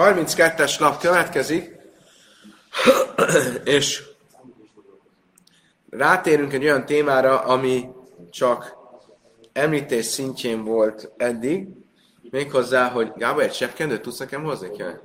32-es 0.00 0.78
nap 0.78 1.00
következik, 1.00 1.78
és 3.64 4.02
rátérünk 5.90 6.52
egy 6.52 6.64
olyan 6.64 6.86
témára, 6.86 7.40
ami 7.40 7.88
csak 8.30 8.76
említés 9.52 10.04
szintjén 10.04 10.64
volt 10.64 11.12
eddig, 11.16 11.68
méghozzá, 12.30 12.88
hogy 12.88 13.12
Gábor, 13.16 13.42
egy 13.42 13.54
sepkendőt 13.54 14.02
tudsz 14.02 14.18
nekem 14.18 14.42
hozni? 14.42 14.70
Kell? 14.76 15.00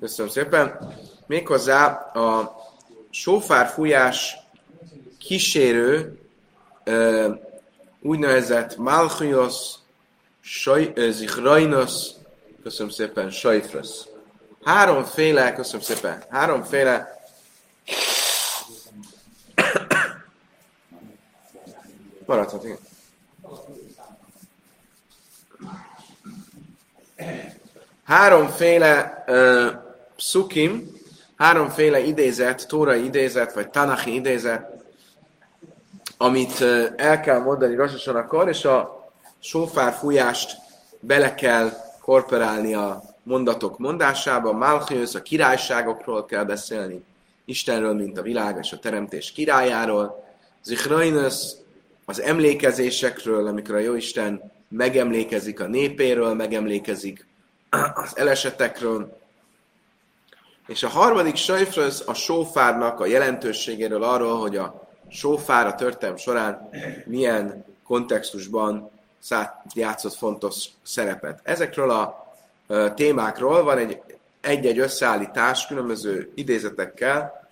Köszönöm 0.00 0.30
szépen. 0.30 0.94
Méghozzá 1.26 1.86
a 2.14 2.56
sófár 3.10 3.66
fújás 3.66 4.36
kísérő 5.18 6.18
úgynevezett 8.00 8.76
Malchios 8.76 9.74
Zichrainos, 11.08 12.06
köszönöm 12.62 12.90
szépen, 12.92 13.30
Sajfrös. 13.30 14.06
Háromféle, 14.66 15.52
köszönöm 15.52 15.80
szépen, 15.80 16.22
háromféle 16.28 17.20
maradhat, 22.26 22.64
igen. 22.64 22.78
Háromféle 28.04 29.24
uh, 29.26 29.66
szukim, 30.16 30.92
háromféle 31.36 31.98
idézet, 31.98 32.68
tórai 32.68 33.04
idézet, 33.04 33.54
vagy 33.54 33.70
tanachi 33.70 34.14
idézet, 34.14 34.84
amit 36.16 36.60
el 36.96 37.20
kell 37.20 37.38
mondani 37.38 37.74
Rososanakor, 37.74 38.48
és 38.48 38.64
a 38.64 39.10
sófár 39.38 39.92
fújást 39.92 40.56
bele 41.00 41.34
kell 41.34 41.70
korporálni 42.00 42.74
a 42.74 43.14
mondatok 43.26 43.78
mondásába, 43.78 44.52
Malchius, 44.52 45.14
a 45.14 45.22
királyságokról 45.22 46.24
kell 46.24 46.44
beszélni, 46.44 47.04
Istenről, 47.44 47.94
mint 47.94 48.18
a 48.18 48.22
világ 48.22 48.58
és 48.60 48.72
a 48.72 48.78
teremtés 48.78 49.32
királyáról, 49.32 50.24
Zichrainus, 50.62 51.52
az 52.04 52.20
emlékezésekről, 52.20 53.46
amikor 53.46 53.74
a 53.74 53.78
Jóisten 53.78 54.52
megemlékezik 54.68 55.60
a 55.60 55.66
népéről, 55.66 56.34
megemlékezik 56.34 57.26
az 57.94 58.16
elesetekről, 58.16 59.18
és 60.66 60.82
a 60.82 60.88
harmadik 60.88 61.36
sajfröz 61.36 62.02
a 62.06 62.14
sófárnak 62.14 63.00
a 63.00 63.06
jelentőségéről 63.06 64.02
arról, 64.02 64.38
hogy 64.40 64.56
a 64.56 64.88
sófár 65.08 65.66
a 65.66 65.74
történelm 65.74 66.16
során 66.16 66.70
milyen 67.04 67.64
kontextusban 67.84 68.90
játszott 69.74 70.14
fontos 70.14 70.66
szerepet. 70.82 71.40
Ezekről 71.42 71.90
a 71.90 72.25
témákról 72.94 73.62
van 73.62 73.78
egy 73.78 74.00
egy-egy 74.46 74.78
összeállítás 74.78 75.66
különböző 75.66 76.30
idézetekkel, 76.34 77.48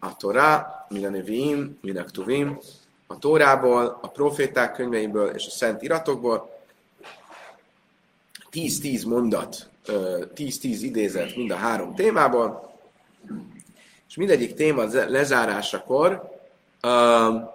a 0.00 0.16
Torá, 0.16 0.84
Milanevim, 0.88 1.78
Minaktuvim, 1.80 2.58
a 3.06 3.18
Tórából, 3.18 3.98
a 4.02 4.08
proféták 4.08 4.72
könyveiből 4.72 5.28
és 5.28 5.46
a 5.46 5.50
szent 5.50 5.82
iratokból. 5.82 6.60
10-10 8.52 9.06
mondat, 9.06 9.68
10-10 9.86 10.28
idézet 10.62 11.36
mind 11.36 11.50
a 11.50 11.56
három 11.56 11.94
témából, 11.94 12.76
és 14.08 14.16
mindegyik 14.16 14.54
téma 14.54 14.84
lezárásakor 14.92 16.30
uh, 16.82 17.50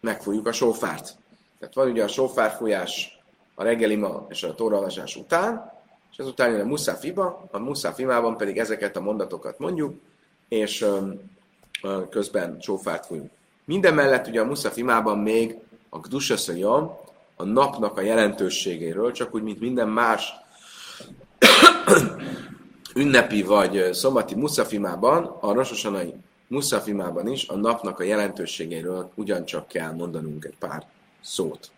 megfújjuk 0.00 0.46
a 0.46 0.52
sófárt. 0.52 1.16
Tehát 1.58 1.74
van 1.74 1.90
ugye 1.90 2.04
a 2.04 2.08
sófárfújás 2.08 3.21
a 3.54 3.62
reggelima 3.62 4.26
és 4.28 4.42
a 4.42 4.54
tóraolvasás 4.54 5.16
után, 5.16 5.72
és 6.12 6.18
ezután 6.18 6.50
jön 6.50 6.60
a 6.60 6.64
muszáfiba, 6.64 7.48
a 7.50 7.58
muszáfimában 7.58 8.36
pedig 8.36 8.58
ezeket 8.58 8.96
a 8.96 9.00
mondatokat 9.00 9.58
mondjuk, 9.58 10.00
és 10.48 10.86
közben 12.10 12.60
sófárt 12.60 13.06
fújunk. 13.06 13.30
Minden 13.64 13.94
mellett 13.94 14.26
ugye 14.26 14.40
a 14.40 14.44
muszafimában 14.44 15.18
még 15.18 15.58
a 15.88 15.98
Gdusaszajam, 15.98 16.96
a 17.36 17.44
napnak 17.44 17.98
a 17.98 18.00
jelentőségéről, 18.00 19.12
csak 19.12 19.34
úgy, 19.34 19.42
mint 19.42 19.60
minden 19.60 19.88
más 19.88 20.32
ünnepi 22.94 23.42
vagy 23.42 23.92
szombati 23.92 24.34
muszafimában, 24.34 25.36
a 25.40 25.52
rososanai 25.52 26.14
muszafimában 26.46 27.28
is 27.28 27.48
a 27.48 27.56
napnak 27.56 27.98
a 27.98 28.02
jelentőségéről 28.02 29.10
ugyancsak 29.14 29.68
kell 29.68 29.92
mondanunk 29.92 30.44
egy 30.44 30.56
pár 30.58 30.86
szót. 31.20 31.70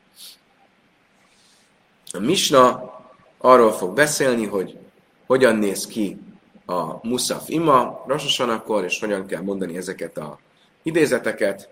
A 2.15 2.19
Misna 2.19 2.93
arról 3.39 3.73
fog 3.73 3.95
beszélni, 3.95 4.47
hogy 4.47 4.79
hogyan 5.27 5.57
néz 5.57 5.87
ki 5.87 6.19
a 6.67 7.07
Muszaf 7.07 7.49
ima 7.49 8.05
Rososanakor, 8.07 8.85
és 8.85 9.01
hogyan 9.01 9.27
kell 9.27 9.43
mondani 9.43 9.77
ezeket 9.77 10.17
a 10.17 10.39
idézeteket, 10.83 11.69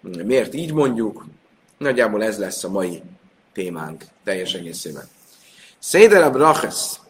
miért 0.00 0.54
így 0.54 0.72
mondjuk, 0.72 1.24
nagyjából 1.76 2.24
ez 2.24 2.38
lesz 2.38 2.64
a 2.64 2.70
mai 2.70 3.02
témánk 3.52 4.04
teljes 4.24 4.54
egészében. 4.54 5.08
Széder 5.78 6.22
a 6.22 6.30
Braches, 6.30 7.00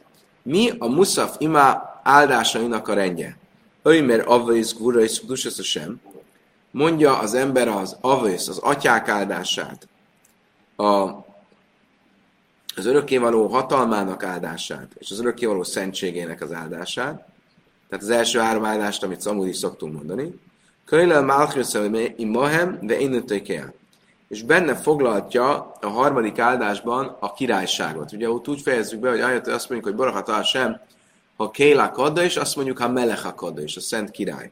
mi 0.43 0.71
a 0.79 0.87
Muszaf 0.87 1.37
ima 1.39 2.01
áldásainak 2.03 2.89
a 2.89 2.95
rendje? 2.95 3.39
Öjmer 3.83 4.25
avvész 4.27 4.75
gurajsz 4.75 5.63
sem. 5.63 6.01
Mondja 6.71 7.19
az 7.19 7.35
ember 7.35 7.69
az 7.69 7.97
avvész, 8.01 8.49
az 8.49 8.59
atyák 8.59 9.09
áldását, 9.09 9.89
a 10.77 11.27
az 12.79 12.87
örökkévaló 12.87 13.47
hatalmának 13.47 14.25
áldását, 14.25 14.89
és 14.99 15.11
az 15.11 15.21
örökkévaló 15.21 15.63
szentségének 15.63 16.43
az 16.43 16.53
áldását, 16.53 17.27
tehát 17.89 18.05
az 18.05 18.11
első 18.11 18.39
három 18.39 18.65
áldást, 18.65 19.03
amit 19.03 19.27
amúgy 19.27 19.49
is 19.49 19.57
szoktunk 19.57 19.95
mondani, 19.95 20.41
Könylel 20.85 21.23
Malchus 21.23 21.75
imahem, 22.17 22.79
de 22.83 22.99
én 22.99 23.25
És 24.29 24.43
benne 24.43 24.75
foglaltja 24.75 25.73
a 25.81 25.87
harmadik 25.87 26.39
áldásban 26.39 27.17
a 27.21 27.33
királyságot. 27.33 28.13
Ugye 28.13 28.31
ott 28.31 28.49
úgy 28.49 28.61
fejezzük 28.61 29.01
be, 29.01 29.11
hogy 29.11 29.21
ajat, 29.21 29.47
azt 29.47 29.69
mondjuk, 29.69 29.95
hogy 29.95 30.07
Barachat 30.07 30.45
sem, 30.45 30.81
ha 31.37 31.51
Kéla 31.51 31.91
Kadda, 31.91 32.23
és 32.23 32.37
azt 32.37 32.57
mondjuk, 32.57 32.79
ha 32.79 32.89
Melecha 32.89 33.35
Kadda, 33.35 33.63
és 33.63 33.77
a 33.77 33.81
Szent 33.81 34.11
Király. 34.11 34.51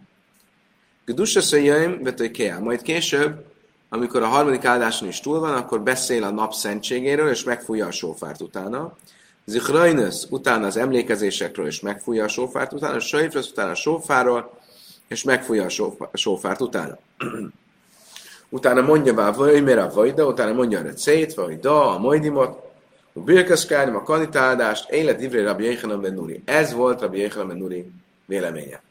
Gdusa 1.05 1.41
Szöjjöim, 1.41 2.03
Majd 2.61 2.83
később 2.83 3.45
amikor 3.97 4.23
a 4.23 4.27
harmadik 4.27 4.65
áldáson 4.65 5.09
is 5.09 5.21
túl 5.21 5.41
van, 5.41 5.55
akkor 5.55 5.81
beszél 5.81 6.25
a 6.25 6.31
nap 6.31 6.53
szentségéről, 6.53 7.29
és 7.31 7.45
megfújja 7.45 7.87
a 7.87 7.91
sófárt 7.91 8.41
utána. 8.41 8.97
Zichrajnus 9.45 10.25
utána 10.31 10.67
az 10.67 10.77
emlékezésekről, 10.77 11.67
és 11.67 11.81
megfújja 11.81 12.25
a 12.25 12.29
sófárt 12.29 12.73
utána, 12.73 13.01
Sajfresz 13.01 13.51
utána 13.51 13.71
a 13.71 13.75
sófáról, 13.75 14.59
és 15.09 15.23
megfújja 15.23 15.67
a 16.13 16.17
sófárt 16.17 16.61
utána. 16.61 16.99
utána 18.49 18.81
mondja 18.81 19.13
már 19.13 19.35
Vajmera 19.35 19.83
a 19.83 19.93
Vajda, 19.95 20.27
utána 20.27 20.53
mondja 20.53 20.79
a 20.79 20.83
Recét, 20.83 21.35
Vajda, 21.35 21.95
a 21.95 21.99
Majdimot, 21.99 22.65
a 23.13 23.21
Birkeszkárim, 23.21 23.97
a 23.97 24.03
kanitáldást, 24.03 24.91
Élet 24.91 25.21
Ivré 25.21 25.43
Rabbi 25.43 25.65
Yechanan 25.65 26.01
ben 26.01 26.15
Nuri. 26.15 26.43
Ez 26.45 26.73
volt 26.73 27.01
Rabbi 27.01 27.19
Yechanan 27.19 27.49
ben 27.49 27.57
Nuri 27.57 27.91
véleménye. 28.27 28.83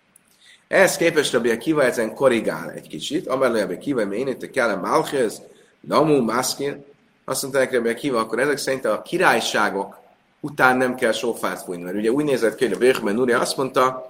Ehhez 0.67 0.97
képest 0.97 1.33
Rabbi 1.33 1.49
Akiva 1.49 1.83
ezen 1.83 2.13
korrigál 2.13 2.71
egy 2.71 2.87
kicsit. 2.87 3.27
Amellé 3.27 3.59
Rabbi 3.59 3.93
mert 3.93 4.13
én 4.13 4.27
itt 4.27 4.51
kellem 4.51 4.79
Malchez, 4.79 5.41
Namu, 5.79 6.21
Maszkin. 6.21 6.85
Azt 7.25 7.41
mondták 7.41 7.73
Rabbi 7.73 7.89
Akiva, 7.89 8.19
akkor 8.19 8.39
ezek 8.39 8.57
szerint 8.57 8.85
a 8.85 9.01
királyságok 9.01 10.03
után 10.39 10.77
nem 10.77 10.95
kell 10.95 11.11
sófárt 11.11 11.61
fújni. 11.61 11.83
Mert 11.83 11.95
ugye 11.95 12.11
úgy 12.11 12.23
nézett 12.23 12.55
ki, 12.55 12.65
hogy 12.65 12.73
a 12.73 12.77
Böchmen 12.77 13.15
Nuri 13.15 13.31
azt 13.31 13.57
mondta, 13.57 14.09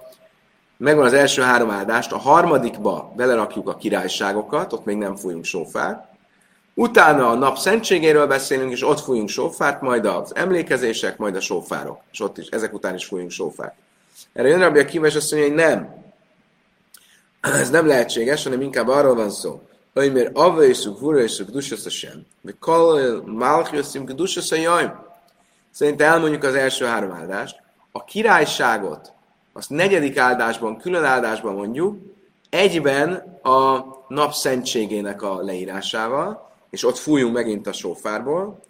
megvan 0.76 1.04
az 1.04 1.12
első 1.12 1.42
három 1.42 1.70
áldást, 1.70 2.12
a 2.12 2.18
harmadikba 2.18 3.12
belerakjuk 3.16 3.68
a 3.68 3.76
királyságokat, 3.76 4.72
ott 4.72 4.84
még 4.84 4.96
nem 4.96 5.16
fújunk 5.16 5.44
sófárt. 5.44 6.04
Utána 6.74 7.30
a 7.30 7.34
nap 7.34 7.56
szentségéről 7.58 8.26
beszélünk, 8.26 8.72
és 8.72 8.86
ott 8.86 9.00
fújunk 9.00 9.28
sófárt, 9.28 9.80
majd 9.80 10.06
az 10.06 10.34
emlékezések, 10.34 11.16
majd 11.16 11.36
a 11.36 11.40
sófárok. 11.40 12.00
És 12.12 12.20
ott 12.20 12.38
is, 12.38 12.46
ezek 12.46 12.74
után 12.74 12.94
is 12.94 13.04
fújunk 13.04 13.30
sófárt. 13.30 13.74
Erre 14.32 14.48
jön 14.48 14.60
Rabbi 14.60 14.78
Akiva, 14.78 15.06
és 15.06 15.14
azt 15.14 15.32
mondja, 15.32 15.48
hogy 15.48 15.58
nem 15.58 16.05
ez 17.60 17.70
nem 17.70 17.86
lehetséges, 17.86 18.44
hanem 18.44 18.60
inkább 18.60 18.88
arról 18.88 19.14
van 19.14 19.30
szó, 19.30 19.60
hogy 19.92 20.12
mert 20.12 20.36
avaiszuk, 20.36 21.00
vuraiszuk, 21.00 21.50
dussasz 21.50 21.86
a 21.86 21.90
sem. 21.90 22.26
De 22.40 22.52
kal 22.60 23.22
malchiuszim, 23.26 24.04
dussasz 24.04 24.50
a 24.50 24.56
jaim. 24.56 24.92
Szerintem 25.70 26.12
elmondjuk 26.12 26.42
az 26.42 26.54
első 26.54 26.84
három 26.84 27.12
áldást. 27.12 27.56
A 27.92 28.04
királyságot, 28.04 29.12
azt 29.52 29.70
negyedik 29.70 30.18
áldásban, 30.18 30.78
külön 30.78 31.04
áldásban 31.04 31.54
mondjuk, 31.54 31.98
egyben 32.50 33.12
a 33.42 33.84
nap 34.08 34.32
szentségének 34.32 35.22
a 35.22 35.42
leírásával, 35.42 36.50
és 36.70 36.84
ott 36.84 36.96
fújunk 36.96 37.34
megint 37.34 37.66
a 37.66 37.72
sófárból. 37.72 38.60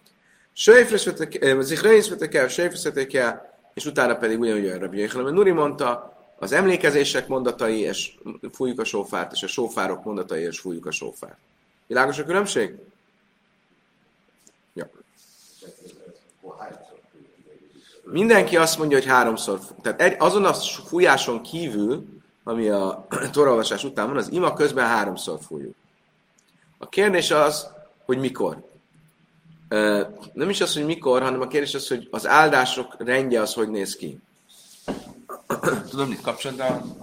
Zichreis 1.61 2.09
vetek 2.09 3.15
el, 3.15 3.55
és 3.75 3.87
utána 3.87 4.15
pedig 4.17 4.39
ugyanúgy 4.39 4.67
a 4.67 4.79
Rabbi 4.79 4.99
Yechalam 4.99 5.35
Nuri 5.35 5.51
mondta, 5.51 6.16
az 6.39 6.53
emlékezések 6.53 7.29
mondatai, 7.29 7.79
és 7.79 8.15
fújjuk 8.53 8.81
a 8.81 8.85
sófárt, 8.85 9.33
és 9.33 9.43
a 9.43 9.47
sófárok 9.47 10.05
mondatai, 10.05 10.43
és 10.43 10.59
fújjuk 10.59 10.87
a 10.87 10.91
sófárt. 10.91 11.39
Világos 11.87 12.19
a 12.19 12.25
különbség? 12.25 12.75
Ja. 14.75 14.91
mindenki 18.11 18.57
azt 18.57 18.79
mondja, 18.79 18.99
hogy 18.99 19.07
háromszor, 19.07 19.61
tehát 19.83 20.01
egy, 20.01 20.17
azon 20.19 20.45
a 20.45 20.53
fújáson 20.53 21.43
kívül, 21.43 22.07
ami 22.45 22.69
a 22.69 23.07
torolvasás 23.33 23.85
után 23.85 24.07
van, 24.07 24.17
az 24.17 24.33
ima 24.33 24.53
közben 24.53 24.87
háromszor 24.87 25.39
fújjuk. 25.47 25.75
A 26.79 26.89
kérdés 26.89 27.31
az, 27.31 27.69
hogy 28.05 28.19
mikor. 28.19 28.65
Nem 30.33 30.49
is 30.49 30.61
az, 30.61 30.75
hogy 30.75 30.85
mikor, 30.85 31.23
hanem 31.23 31.41
a 31.41 31.47
kérdés 31.47 31.75
az, 31.75 31.89
hogy 31.89 32.09
az 32.11 32.27
áldások 32.27 32.95
rendje 32.99 33.41
az 33.41 33.55
hogy 33.55 33.69
néz 33.69 33.97
ki. 33.97 34.19
Tudom, 35.91 36.09
mit 36.09 36.21
kapcsolatban? 36.21 36.97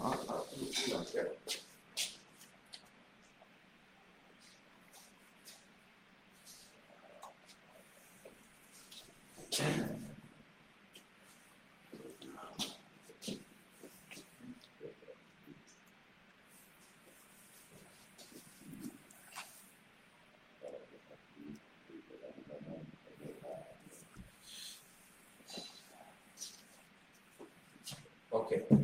Oké. 28.33 28.65
Okay. 28.69 28.83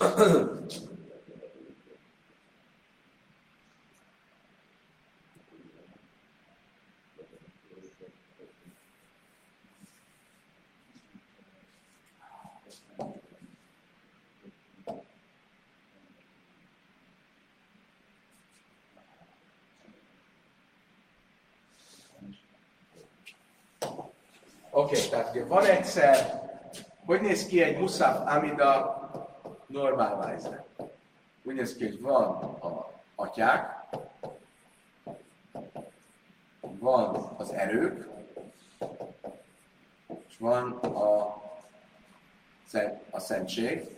Oké, 0.00 0.08
okay, 24.72 25.08
tehát 25.08 25.30
ugye 25.30 25.44
van 25.44 25.64
egyszer, 25.64 26.40
hogy 27.06 27.20
néz 27.20 27.46
ki 27.46 27.62
egy 27.62 27.78
muszaf 27.78 28.34
amida 28.34 28.99
normál 29.70 30.16
vájzre? 30.16 30.64
Úgy 31.42 31.54
néz 31.54 31.76
ki, 31.76 31.86
hogy 31.86 32.00
van 32.00 32.24
a 32.60 32.90
atyák, 33.14 33.84
van 36.60 37.34
az 37.36 37.52
erők, 37.52 38.08
és 40.28 40.36
van 40.38 40.72
a, 40.72 41.20
a 43.10 43.20
szentség. 43.20 43.88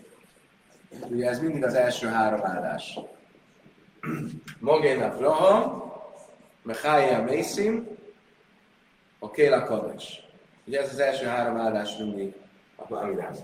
Ugye 1.08 1.28
ez 1.28 1.40
mindig 1.40 1.64
az 1.64 1.74
első 1.74 2.06
három 2.06 2.44
áldás. 2.44 2.98
Magén 4.58 5.02
Abraham, 5.02 5.92
Mechája 6.62 7.22
Mészim, 7.22 7.88
a 9.18 9.30
Kéla 9.30 9.64
Kadosh. 9.64 10.18
Ugye 10.66 10.80
ez 10.80 10.92
az 10.92 10.98
első 10.98 11.26
három 11.26 11.56
áldás 11.56 11.96
mindig 11.96 12.34
a 12.76 12.94
Amidán. 12.94 13.36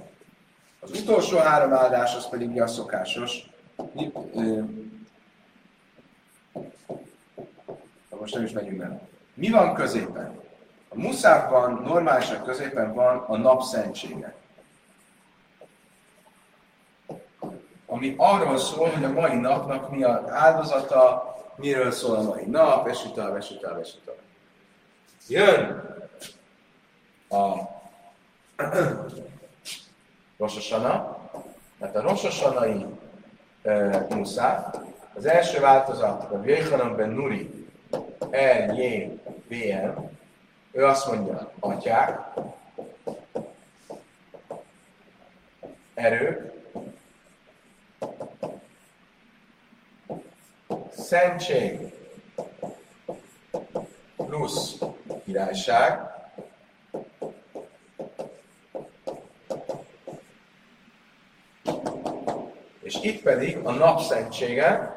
Az 0.81 0.91
utolsó 0.91 1.39
három 1.39 1.73
áldás 1.73 2.15
az 2.15 2.29
pedig 2.29 2.61
a 2.61 2.67
szokásos. 2.67 3.51
Most 8.11 8.35
nem 8.35 8.45
is 8.45 8.53
megyünk 8.53 8.79
bele. 8.79 9.01
Mi 9.35 9.51
van 9.51 9.75
középen? 9.75 10.41
A 10.89 10.99
muszávban, 10.99 11.83
normálisan 11.85 12.43
középen 12.43 12.95
van 12.95 13.19
a 13.19 13.37
nap 13.37 13.63
szentsége. 13.63 14.35
Ami 17.87 18.15
arról 18.17 18.59
szól, 18.59 18.89
hogy 18.89 19.05
a 19.05 19.13
mai 19.13 19.37
napnak 19.37 19.91
mi 19.91 20.03
az 20.03 20.31
áldozata, 20.31 21.35
miről 21.57 21.91
szól 21.91 22.17
a 22.17 22.23
mai 22.23 22.45
nap, 22.45 22.89
esütal, 22.89 23.37
esütal, 23.37 23.79
esütal. 23.81 24.17
Jön 25.29 25.85
a 27.29 27.55
Rososana, 30.39 31.19
mert 31.79 31.97
a 31.97 32.01
Rososanai 32.01 32.87
e, 33.63 34.07
muszá, 34.11 34.71
az 35.15 35.27
első 35.27 35.61
változat, 35.61 36.33
a 36.33 36.41
Vjöjhanan 36.41 36.97
ben 36.97 37.11
Nuri, 37.11 37.67
L, 38.31 38.73
J, 38.73 39.05
B, 39.49 39.53
M, 39.53 40.11
ő 40.73 40.85
azt 40.85 41.07
mondja, 41.07 41.53
atyák, 41.61 42.21
erők, 45.95 46.53
szentség 50.91 51.93
plusz 54.17 54.79
királyság, 55.25 56.01
És 62.89 62.99
itt 63.03 63.23
pedig 63.23 63.57
a 63.57 63.71
napszentsége, 63.71 64.97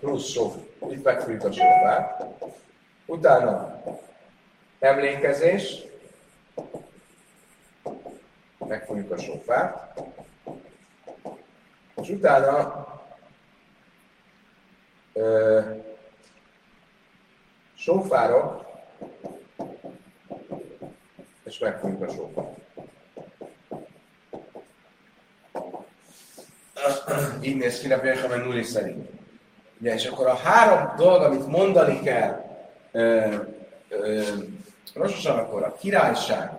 plusz 0.00 0.28
sok, 0.28 0.54
itt 0.90 1.02
megfűjt 1.02 1.44
a 1.44 1.52
sofát. 1.52 2.24
Utána 3.06 3.82
emlékezés, 4.78 5.84
megfújjuk 8.58 9.10
a 9.10 9.18
sofát, 9.18 10.00
és 12.02 12.08
utána 12.08 12.86
ö, 15.12 15.60
sofárok, 17.74 18.66
és 21.48 21.58
megfújjuk 21.58 22.02
a 22.02 22.08
sofát. 22.08 22.56
Így 27.40 27.56
néz 27.56 27.80
ki 27.80 27.88
Birkamen 27.88 28.40
Nuri 28.40 28.62
szerint. 28.62 29.08
Ugye, 29.80 29.94
és 29.94 30.06
akkor 30.06 30.26
a 30.26 30.34
három 30.34 30.96
dolog, 30.96 31.22
amit 31.22 31.46
mondani 31.46 32.00
kell, 32.00 32.44
Rososan 34.94 35.38
akkor 35.38 35.62
a 35.62 35.74
királyság, 35.74 36.50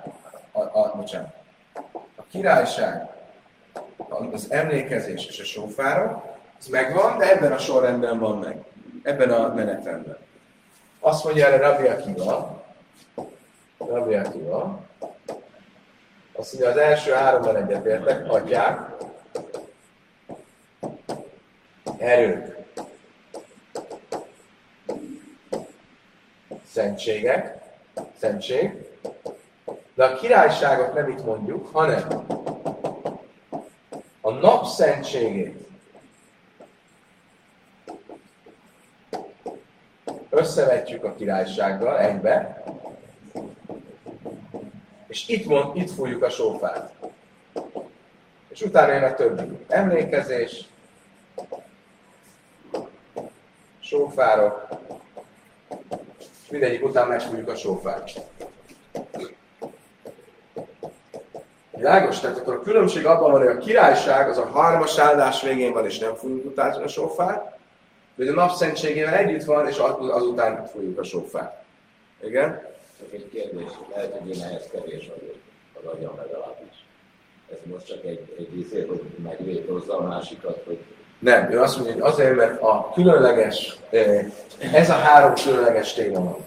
a, 0.52 0.60
a, 0.60 0.94
bocsánat, 0.96 1.34
a 2.16 2.24
királyság, 2.32 3.10
az 4.32 4.52
emlékezés 4.52 5.26
és 5.26 5.40
a 5.40 5.44
sófárok, 5.44 6.38
ez 6.60 6.68
megvan, 6.68 7.18
de 7.18 7.32
ebben 7.32 7.52
a 7.52 7.58
sorrendben 7.58 8.20
van 8.20 8.38
meg. 8.38 8.64
Ebben 9.04 9.32
a 9.32 9.54
menetrendben. 9.54 10.18
Azt 11.00 11.24
mondja 11.24 11.46
erre 11.46 11.58
Rabbi 11.58 11.88
Akiva, 11.88 12.59
Rabbi 13.90 14.14
Akiva, 14.14 14.82
azt 16.34 16.54
mondja, 16.54 16.70
az 16.70 16.78
első 16.78 17.12
háromban 17.12 17.56
egyetértek, 17.56 18.30
adják, 18.30 18.80
erők, 21.98 22.58
szentségek, 26.72 27.64
szentség, 28.20 28.72
de 29.94 30.06
a 30.06 30.16
királyságot 30.16 30.94
nem 30.94 31.10
itt 31.10 31.26
mondjuk, 31.26 31.68
hanem 31.72 32.26
a 34.22 34.32
nap 34.32 34.66
szentségét. 34.66 35.68
Összevetjük 40.30 41.04
a 41.04 41.16
királysággal 41.16 42.00
egybe, 42.00 42.64
és 45.10 45.28
itt, 45.28 45.46
mond, 45.46 45.76
itt 45.76 45.92
fújjuk 45.92 46.24
a 46.24 46.30
sófát. 46.30 46.94
És 48.50 48.62
utána 48.62 48.94
jön 48.94 49.04
a 49.04 49.14
többi. 49.14 49.58
Emlékezés, 49.68 50.66
sófárok, 53.80 54.68
és 56.20 56.50
mindegyik 56.50 56.86
után 56.86 57.08
megfújjuk 57.08 57.50
a 57.50 57.56
sófát. 57.56 58.12
Világos? 61.72 62.20
Tehát 62.20 62.38
akkor 62.38 62.54
a 62.54 62.62
különbség 62.62 63.06
abban 63.06 63.32
van, 63.32 63.40
hogy 63.40 63.56
a 63.56 63.58
királyság 63.58 64.30
az 64.30 64.38
a 64.38 64.46
harmas 64.46 64.98
áldás 64.98 65.42
végén 65.42 65.74
van, 65.74 65.86
és 65.86 66.00
nem 66.00 66.16
fújjuk 66.16 66.46
utána 66.46 66.84
a 66.84 66.88
sófát, 66.88 67.58
vagy 68.16 68.28
a 68.28 68.34
napszentségével 68.34 69.14
együtt 69.14 69.44
van, 69.44 69.68
és 69.68 69.78
azután 69.98 70.68
fújjuk 70.68 71.00
a 71.00 71.04
sófát. 71.04 71.64
Igen? 72.24 72.69
Csak 73.00 73.14
egy 73.14 73.30
kérdés, 73.32 73.72
lehet, 73.96 74.18
hogy 74.18 74.36
én 74.36 74.44
ehhez 74.44 74.68
kevés 74.72 75.08
vagyok, 75.08 75.36
az 75.74 75.92
agyam 75.94 76.16
legalábbis. 76.18 76.86
Ez 77.52 77.58
most 77.64 77.86
csak 77.86 78.06
egy, 78.06 78.36
egy 78.38 78.60
izé, 78.60 78.86
hogy 78.86 79.02
megvétózza 79.24 79.98
a 79.98 80.08
másikat, 80.08 80.64
hogy 80.66 80.80
nem, 81.20 81.52
ő 81.52 81.62
azt 81.62 81.76
mondja, 81.76 81.94
hogy 81.94 82.12
azért, 82.12 82.36
mert 82.36 82.62
a 82.62 82.92
különleges, 82.94 83.78
eh, 83.90 84.26
ez 84.74 84.90
a 84.90 84.94
három 84.94 85.34
különleges 85.34 85.94
téma 85.94 86.24
van. 86.24 86.38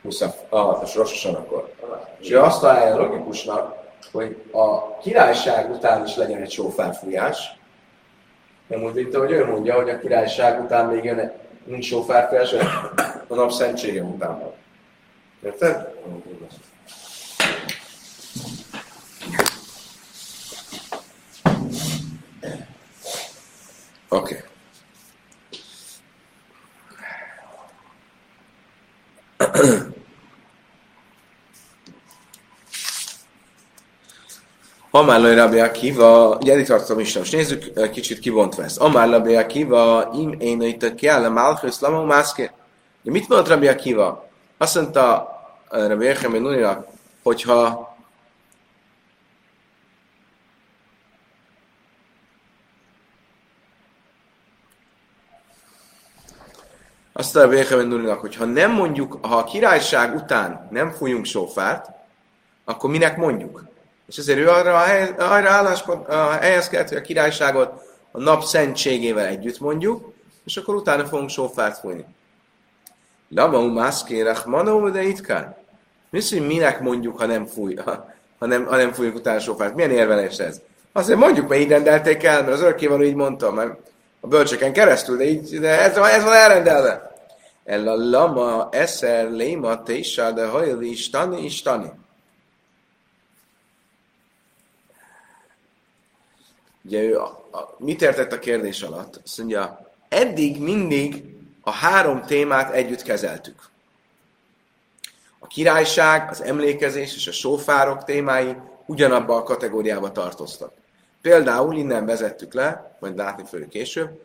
Muszaf, 0.00 0.52
a 0.52 0.80
Rososanakor. 0.94 1.72
És 2.18 2.30
ő 2.30 2.40
azt 2.40 2.60
találja 2.60 2.96
logikusnak, 2.96 3.76
hogy 4.12 4.36
a 4.52 4.96
királyság 4.98 5.70
után 5.70 6.04
is 6.04 6.16
legyen 6.16 6.42
egy 6.42 6.50
sófárfújás. 6.50 7.58
Nem 8.66 8.82
úgy, 8.82 8.94
mint 8.94 9.14
ahogy 9.14 9.30
ő 9.30 9.46
mondja, 9.46 9.74
hogy 9.74 9.90
a 9.90 9.98
királyság 9.98 10.62
után 10.62 10.86
még 10.86 11.04
jön, 11.04 11.32
nincs 11.64 11.84
sófárfújás, 11.84 12.52
a 13.28 13.34
nap 13.34 13.50
szentsége 13.50 14.02
után 14.02 14.38
van. 14.38 14.52
Érted? 15.44 15.92
Oké. 24.08 24.18
Okay. 24.18 24.42
Amár 34.90 35.20
Rabbi 35.20 35.60
Akiva, 35.60 36.36
ugye 36.36 36.58
itt 36.58 36.66
tartom 36.66 36.98
is, 36.98 37.16
most 37.16 37.32
nézzük, 37.32 37.90
kicsit 37.90 38.18
kibontva 38.18 38.62
ezt. 38.62 38.78
Amár 38.78 39.08
Rabbi 39.08 39.34
Akiva, 39.34 40.10
im 40.12 40.34
én 40.38 40.62
itt 40.62 40.94
ki 40.94 41.06
ellen 41.08 41.32
Malchus, 41.32 41.80
lama 41.80 42.04
mászké. 42.04 42.50
Mit 43.02 43.28
mondott 43.28 43.48
Rabbi 43.48 43.68
Akiva? 43.68 44.28
Azt 44.58 44.74
mondta 44.74 45.33
Rabbi 45.68 46.06
Echemé 46.06 46.38
Nunira, 46.38 46.86
hogyha 47.22 47.92
azt 57.12 57.36
a 57.36 57.48
Béhemen 57.48 57.86
Nurinak, 57.86 58.20
hogy 58.20 58.36
ha 58.36 58.44
nem 58.44 58.70
mondjuk, 58.70 59.18
ha 59.26 59.36
a 59.36 59.44
királyság 59.44 60.14
után 60.14 60.68
nem 60.70 60.90
fújunk 60.90 61.24
sófárt, 61.24 61.88
akkor 62.64 62.90
minek 62.90 63.16
mondjuk? 63.16 63.64
És 64.06 64.16
ezért 64.16 64.38
ő 64.38 64.48
arra, 64.48 64.78
arra 65.18 65.50
álláspont, 65.50 66.12
helyezkedett, 66.40 66.88
hogy 66.88 66.96
a 66.96 67.00
királyságot 67.00 67.82
a 68.10 68.18
nap 68.18 68.42
szentségével 68.42 69.26
együtt 69.26 69.58
mondjuk, 69.58 70.12
és 70.44 70.56
akkor 70.56 70.74
utána 70.74 71.04
fogunk 71.04 71.30
sófárt 71.30 71.78
fújni. 71.78 72.04
Lama 73.34 73.58
umászkérek 73.58 74.44
manó, 74.44 74.88
de 74.88 75.02
itt 75.02 75.20
kell. 75.20 75.56
Hogy 76.10 76.46
minek 76.46 76.80
mondjuk, 76.80 77.18
ha 77.18 77.26
nem, 77.26 77.46
fúj, 77.46 77.74
ha, 77.74 78.06
nem, 78.38 78.66
ha 78.66 78.76
nem 78.76 78.92
fújjuk 78.92 79.14
utána 79.14 79.40
sófárt? 79.40 79.74
Milyen 79.74 79.90
érvelés 79.90 80.36
ez? 80.36 80.60
Azért 80.92 81.18
mondjuk, 81.18 81.48
mert 81.48 81.60
így 81.60 81.68
rendelték 81.68 82.22
el, 82.22 82.40
mert 82.40 82.52
az 82.52 82.60
örökkévaló 82.60 83.02
így 83.02 83.14
mondta, 83.14 83.52
mert 83.52 83.72
a 84.20 84.26
bölcseken 84.26 84.72
keresztül, 84.72 85.16
de, 85.16 85.24
így, 85.24 85.58
de 85.60 85.80
ez, 85.80 85.96
ez 85.96 86.24
van 86.24 86.32
elrendelve. 86.32 87.12
El 87.64 87.88
a 87.88 87.96
lama 87.96 88.68
eszer 88.72 89.30
léma 89.30 89.82
tésa, 89.82 90.30
de 90.30 90.46
hajli 90.46 90.90
istani 90.90 91.44
istani. 91.44 91.90
Ugye 96.84 97.02
ő 97.02 97.18
a, 97.18 97.24
a, 97.52 97.74
mit 97.78 98.02
értett 98.02 98.32
a 98.32 98.38
kérdés 98.38 98.82
alatt? 98.82 99.20
Azt 99.24 99.38
mondja, 99.38 99.90
eddig 100.08 100.60
mindig 100.60 101.33
a 101.64 101.70
három 101.70 102.22
témát 102.22 102.70
együtt 102.70 103.02
kezeltük. 103.02 103.62
A 105.38 105.46
királyság, 105.46 106.30
az 106.30 106.42
emlékezés 106.42 107.14
és 107.14 107.26
a 107.26 107.32
sófárok 107.32 108.04
témái 108.04 108.56
ugyanabba 108.86 109.36
a 109.36 109.42
kategóriába 109.42 110.12
tartoztak. 110.12 110.72
Például 111.22 111.76
innen 111.76 112.06
vezettük 112.06 112.54
le, 112.54 112.96
majd 113.00 113.16
látni 113.16 113.44
fogjuk 113.46 113.68
később, 113.68 114.20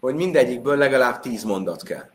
hogy 0.00 0.14
mindegyikből 0.14 0.76
legalább 0.76 1.20
tíz 1.20 1.42
mondat 1.42 1.82
kell. 1.82 2.10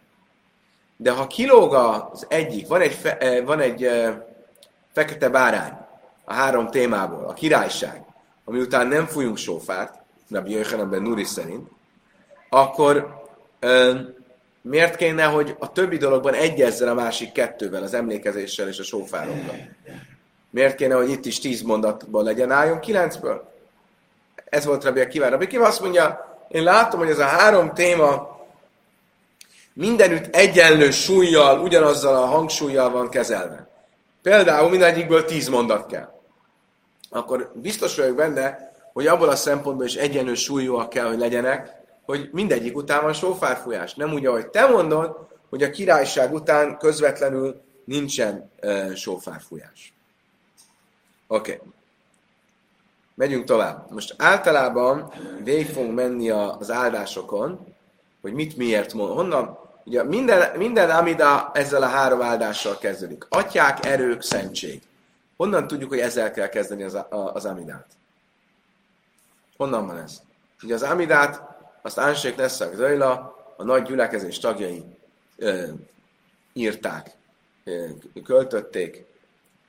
De 0.98 1.12
ha 1.12 1.28
kilóg 1.28 1.74
az 1.74 2.26
egyik, 2.30 2.68
van 2.68 2.82
egy, 2.82 2.94
fe, 2.94 3.18
eh, 3.18 3.46
van 3.46 3.60
egy 3.60 3.86
uh, 3.86 4.10
fekete 4.94 5.30
bárány 5.30 5.78
a 6.26 6.34
három 6.34 6.68
témából, 6.68 7.24
a 7.24 7.34
királyság, 7.34 8.06
ami 8.46 8.60
után 8.60 8.88
nem 8.88 9.06
fújunk 9.06 9.38
sófárt, 9.38 10.00
Rabbi 10.30 10.52
Jöjjönben 10.52 11.02
Nuri 11.02 11.24
szerint, 11.24 11.70
akkor 12.50 13.24
ö, 13.60 14.00
miért 14.68 14.96
kéne, 14.96 15.24
hogy 15.24 15.56
a 15.60 15.72
többi 15.72 15.98
dologban 15.98 16.34
egyezzen 16.34 16.88
a 16.88 16.94
másik 16.94 17.32
kettővel, 17.32 17.84
az 17.84 17.94
emlékezéssel 17.94 18.68
és 18.68 18.80
a 18.80 18.84
sófárokkal? 18.84 19.56
Miért 20.50 20.76
kéne, 20.76 20.96
hogy 20.96 21.10
itt 21.10 21.26
is 21.26 21.40
tíz 21.40 21.62
mondatban 21.62 22.24
legyen, 22.24 22.52
álljon 22.52 22.80
kilencből? 22.80 23.52
Ez 24.50 24.66
volt 24.66 24.84
Rabbi 24.84 25.00
Akiva. 25.00 25.30
Rabbi 25.30 25.46
Akiva 25.46 25.66
azt 25.66 25.82
mondja, 25.82 26.38
én 26.50 26.64
látom, 26.64 27.00
hogy 27.00 27.10
ez 27.10 27.20
a 27.20 27.26
három 27.26 27.74
téma 27.74 28.40
mindenütt 29.74 30.36
egyenlő 30.36 30.92
súlyjal, 30.92 31.60
ugyanazzal 31.60 32.16
a 32.16 32.26
hangsúlyjal 32.26 32.90
van 32.90 33.10
kezelve. 33.10 33.68
Például 34.22 34.70
mindegyikből 34.70 35.26
tíz 35.26 35.48
mondat 35.48 35.86
kell 35.86 36.16
akkor 37.10 37.52
biztos 37.56 37.96
vagyok 37.96 38.16
benne, 38.16 38.72
hogy 38.94 39.08
abból 39.08 39.30
a 39.30 39.36
szempontból 39.36 39.86
is 39.86 39.96
egyenlő 39.96 40.34
súlyúak 40.34 40.90
kell, 40.90 41.08
hogy 41.08 41.18
legyenek, 41.18 41.77
hogy 42.08 42.30
mindegyik 42.32 42.76
után 42.76 43.04
van 43.04 43.14
sófárfújás. 43.14 43.94
Nem 43.94 44.14
úgy, 44.14 44.26
ahogy 44.26 44.48
te 44.48 44.66
mondod, 44.66 45.28
hogy 45.50 45.64
a 45.64 45.70
királyság 45.70 46.34
után 46.34 46.78
közvetlenül 46.78 47.62
nincsen 47.86 48.52
uh, 48.62 48.94
sófárfújás. 48.94 49.94
Oké. 51.28 51.54
Okay. 51.54 51.68
Megyünk 53.14 53.44
tovább. 53.44 53.92
Most 53.92 54.16
általában 54.18 55.14
végig 55.44 55.70
fogunk 55.70 55.96
menni 55.96 56.30
az 56.30 56.72
áldásokon, 56.72 57.76
hogy 58.22 58.34
mit 58.34 58.58
miért 58.58 58.94
mond. 58.94 59.14
Honnan? 59.14 59.58
Ugye 59.84 60.04
minden, 60.04 60.58
minden 60.58 60.90
amida 60.90 61.52
ezzel 61.54 61.84
a 61.84 61.88
három 61.88 62.22
áldással 62.22 62.78
kezdődik. 62.78 63.26
Atyák, 63.30 63.86
erők, 63.86 64.22
szentség. 64.22 64.82
Honnan 65.38 65.68
tudjuk, 65.68 65.90
hogy 65.90 66.00
ezzel 66.00 66.32
kell 66.32 66.48
kezdeni 66.48 66.84
az, 66.84 66.98
az 67.10 67.46
amidát? 67.46 67.88
Honnan 69.58 69.88
van 69.88 69.98
ez? 69.98 70.22
Ugye 70.64 70.74
az 70.74 70.84
amidát, 70.84 71.57
azt 71.88 72.00
Ánsék 72.00 72.36
Nesszak 72.36 72.76
Zajla, 72.76 73.36
a 73.58 73.64
nagy 73.64 73.84
gyülekezés 73.84 74.40
tagjai 74.40 74.84
ö, 75.38 75.64
írták, 76.54 77.12
ö, 77.64 77.86
költötték. 78.24 79.06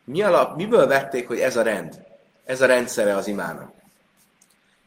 Mi 0.04 0.22
alap, 0.22 0.56
miből 0.56 0.86
vették, 0.86 1.26
hogy 1.26 1.38
ez 1.38 1.56
a 1.56 1.62
rend? 1.62 2.02
Ez 2.44 2.60
a 2.60 2.66
rendszere 2.66 3.16
az 3.16 3.26
imának? 3.26 3.72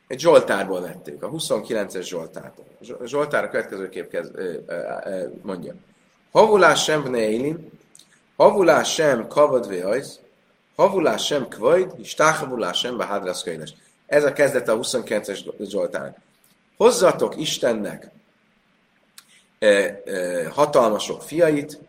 Egy 0.07 0.19
Zsoltárból 0.19 0.81
vették, 0.81 1.23
a 1.23 1.29
29-es 1.29 2.03
Zsoltárból. 2.03 2.65
Zsoltár 3.05 3.43
a 3.43 3.49
következőképp 3.49 4.09
kezd, 4.09 4.35
ö, 4.35 4.53
ö, 4.65 4.75
ö, 5.05 5.27
mondja. 5.41 5.73
Havulás 6.31 6.83
sem 6.83 7.03
bneilin, 7.03 7.69
havulás 8.35 8.93
sem 8.93 9.27
kavadvé 9.27 9.81
ajsz, 9.81 10.19
Havulás 10.75 11.25
sem 11.25 11.47
kvajd, 11.47 11.93
és 11.97 12.13
táhavulás 12.13 12.79
sem 12.79 12.97
behádrász 12.97 13.43
könyves. 13.43 13.73
Ez 14.07 14.23
a 14.23 14.33
kezdete 14.33 14.71
a 14.71 14.79
29-es 14.79 15.39
Zsoltán. 15.59 16.15
Hozzatok 16.81 17.37
Istennek 17.37 18.09
e, 19.59 19.67
e, 19.67 20.47
hatalmasok 20.53 21.21
fiait, 21.21 21.79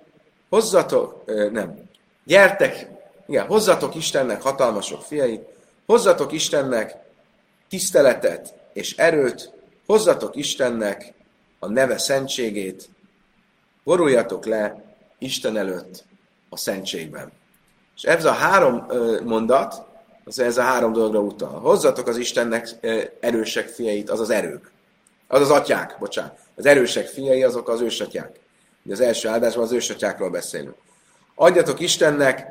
hozzatok, 0.48 1.22
e, 1.26 1.48
nem, 1.48 1.88
gyertek, 2.24 2.88
igen, 3.26 3.46
hozzatok 3.46 3.94
Istennek 3.94 4.42
hatalmasok 4.42 5.02
fiait, 5.02 5.42
hozzatok 5.86 6.32
Istennek 6.32 6.96
tiszteletet 7.68 8.54
és 8.72 8.96
erőt, 8.96 9.52
hozzatok 9.86 10.36
Istennek 10.36 11.12
a 11.58 11.68
neve 11.68 11.98
szentségét, 11.98 12.88
boruljatok 13.84 14.46
le 14.46 14.84
Isten 15.18 15.56
előtt 15.56 16.04
a 16.48 16.56
szentségben. 16.56 17.32
És 17.96 18.02
ez 18.02 18.24
a 18.24 18.32
három 18.32 18.86
mondat, 19.24 19.82
az 20.24 20.38
ez 20.38 20.58
a 20.58 20.62
három 20.62 20.92
dologra 20.92 21.20
utal. 21.20 21.60
Hozzatok 21.60 22.06
az 22.06 22.16
Istennek 22.16 22.68
erősek 23.20 23.68
fiait, 23.68 24.10
az 24.10 24.20
az 24.20 24.30
erők. 24.30 24.71
Az 25.32 25.40
az 25.40 25.50
atyák, 25.50 25.96
bocsánat. 25.98 26.38
Az 26.56 26.66
erősek 26.66 27.06
fiai, 27.06 27.42
azok 27.42 27.68
az 27.68 27.80
ősatyák. 27.80 28.40
Ugye 28.84 28.94
az 28.94 29.00
első 29.00 29.28
áldásban 29.28 29.64
az 29.64 29.72
ősatyákról 29.72 30.30
beszélünk. 30.30 30.74
Adjatok 31.34 31.80
Istennek, 31.80 32.46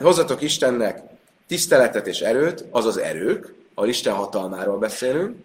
hozzatok 0.00 0.42
Istennek 0.42 1.02
tiszteletet 1.46 2.06
és 2.06 2.20
erőt, 2.20 2.64
az 2.70 2.86
az 2.86 2.98
erők, 2.98 3.54
ahol 3.74 3.88
Isten 3.88 4.14
hatalmáról 4.14 4.78
beszélünk. 4.78 5.36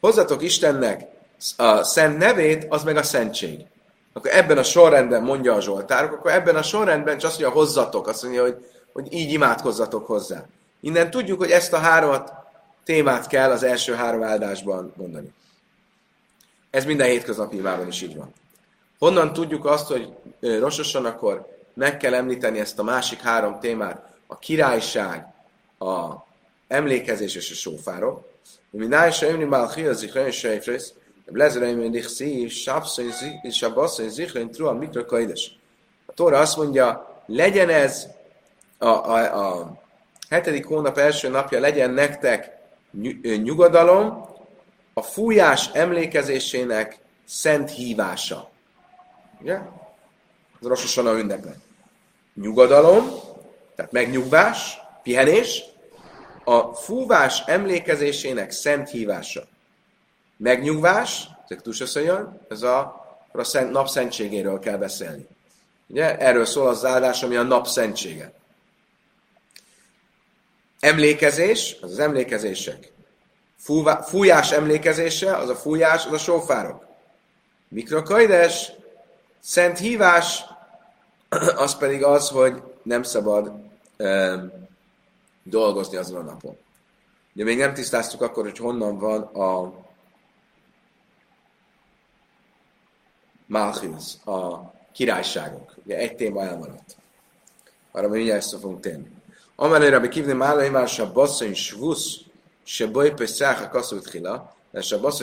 Hozzatok 0.00 0.42
Istennek 0.42 1.04
a 1.56 1.82
szent 1.82 2.18
nevét, 2.18 2.66
az 2.68 2.82
meg 2.82 2.96
a 2.96 3.02
szentség. 3.02 3.60
Akkor 4.12 4.30
ebben 4.34 4.58
a 4.58 4.62
sorrendben 4.62 5.22
mondja 5.22 5.54
a 5.54 5.60
Zsoltárok, 5.60 6.12
akkor 6.12 6.30
ebben 6.30 6.56
a 6.56 6.62
sorrendben 6.62 7.18
csak 7.18 7.30
azt 7.30 7.40
mondja, 7.40 7.60
hozzatok, 7.60 8.08
azt 8.08 8.22
mondja, 8.22 8.42
hogy 8.42 8.56
hogy 8.92 9.12
így 9.12 9.32
imádkozzatok 9.32 10.06
hozzá. 10.06 10.44
Innen 10.80 11.10
tudjuk, 11.10 11.38
hogy 11.38 11.50
ezt 11.50 11.72
a 11.72 11.78
háromat 11.78 12.32
témát 12.84 13.26
kell 13.26 13.50
az 13.50 13.62
első 13.62 13.94
három 13.94 14.22
áldásban 14.22 14.92
mondani. 14.96 15.32
Ez 16.76 16.84
minden 16.84 17.08
hétköznapi 17.08 17.56
imában 17.56 17.86
is 17.86 18.02
így 18.02 18.16
van. 18.16 18.32
Honnan 18.98 19.32
tudjuk 19.32 19.64
azt, 19.64 19.86
hogy 19.86 20.12
rososan 20.40 21.04
akkor 21.04 21.58
meg 21.74 21.96
kell 21.96 22.14
említeni 22.14 22.58
ezt 22.58 22.78
a 22.78 22.82
másik 22.82 23.20
három 23.20 23.60
témát, 23.60 24.14
a 24.26 24.38
királyság, 24.38 25.26
a 25.78 26.14
emlékezés 26.68 27.34
és 27.34 27.50
a 27.50 27.54
sófárok. 27.54 28.28
Mi 28.70 28.86
nájsa 28.86 29.26
ömni 29.26 29.44
már 29.44 29.70
hiazik 29.70 30.14
olyan 30.14 30.30
sejfrész, 30.30 30.92
dich 31.90 32.06
szív, 32.06 32.50
sábszony, 32.50 33.12
sábaszony, 33.50 34.08
zikrein, 34.08 34.50
trua, 34.50 34.72
mikro, 34.72 35.18
A 36.06 36.12
Tóra 36.14 36.38
azt 36.38 36.56
mondja, 36.56 37.20
legyen 37.26 37.68
ez 37.68 38.06
a, 38.78 38.86
a, 38.86 39.48
a 39.48 39.72
hetedik 40.28 40.66
hónap 40.66 40.98
első 40.98 41.28
napja, 41.28 41.60
legyen 41.60 41.90
nektek 41.90 42.58
nyugodalom, 43.42 44.34
a 44.98 45.02
fújás 45.02 45.70
emlékezésének 45.72 46.98
szent 47.24 47.70
hívása. 47.70 48.50
Ugye? 49.40 49.58
Az 50.60 50.66
Rososan 50.66 51.06
a 51.06 51.18
ünnepnek. 51.18 51.56
Nyugodalom, 52.34 53.10
tehát 53.74 53.92
megnyugvás, 53.92 54.78
pihenés, 55.02 55.62
a 56.44 56.74
fúvás 56.74 57.42
emlékezésének 57.46 58.50
szent 58.50 58.90
hívása. 58.90 59.46
Megnyugvás, 60.36 61.28
ezek 61.44 61.62
túlsösszöjön, 61.62 62.40
ez 62.48 62.62
a, 62.62 63.06
a 63.32 63.44
szent, 63.44 63.70
nap 63.70 63.88
szentségéről 63.88 64.58
kell 64.58 64.76
beszélni. 64.76 65.26
Ugye? 65.86 66.18
Erről 66.18 66.46
szól 66.46 66.68
az 66.68 66.84
áldás, 66.84 67.22
ami 67.22 67.36
a 67.36 67.42
nap 67.42 67.66
szentsége. 67.66 68.32
Emlékezés, 70.80 71.76
az 71.80 71.90
az 71.90 71.98
emlékezések. 71.98 72.94
Fújás 74.02 74.52
emlékezése, 74.52 75.36
az 75.36 75.48
a 75.48 75.54
fújás, 75.54 76.06
az 76.06 76.12
a 76.12 76.18
sófárok. 76.18 76.86
Mikrokaides, 77.68 78.72
szent 79.40 79.78
hívás, 79.78 80.44
az 81.64 81.76
pedig 81.76 82.04
az, 82.04 82.28
hogy 82.28 82.62
nem 82.82 83.02
szabad 83.02 83.52
um, 83.98 84.52
dolgozni 85.42 85.96
azon 85.96 86.20
a 86.20 86.22
napon. 86.22 86.56
Ugye 87.34 87.44
még 87.44 87.58
nem 87.58 87.74
tisztáztuk 87.74 88.22
akkor, 88.22 88.44
hogy 88.44 88.58
honnan 88.58 88.98
van 88.98 89.22
a 89.22 89.72
Malchus, 93.46 94.14
a 94.24 94.72
királyságok. 94.92 95.74
Ugye 95.84 95.96
egy 95.96 96.16
téma 96.16 96.42
elmaradt. 96.42 96.96
Arra 97.92 98.08
mi 98.08 98.16
mindjárt 98.16 98.42
szó 98.42 98.58
fogunk 98.58 98.80
térni. 98.80 99.10
Amelőre 99.56 99.90
Rabbi 99.90 100.08
Kivni 100.08 100.32
Málai 100.32 100.68
már 100.68 100.88
se 100.88 101.04
basszony 101.04 101.54
svusz, 101.54 102.25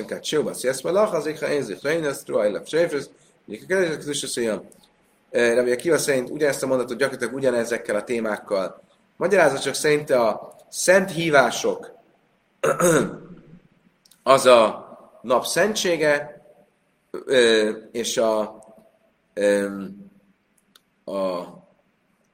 kát 0.05 0.23
sőbasz, 0.23 0.63
jesz 0.63 0.81
melach, 0.81 1.13
az 1.13 1.25
ikha 1.25 1.49
én 1.49 1.61
zikha 1.61 1.91
én 1.91 2.05
ezt 2.05 2.27
ruha 2.27 2.47
ilap 2.47 2.67
sejfőz, 2.67 3.09
Ugye 3.45 3.57
a 3.63 3.65
kedves 3.67 3.97
közös 3.97 4.37
olyan, 4.37 4.67
Rabbi 5.31 5.71
Akiva 5.71 5.97
szerint 5.97 6.29
ugyanezt 6.29 6.63
a 6.63 6.67
mondatot 6.67 6.97
gyakorlatilag 6.97 7.33
ugyanezekkel 7.33 7.95
a 7.95 8.03
témákkal 8.03 8.81
Magyarázat 9.15 9.61
csak 9.61 9.73
szerint 9.73 10.09
a 10.09 10.55
szent 10.69 11.11
hívások 11.11 11.91
az 14.23 14.45
a 14.45 14.81
nap 15.21 15.45
szentsége, 15.45 16.41
és 17.91 18.17
a, 18.17 18.39
a 21.05 21.47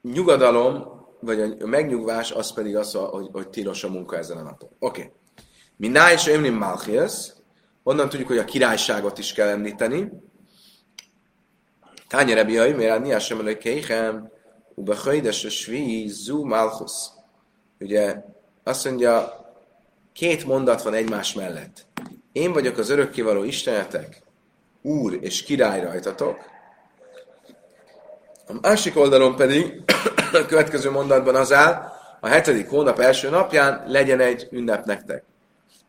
nyugadalom, 0.02 0.99
vagy 1.20 1.42
a 1.42 1.66
megnyugvás, 1.66 2.32
az 2.32 2.54
pedig 2.54 2.76
az, 2.76 2.94
hogy, 2.94 3.30
hogy 3.32 3.50
tilos 3.50 3.84
a 3.84 3.90
munka 3.90 4.18
ezen 4.18 4.38
a 4.38 4.42
napon. 4.42 4.70
Oké. 4.80 5.02
Okay. 5.02 5.14
Minná 5.78 6.12
és 6.12 6.28
Ömlim 6.28 6.56
Malchias, 6.56 7.34
onnan 7.84 8.10
tudjuk, 8.10 8.28
hogy 8.28 8.38
a 8.38 8.46
királyságot 8.46 9.18
is 9.18 9.34
kell 9.34 9.48
említeni. 9.48 10.12
Tánya 12.08 12.36
Rebiai, 12.36 12.74
miért 12.74 13.02
Niás 13.02 13.26
sem 13.26 13.40
előkéhem, 13.40 14.32
Ubechajdes 14.76 15.46
a 15.46 15.50
svi 15.50 16.08
zu 16.08 16.46
malchus. 16.46 16.92
Ugye 17.80 18.16
azt 18.64 18.86
mondja, 18.86 19.40
két 20.14 20.46
mondat 20.46 20.82
van 20.82 20.94
egymás 20.94 21.34
mellett. 21.34 21.86
Én 22.32 22.54
vagyok 22.54 22.78
az 22.78 22.90
örökkévaló 22.90 23.44
Istenetek, 23.44 24.22
Úr 24.82 25.18
és 25.22 25.44
király 25.44 25.82
rajtatok. 25.82 26.38
A 28.48 28.54
másik 28.62 28.98
oldalon 28.98 29.36
pedig 29.36 29.84
a 30.34 30.46
következő 30.46 30.92
mondatban 30.92 31.36
az 31.36 31.54
áll, 31.54 31.92
a 32.20 32.28
hetedik 32.28 32.70
hónap 32.70 33.00
első 33.00 33.30
napján 33.30 33.84
legyen 33.88 34.20
egy 34.20 34.48
ünnep 34.52 34.86
nektek. 34.86 35.24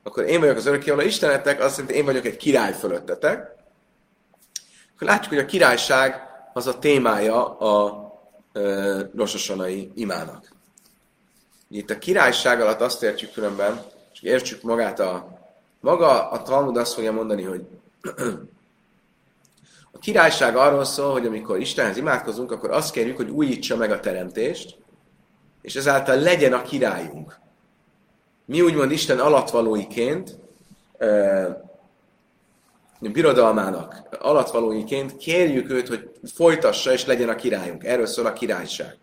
Akkor 0.03 0.25
én 0.25 0.41
vagyok 0.41 0.57
az 0.57 0.67
örökkévaló 0.67 1.07
Istenetek, 1.07 1.61
azt 1.61 1.77
jelenti, 1.77 1.99
én 1.99 2.05
vagyok 2.05 2.25
egy 2.25 2.37
király 2.37 2.73
fölöttetek. 2.73 3.55
Akkor 4.95 5.07
látjuk, 5.07 5.29
hogy 5.29 5.43
a 5.43 5.47
királyság 5.47 6.23
az 6.53 6.67
a 6.67 6.79
témája 6.79 7.59
a 7.59 8.09
rososanai 9.15 9.91
imának. 9.95 10.53
Itt 11.71 11.91
a 11.91 11.99
királyság 11.99 12.61
alatt 12.61 12.81
azt 12.81 13.03
értjük 13.03 13.33
különben, 13.33 13.83
és 14.13 14.23
értsük 14.23 14.63
magát 14.63 15.01
a... 15.01 15.39
Maga 15.81 16.31
a 16.31 16.43
Talmud 16.43 16.77
azt 16.77 16.95
fogja 16.95 17.13
mondani, 17.13 17.43
hogy 17.43 17.67
királyság 20.01 20.57
arról 20.57 20.85
szól, 20.85 21.13
hogy 21.13 21.27
amikor 21.27 21.61
Istenhez 21.61 21.97
imádkozunk, 21.97 22.53
akkor 22.53 22.71
azt 22.71 22.93
kérjük, 22.93 23.17
hogy 23.17 23.31
újítsa 23.31 23.77
meg 23.77 23.91
a 23.91 24.01
teremtést, 24.01 24.79
és 25.63 25.75
ezáltal 25.75 26.17
legyen 26.17 26.53
a 26.53 26.63
királyunk. 26.63 27.39
Mi 28.45 28.61
úgymond 28.61 28.91
Isten 28.91 29.19
alatvalóiként 29.19 30.39
birodalmának 33.01 34.03
alatvalóiként 34.19 35.17
kérjük 35.17 35.71
őt, 35.71 35.89
hogy 35.89 36.11
folytassa 36.35 36.93
és 36.93 37.07
legyen 37.07 37.29
a 37.29 37.35
királyunk. 37.35 37.85
Erről 37.85 38.07
szól 38.07 38.27
a 38.27 38.33
királyság. 38.33 38.97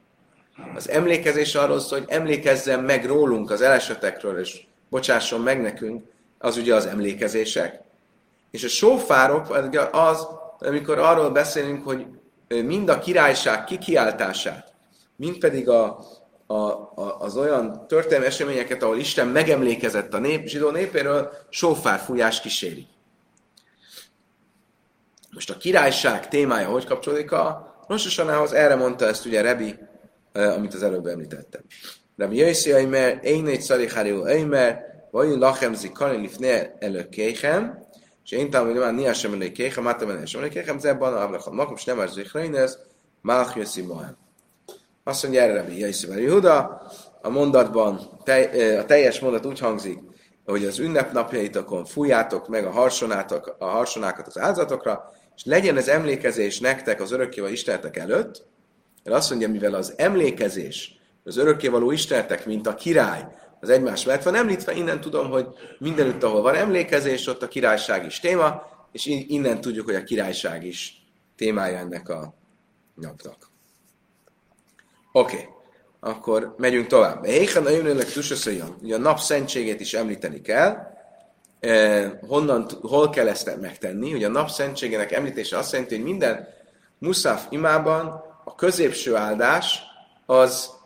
Az 0.76 0.90
emlékezés 0.90 1.56
arról 1.56 1.80
szól, 1.80 2.00
hogy 2.00 2.08
emlékezzen 2.10 2.84
meg 2.84 3.06
rólunk 3.06 3.52
az 3.52 3.62
elesetekről, 3.62 4.40
és 4.40 4.64
bocsásson 4.90 5.42
meg 5.42 5.62
nekünk, 5.62 6.06
az 6.38 6.58
ugye 6.58 6.76
az 6.76 6.86
emlékezések. 6.86 7.82
És 8.52 8.64
a 8.64 8.68
sófárok 8.68 9.50
az, 9.92 10.28
amikor 10.60 11.00
arról 11.00 11.30
beszélünk, 11.30 11.84
hogy 11.84 12.06
mind 12.48 12.90
a 12.90 13.00
királyság 13.00 13.64
kikiáltását, 13.64 14.74
mind 15.16 15.38
pedig 15.38 15.70
a, 15.70 16.00
a, 16.48 16.56
a, 16.56 17.18
az 17.20 17.38
olyan 17.38 17.88
történelmi 17.88 18.26
eseményeket, 18.26 18.84
ahol 18.84 18.98
Isten 18.98 19.28
megemlékezett 19.28 20.14
a 20.14 20.20
nép, 20.20 20.48
zsidó 20.48 20.70
népéről, 20.70 21.32
sófárfújás 21.50 22.42
kíséri. 22.42 22.88
Most 25.32 25.50
a 25.50 25.58
királyság 25.58 26.28
témája 26.28 26.68
hogy 26.68 26.86
kapcsolódik 26.86 27.32
a 27.32 27.76
Rososanához? 27.88 28.54
Erre 28.54 28.76
mondta 28.76 29.06
ezt 29.06 29.26
ugye 29.26 29.42
Rebi, 29.42 29.76
amit 30.34 30.74
az 30.74 30.84
előbb 30.84 31.06
említettem. 31.06 31.62
Rebi 32.18 32.38
Jöjszi 32.38 32.72
Aimer, 32.72 33.20
Einet 33.24 33.62
Szarihárió 33.62 34.24
Aimer, 34.24 34.86
vagy 35.12 35.30
Lachem 35.30 35.74
Zikani 35.74 36.18
Lifne 36.18 36.76
előkéhem, 36.80 37.87
már 38.74 38.94
Nia 38.94 39.14
sem 39.14 39.34
előkéhem, 39.34 39.84
Máta 39.84 40.06
Mene 40.06 40.26
sem 40.26 40.42
előkéhem, 40.42 40.80
Zebban, 40.80 41.14
Ablacham 41.14 41.56
Makom, 41.56 41.76
és 41.76 41.84
nem 41.84 42.00
az 42.00 42.14
Zikreines, 42.14 42.72
Malch 43.22 43.58
Jöszi 43.58 43.82
Mohem. 43.82 44.18
Azt 45.04 45.24
mondja 45.24 45.42
erre 45.42 45.54
Rebi 45.54 45.80
Jöjszi 45.80 46.28
Huda, 46.28 46.82
a 47.22 47.30
mondatban, 47.30 47.96
a 48.80 48.86
teljes 48.86 49.20
mondat 49.20 49.46
úgy 49.46 49.60
hangzik, 49.60 50.00
hogy 50.46 50.66
az 50.66 50.80
ünnepnapjaitokon 50.80 51.86
fújjátok 51.86 52.48
meg 52.48 52.66
a, 52.66 52.70
harsonátok, 52.72 53.56
a 53.60 53.66
harsonákat 53.66 54.28
az 54.28 54.40
áldozatokra, 54.40 55.12
és 55.36 55.46
legyen 55.46 55.78
ez 55.78 55.88
emlékezés 55.88 56.60
nektek 56.60 57.02
az 57.02 57.12
örökkévaló 57.12 57.52
Istenetek 57.52 57.98
előtt, 57.98 58.46
mert 59.04 59.18
azt 59.18 59.30
mondja, 59.30 59.50
mivel 59.50 59.74
az 59.74 59.94
emlékezés, 59.98 61.00
az 61.24 61.38
örökkévaló 61.38 61.92
Istenetek, 61.92 62.46
mint 62.46 62.68
a 62.68 62.76
király, 62.76 63.28
az 63.60 63.70
egymás 63.70 64.06
mellett 64.06 64.24
van 64.24 64.36
említve, 64.36 64.74
innen 64.74 65.02
tudom, 65.02 65.30
hogy 65.30 65.48
mindenütt, 65.80 66.24
ahol 66.24 66.42
van 66.42 66.56
emlékezés, 66.56 67.28
ott 67.28 67.44
a 67.44 67.48
királyság 67.48 68.06
is 68.06 68.20
téma, 68.20 68.64
és 68.92 69.06
innen 69.06 69.62
tudjuk, 69.62 69.86
hogy 69.86 69.96
a 69.96 70.04
királyság 70.04 70.66
is 70.66 71.06
témája 71.36 71.78
ennek 71.78 72.10
a 72.10 72.34
napnak. 72.94 73.50
Oké, 75.12 75.36
okay. 75.36 75.48
akkor 76.00 76.54
megyünk 76.58 76.88
tovább. 76.88 77.26
Éhen 77.26 77.66
a 77.66 77.70
jönőnek 77.70 78.12
tusaszoljon, 78.12 78.78
ugye 78.82 78.96
a 78.96 79.00
nap 79.00 79.20
szentségét 79.20 79.80
is 79.80 79.94
említeni 79.94 80.42
kell, 80.42 80.78
eh, 81.60 82.12
honnan, 82.28 82.70
hol 82.82 83.10
kell 83.10 83.28
ezt 83.28 83.60
megtenni. 83.60 84.14
Ugye 84.14 84.28
a 84.28 84.32
nap 84.32 84.50
szentségének 84.50 85.12
említése 85.12 85.58
azt 85.58 85.72
jelenti, 85.72 85.96
hogy 85.96 86.04
minden 86.04 86.48
muszaf 86.98 87.46
imában 87.50 88.24
a 88.44 88.56
középső 88.56 89.16
áldás 89.16 89.82
az 90.26 90.77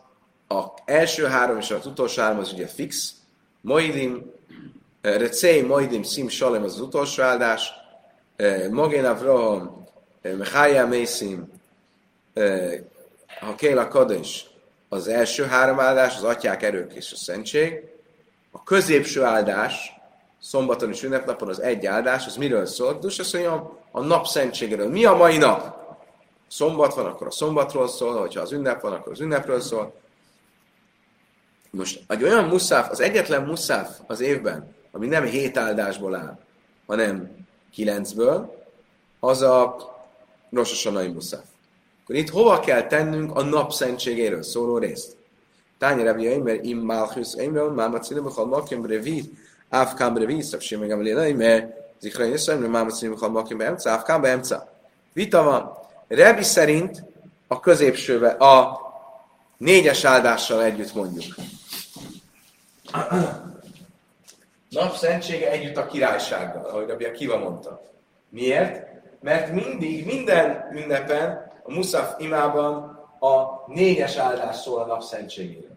a 0.58 0.74
első 0.84 1.24
három 1.24 1.58
és 1.58 1.70
az 1.70 1.86
utolsó 1.86 2.22
három 2.22 2.38
az 2.38 2.52
ugye 2.52 2.66
fix. 2.66 3.14
Moidim, 3.60 4.32
eh, 5.00 5.18
Recei, 5.18 5.62
Moidim, 5.62 6.02
Sim, 6.02 6.28
Salem 6.28 6.62
az 6.62 6.72
az 6.74 6.80
utolsó 6.80 7.22
áldás. 7.22 7.72
Eh, 8.36 8.68
Mogén 8.70 9.04
Avraham, 9.04 9.86
eh, 10.22 10.36
Mechaia 10.36 10.86
Mészim, 10.86 11.50
Hakéla 13.40 13.88
Kadés 13.88 14.46
az 14.88 15.08
első 15.08 15.44
három 15.44 15.80
áldás, 15.80 16.16
az 16.16 16.22
atyák 16.22 16.62
erők 16.62 16.92
és 16.92 17.12
a 17.12 17.16
szentség. 17.16 17.84
A 18.50 18.62
középső 18.62 19.22
áldás 19.22 19.92
szombaton 20.40 20.90
és 20.90 21.02
ünnepnapon 21.02 21.48
az 21.48 21.60
egy 21.60 21.86
áldás, 21.86 22.26
az 22.26 22.36
miről 22.36 22.66
szól? 22.66 22.98
Dus 22.98 23.18
azt 23.18 23.32
mondja, 23.32 23.78
a 23.90 24.00
nap 24.00 24.26
szentségéről. 24.26 24.88
Mi 24.88 25.04
a 25.04 25.14
mai 25.14 25.36
nap? 25.36 25.76
Szombat 26.48 26.94
van, 26.94 27.06
akkor 27.06 27.26
a 27.26 27.30
szombatról 27.30 27.88
szól, 27.88 28.20
hogyha 28.20 28.40
az 28.40 28.52
ünnep 28.52 28.80
van, 28.80 28.92
akkor 28.92 29.12
az 29.12 29.20
ünnepről 29.20 29.60
szól. 29.60 30.01
Most 31.76 32.02
egy 32.08 32.22
olyan 32.22 32.44
muszáf, 32.44 32.90
az 32.90 33.00
egyetlen 33.00 33.42
muszáf 33.42 33.98
az 34.06 34.20
évben, 34.20 34.74
ami 34.90 35.06
nem 35.06 35.24
hét 35.24 35.56
áldásból 35.56 36.14
áll, 36.14 36.38
hanem 36.86 37.30
kilencből, 37.72 38.64
az 39.20 39.42
a 39.42 39.76
Rososanai 40.50 41.08
muszáf. 41.08 41.44
akkor 42.02 42.14
itt 42.14 42.28
hova 42.28 42.60
kell 42.60 42.86
tennünk 42.86 43.36
a 43.36 43.42
napszentségéről 43.42 44.42
szóló 44.42 44.78
részt? 44.78 45.16
Tányi 45.78 46.02
Rabbi 46.02 46.38
mert 46.38 46.64
im 46.64 46.78
malchus 46.78 47.34
Eimer, 47.36 47.68
mámacilim, 47.68 48.24
ha 48.24 48.44
makim 48.44 48.82
brevid, 48.82 49.30
ávkám 49.68 50.14
brevid, 50.14 50.42
szapsi 50.42 50.76
meg 50.76 50.90
emlélei, 50.90 51.32
mert 51.32 51.72
zikra 52.00 52.24
jösszem, 52.24 52.60
mámacilim, 52.62 53.16
ha 53.16 53.28
makim 53.28 53.58
beemca, 53.58 53.90
ávkám 53.90 54.20
beemca. 54.20 54.72
Vita 55.12 55.42
van. 55.42 55.78
Rebi 56.08 56.42
szerint 56.42 57.04
a 57.46 57.60
középsővel, 57.60 58.36
a 58.36 58.80
négyes 59.56 60.04
áldással 60.04 60.62
együtt 60.62 60.94
mondjuk. 60.94 61.34
Napszentsége 64.68 65.50
együtt 65.50 65.76
a 65.76 65.86
királysággal, 65.86 66.64
ahogy 66.64 66.88
Rabbi 66.88 67.04
Akiva 67.04 67.38
mondta. 67.38 67.82
Miért? 68.28 68.86
Mert 69.20 69.52
mindig, 69.52 70.06
minden 70.06 70.70
ünnepen, 70.72 71.50
a 71.62 71.72
Muszaf 71.72 72.14
imában 72.18 72.74
a 73.20 73.64
négyes 73.66 74.16
áldás 74.16 74.56
szól 74.56 74.80
a 74.80 74.86
napszentségére. 74.86 75.68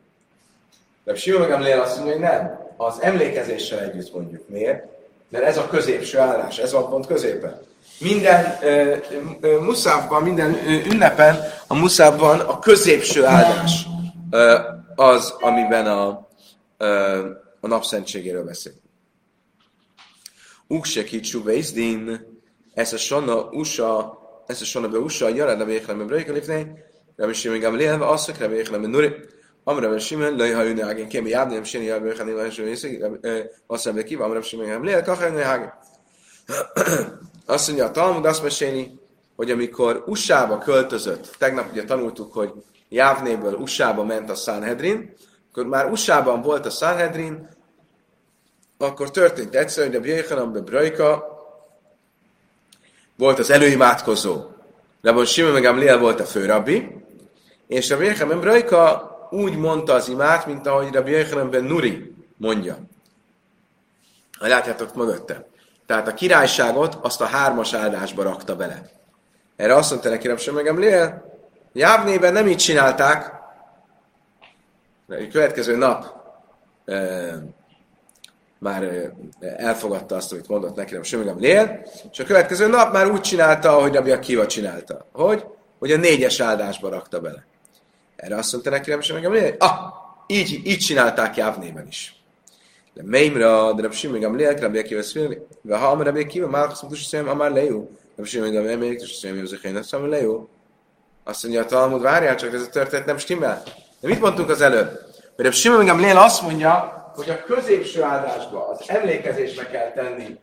De 1.03 1.15
Simon 1.15 1.47
Gamliel 1.47 1.81
azt 1.81 1.95
mondja, 1.95 2.13
hogy 2.13 2.21
nem. 2.21 2.59
Az 2.77 3.01
emlékezéssel 3.01 3.79
együtt 3.79 4.13
mondjuk. 4.13 4.49
Miért? 4.49 4.85
Mert 5.29 5.45
ez 5.45 5.57
a 5.57 5.67
középső 5.67 6.19
állás, 6.19 6.57
ez 6.57 6.71
van 6.71 6.89
pont 6.89 7.07
középen. 7.07 7.61
Minden 7.99 8.57
uh, 8.61 8.97
uh, 9.41 9.59
muszávban, 9.59 10.23
minden 10.23 10.51
uh, 10.51 10.85
ünnepen 10.91 11.39
a 11.67 11.75
muszávban 11.75 12.39
a 12.39 12.59
középső 12.59 13.25
áldás 13.25 13.85
uh, 14.31 14.53
az, 14.95 15.33
amiben 15.39 15.87
a, 15.87 16.27
a 17.59 17.67
napszentségéről 17.67 18.43
beszél. 18.43 18.73
Ukse 20.67 21.03
kicsú 21.03 21.43
din, 21.73 22.33
ez 22.73 22.93
a 22.93 22.97
sonna 22.97 23.35
usa, 23.51 24.19
ez 24.47 24.61
a 24.61 24.65
sonna 24.65 24.87
be 24.87 24.97
usa, 24.97 25.29
jared 25.29 25.61
a 25.61 25.65
véklem, 25.65 25.99
a 25.99 26.05
brejka 26.05 26.31
lifné, 26.31 26.83
Rabbi 27.15 27.33
Shimon 27.33 27.59
Gamliel, 27.59 28.01
asszak 28.01 28.37
Rabbi 28.37 28.55
Yechlam 28.55 28.81
Nuri, 28.81 29.15
Amra 29.63 29.87
Rabbi 29.87 29.99
Shimon, 29.99 30.35
Lej 30.35 30.51
Hajuni 30.51 30.81
Hagen, 30.81 31.07
Kémi 31.07 31.29
Jábni, 31.29 31.53
Rabbi 31.53 31.67
Shini 31.67 31.89
Rabbi 31.89 32.09
Rabbi 32.09 32.49
Shimon 32.49 32.69
Yiszik, 32.69 33.03
azt 33.67 33.85
mondja 33.85 34.03
ki, 34.03 34.15
Amra 34.15 34.41
Shimon 34.41 34.67
Gamliel, 34.67 35.03
Kachar 35.03 35.43
Hagen. 35.43 35.73
Azt 37.45 37.67
mondja 37.67 37.85
a 37.85 37.91
Talmud, 37.91 38.25
azt 38.25 38.43
meséli, 38.43 38.99
hogy 39.35 39.51
amikor 39.51 40.03
USA-ba 40.05 40.57
költözött, 40.57 41.35
tegnap 41.37 41.71
ugye 41.71 41.83
tanultuk, 41.83 42.33
hogy 42.33 42.51
Jávnéből 42.89 43.53
USA-ba 43.53 44.03
ment 44.03 44.29
a 44.29 44.35
Sanhedrin, 44.35 45.13
akkor 45.55 45.67
már 45.67 45.91
USA-ban 45.91 46.41
volt 46.41 46.65
a 46.65 46.69
Sanhedrin, 46.69 47.49
akkor 48.77 49.11
történt 49.11 49.55
egyszer, 49.55 49.85
hogy 49.85 49.95
a 49.95 49.99
Bjöjhanam 49.99 50.51
Brajka 50.51 51.25
volt 53.17 53.39
az 53.39 53.49
előimádkozó. 53.49 54.43
Rabbi 55.01 55.25
Simon 55.25 55.51
meg 55.51 55.65
Amliel 55.65 55.97
volt 55.97 56.19
a 56.19 56.25
főrabbi, 56.25 57.03
és 57.67 57.91
a 57.91 57.97
Bjöjhanam 57.97 58.39
Brajka 58.39 59.09
úgy 59.31 59.57
mondta 59.57 59.93
az 59.93 60.09
imát, 60.09 60.45
mint 60.45 60.67
ahogy 60.67 60.93
Rabbi 60.93 61.11
Yochanan 61.11 61.49
ben 61.49 61.63
Nuri 61.63 62.13
mondja. 62.37 62.77
Látjátok 64.39 64.95
mögöttem. 64.95 65.43
Tehát 65.85 66.07
a 66.07 66.13
királyságot 66.13 66.97
azt 67.01 67.21
a 67.21 67.25
hármas 67.25 67.73
áldásba 67.73 68.23
rakta 68.23 68.55
bele. 68.55 68.89
Erre 69.55 69.75
azt 69.75 69.91
mondta 69.91 70.09
neki 70.09 70.27
Rabbi 70.27 70.51
meg 70.51 70.67
Amliel, 70.67 71.33
Jávnében 71.73 72.33
nem 72.33 72.47
így 72.47 72.57
csinálták, 72.57 73.34
a 73.34 73.34
következő 75.31 75.75
nap 75.75 76.23
már 78.59 79.11
elfogadta 79.57 80.15
azt, 80.15 80.31
amit 80.31 80.47
mondott 80.47 80.75
neki 80.75 80.93
Rabbi 80.93 81.07
Simon 81.07 81.39
Lél, 81.39 81.85
és 82.11 82.19
a 82.19 82.23
következő 82.23 82.67
nap 82.67 82.93
már 82.93 83.11
úgy 83.11 83.21
csinálta, 83.21 83.77
ahogy 83.77 83.93
Rabbi 83.93 84.11
Akiva 84.11 84.45
csinálta. 84.45 85.07
Hogy? 85.11 85.45
Hogy 85.79 85.91
a 85.91 85.97
négyes 85.97 86.39
áldásba 86.39 86.89
rakta 86.89 87.19
bele. 87.19 87.45
Erre 88.15 88.35
azt 88.35 88.51
mondta 88.51 88.69
neki 88.69 88.89
Rabbi 88.89 89.03
Simon 89.03 89.31
Lél, 89.31 89.55
ah, 89.59 89.93
így, 90.27 90.61
így 90.65 90.77
csinálták 90.77 91.35
Jávnében 91.35 91.87
is. 91.87 92.23
De 92.93 93.01
Meimra, 93.05 93.73
de 93.73 93.81
Rabbi 93.81 93.95
Simon 93.95 94.35
Lél, 94.35 94.55
Rabbi 94.55 94.77
Akiva 94.77 95.03
szfél, 95.03 95.47
ve 95.61 95.77
ha 95.77 96.03
Rabbi 96.03 96.21
Akiva, 96.21 96.47
már 96.47 96.67
mondta, 96.81 97.17
hogy 97.17 97.27
amár 97.27 97.51
lejú. 97.51 97.89
Rabbi 98.15 98.29
Simon 98.29 98.51
Gamliel, 98.51 98.77
még 98.77 99.01
is 99.01 99.11
szém, 99.11 99.39
hogy 99.39 99.59
én. 99.63 99.75
Azt 101.23 101.43
mondja 101.43 101.61
a 101.61 101.65
Talmud, 101.65 102.01
várjál 102.01 102.35
csak, 102.35 102.53
ez 102.53 102.61
a 102.61 102.69
történet 102.69 103.05
nem 103.05 103.17
stimmel. 103.17 103.63
De 104.05 104.11
mit 104.11 104.21
mondtunk 104.21 104.49
az 104.49 104.61
előbb? 104.61 104.99
Rabbi 105.35 105.55
Simon 105.55 105.85
Gamliel 105.85 106.17
azt 106.17 106.41
mondja, 106.41 107.03
hogy 107.15 107.29
a 107.29 107.43
középső 107.43 108.03
áldásba, 108.03 108.67
az 108.67 108.89
emlékezésbe 108.89 109.67
kell 109.67 109.91
tenni 109.91 110.39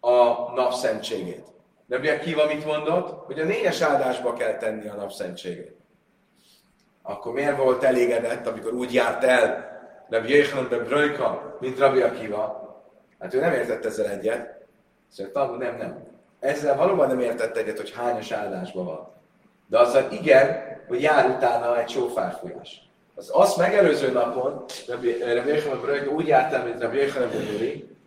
a 0.00 0.52
napszentségét. 0.54 1.44
De 1.86 2.18
Kiva 2.18 2.46
mit 2.46 2.64
mondott? 2.64 3.26
Hogy 3.26 3.40
a 3.40 3.44
négyes 3.44 3.80
áldásba 3.80 4.32
kell 4.32 4.56
tenni 4.56 4.88
a 4.88 4.94
napszentségét. 4.94 5.76
Akkor 7.02 7.32
miért 7.32 7.56
volt 7.56 7.82
elégedett, 7.82 8.46
amikor 8.46 8.72
úgy 8.72 8.94
járt 8.94 9.24
el 9.24 9.70
Rabbi 10.08 10.32
Yechanan 10.32 10.68
de 10.68 10.78
Brojka, 10.78 11.56
mint 11.60 11.78
Rabbi 11.78 12.00
Akiva? 12.00 12.74
Hát 13.18 13.34
ő 13.34 13.40
nem 13.40 13.52
értett 13.52 13.84
ezzel 13.84 14.06
egyet. 14.06 14.66
Szóval 15.08 15.56
nem, 15.56 15.76
nem. 15.76 16.04
Ezzel 16.40 16.76
valóban 16.76 17.08
nem 17.08 17.20
értett 17.20 17.56
egyet, 17.56 17.76
hogy 17.76 17.92
hányas 17.92 18.30
áldásban 18.30 18.84
van. 18.84 19.12
De 19.66 19.78
azzal 19.78 20.10
igen, 20.10 20.71
hogy 20.92 21.02
jár 21.02 21.30
utána 21.36 21.80
egy 21.80 21.88
sófárfújás. 21.88 22.82
Az 23.14 23.30
azt 23.32 23.56
megelőző 23.56 24.10
napon 24.10 24.64
Rabbi 24.88 25.08
Yechanan 25.18 26.08
úgy 26.08 26.26
járt 26.26 26.52
el, 26.52 26.64
mint 26.64 26.80
Rabbi 26.80 26.96
Yechanan 26.96 27.30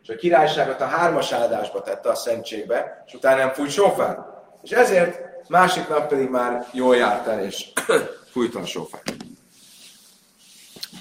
és 0.03 0.09
a 0.09 0.15
királyságot 0.15 0.81
a 0.81 0.85
hármas 0.85 1.31
áldásba 1.31 1.81
tette 1.81 2.09
a 2.09 2.15
szentségbe, 2.15 3.03
és 3.07 3.13
utána 3.13 3.37
nem 3.37 3.53
fújt 3.53 3.71
sofár. 3.71 4.17
És 4.63 4.71
ezért 4.71 5.19
másik 5.49 5.87
nap 5.87 6.07
pedig 6.07 6.29
már 6.29 6.67
jól 6.71 6.95
járt 6.95 7.27
el, 7.27 7.43
és 7.43 7.65
fújta 8.31 8.59
a 8.59 8.65
sofár. 8.65 9.01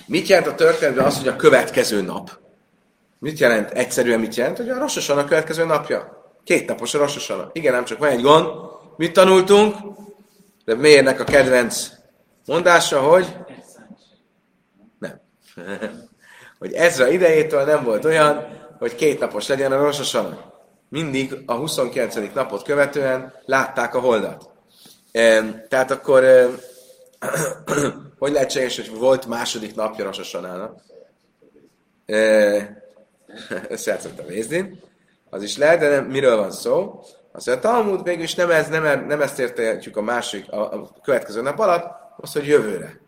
Mit 0.07 0.27
jelent 0.27 0.47
a 0.47 0.55
történetben 0.55 1.05
az, 1.05 1.19
hogy 1.19 1.29
a 1.29 1.37
következő 1.37 2.03
nap? 2.03 2.31
Mit 3.19 3.39
jelent? 3.39 3.71
Egyszerűen 3.71 4.21
mit 4.21 4.35
jelent, 4.35 4.57
hogy 4.57 4.69
a 4.69 4.79
Rososan 4.79 5.19
a 5.19 5.25
következő 5.25 5.65
napja? 5.65 6.33
Két 6.45 6.69
napos 6.69 6.95
a 6.95 6.99
Rososan. 6.99 7.51
Igen, 7.53 7.73
nem 7.73 7.85
csak 7.85 7.99
van 7.99 8.09
egy 8.09 8.23
gond. 8.23 8.47
Mit 8.97 9.13
tanultunk? 9.13 9.77
De 10.65 10.75
miérnek 10.75 11.21
a 11.21 11.25
kedvenc 11.25 11.91
mondása, 12.47 13.01
hogy 13.01 13.37
nem. 14.99 15.21
hogy 16.59 16.73
Ezra 16.73 17.09
idejétől 17.09 17.65
nem 17.65 17.85
volt 17.85 18.05
olyan, 18.05 18.63
hogy 18.79 18.95
két 18.95 19.21
napos 19.21 19.47
legyen 19.47 19.73
a 19.73 19.83
Rososan. 19.83 20.53
Mindig 20.89 21.43
a 21.47 21.55
29. 21.55 22.15
napot 22.35 22.63
követően 22.63 23.35
látták 23.45 23.95
a 23.95 24.01
holdat. 24.01 24.51
Tehát 25.69 25.91
akkor 25.91 26.25
hogy 28.19 28.33
lehetséges, 28.33 28.77
hogy 28.77 28.99
volt 28.99 29.27
második 29.27 29.75
napja 29.75 30.05
Rososanának? 30.05 30.81
Összejátszottam 33.69 34.27
nézni. 34.35 34.81
Az 35.31 35.43
is 35.43 35.57
lehet, 35.57 35.79
de 35.81 35.89
nem, 35.89 36.05
miről 36.05 36.37
van 36.37 36.51
szó? 36.51 37.05
Azt 37.37 37.47
mondja, 37.47 37.71
a 37.71 37.73
Talmud 37.73 38.03
végül 38.03 38.23
is 38.23 38.35
nem, 38.35 38.51
ez, 38.51 38.69
nem, 38.69 39.07
nem 39.07 39.21
ezt 39.21 39.39
értjük 39.39 39.97
a 39.97 40.03
másik, 40.03 40.53
a, 40.53 40.73
a 40.73 40.91
következő 41.03 41.43
nap 41.43 41.59
alatt, 41.59 41.85
az, 42.17 42.33
hogy 42.33 42.47
jövőre. 42.47 43.01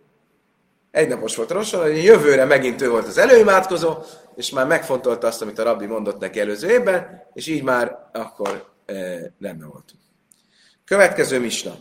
Egy 0.91 1.09
napos 1.09 1.37
volt 1.37 1.51
a 1.51 1.55
Roson, 1.55 1.81
hogy 1.81 2.05
jövőre 2.05 2.45
megint 2.45 2.83
ő 2.83 2.91
volt 2.91 3.07
az 3.07 3.19
előimádkozó, 3.19 3.97
és 4.37 4.51
már 4.51 4.67
megfontolta 4.67 5.27
azt, 5.27 5.43
amit 5.43 5.59
a 5.59 5.62
rabbi 5.62 5.87
mondott 5.87 6.19
neki 6.19 6.41
előző 6.41 6.71
évben, 6.71 7.23
és 7.33 7.47
így 7.47 7.62
már 7.62 8.09
akkor 8.12 8.69
e, 8.87 8.95
rendben 9.41 9.69
voltunk. 9.69 10.01
Következő 10.85 11.41
misna. 11.41 11.75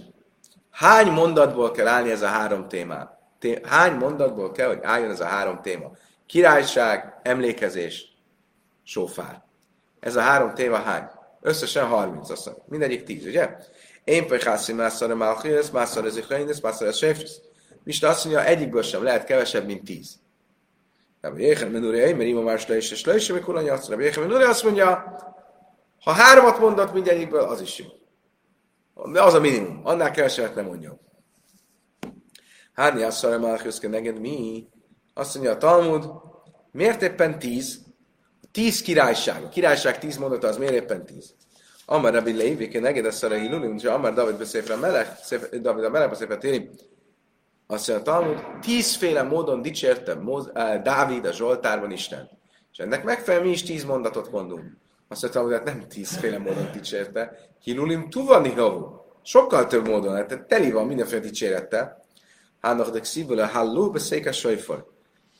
Hány 0.72 1.12
mondatból 1.12 1.72
kell 1.72 1.88
állni 1.88 2.12
ez 2.12 2.22
a 2.22 2.28
három 2.28 2.68
témá? 2.68 3.18
Té- 3.40 3.66
hány 3.66 3.94
mondatból 3.94 4.52
kell, 4.52 4.68
hogy 4.68 4.80
álljon 4.82 5.12
ez 5.12 5.20
a 5.20 5.26
három 5.26 5.62
téma? 5.62 5.92
Királyság, 6.26 7.20
emlékezés, 7.24 8.06
sófár. 8.84 9.44
Ez 10.00 10.16
a 10.16 10.22
három 10.22 10.54
téma 10.54 10.78
hány? 10.78 11.15
Összesen 11.46 11.88
30, 11.88 12.30
azt 12.30 12.46
mondja. 12.46 12.64
Mindegyik 12.68 13.04
10, 13.04 13.26
ugye? 13.26 13.56
Én 14.04 14.28
pechászi 14.28 14.74
mászor 14.74 15.12
a 15.12 15.16
mászor 15.16 16.06
ez 16.06 16.18
a 16.24 16.60
mászor 16.62 16.94
séfrisz. 16.94 17.40
Mista 17.84 18.08
azt 18.08 18.26
mondja, 18.26 18.46
egyikből 18.46 18.82
sem 18.82 19.04
lehet 19.04 19.24
kevesebb, 19.24 19.66
mint 19.66 19.84
10. 19.84 20.20
Rabbi 21.22 21.44
Jéhen 21.44 21.72
Menuri, 21.72 22.14
mert 22.14 22.30
ima 22.30 22.54
le 22.68 22.78
is, 22.78 22.92
és 22.92 23.06
le 23.06 23.16
is, 23.16 23.30
amikor 23.30 23.56
anya 23.56 23.74
azt 23.74 23.90
mondja, 23.90 24.12
Rabbi 24.14 24.44
azt 24.44 24.64
mondja, 24.64 25.16
ha 26.04 26.12
háromat 26.12 26.60
mondott 26.60 26.94
mindegyikből, 26.94 27.40
az 27.40 27.62
is 27.62 27.78
jó. 27.78 27.86
De 29.12 29.24
az 29.24 29.34
a 29.34 29.40
minimum. 29.40 29.82
Annál 29.84 30.12
kevesebbet 30.12 30.56
nem 30.56 30.66
mondja. 30.66 31.00
Hárni 32.74 33.04
asszal 33.04 33.38
Malchuszke 33.38 33.88
neged 33.88 34.20
mi? 34.20 34.68
Azt 35.14 35.34
mondja 35.34 35.54
a 35.54 35.58
Talmud, 35.58 36.10
miért 36.72 37.02
éppen 37.02 37.40
tíz? 37.40 37.85
Tíz 38.56 38.82
királyság. 38.82 39.44
A 39.44 39.50
királyság 39.50 40.00
tíz 40.00 40.18
mondata, 40.18 40.48
az 40.48 40.58
miért 40.58 40.74
éppen 40.74 41.06
tíz? 41.06 41.34
Amar 41.86 42.14
Rabbi 42.14 42.36
Leivike 42.36 42.80
neged 42.80 43.06
asszal 43.06 43.32
a 43.32 43.36
hilulim, 43.36 43.76
és 43.76 43.84
Amar 43.84 44.14
David 44.14 44.38
beszéfre 44.38 44.76
melech, 44.76 45.38
David 45.62 45.84
a 45.84 45.90
melech 45.90 46.10
beszéfre 46.10 46.38
téri. 46.38 46.70
Azt 47.68 47.88
mondja 47.88 48.14
a 48.14 48.16
Talmud, 48.16 48.44
tízféle 48.62 49.24
módon 49.24 49.62
dicsérte 49.62 50.18
Dávid 50.84 51.26
a 51.26 51.32
Zsoltárban 51.32 51.92
Isten. 51.92 52.30
És 52.72 52.78
ennek 52.78 53.04
megfelelően 53.04 53.48
mi 53.48 53.54
is 53.54 53.64
tíz 53.64 53.84
mondatot 53.84 54.32
mondunk. 54.32 54.78
Azt 55.08 55.22
mondta, 55.22 55.42
hogy 55.42 55.54
hát 55.54 55.64
nem 55.64 55.88
tízféle 55.88 56.38
módon 56.38 56.70
dicsérte. 56.74 57.38
Hilulim 57.60 58.10
tuvani 58.10 58.50
havu. 58.50 58.86
Sokkal 59.24 59.68
több 59.68 59.88
módon, 59.88 60.28
tehát 60.28 60.48
teli 60.48 60.72
van 60.72 60.88
mindenféle 60.88 61.22
dicsérettel. 61.22 62.06
Hánok 62.62 62.90
de 62.90 63.04
szívből 63.04 63.40
a 63.40 63.48
halló, 63.48 63.90
beszéke 63.90 64.32
sajfaj. 64.32 64.84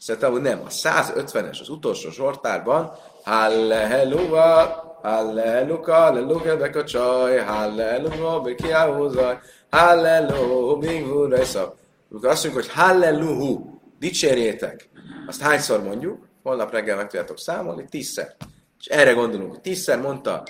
Szerintem, 0.06 0.42
nem. 0.42 0.62
A 0.66 0.70
150-es, 0.70 1.60
az 1.60 1.70
utolsó 1.70 2.10
sortárban, 2.10 2.92
Halleluja, 3.24 5.00
Halleluja, 5.02 5.94
Halleluja, 5.94 6.58
beka 6.58 6.84
csaj, 6.84 7.38
Halleluja, 7.38 8.40
beki 8.40 8.72
áhúzaj, 8.72 9.40
Halleluja, 9.70 10.78
még 10.78 11.08
vúrajsza. 11.08 11.76
Amikor 12.12 12.30
azt 12.30 12.44
mondjuk, 12.44 12.66
hogy 12.66 12.74
Halleluhu, 12.74 13.80
dicsérjétek, 14.00 14.90
azt 15.28 15.42
hányszor 15.42 15.84
mondjuk? 15.84 16.28
Holnap 16.44 16.72
reggel 16.72 16.96
meg 16.96 17.08
tudjátok 17.08 17.40
számolni, 17.40 17.86
tízszer. 17.90 18.36
És 18.80 18.86
erre 18.86 19.12
gondolunk, 19.12 19.52
hogy 19.52 19.62
tízszer 19.62 20.02
mondta 20.02 20.44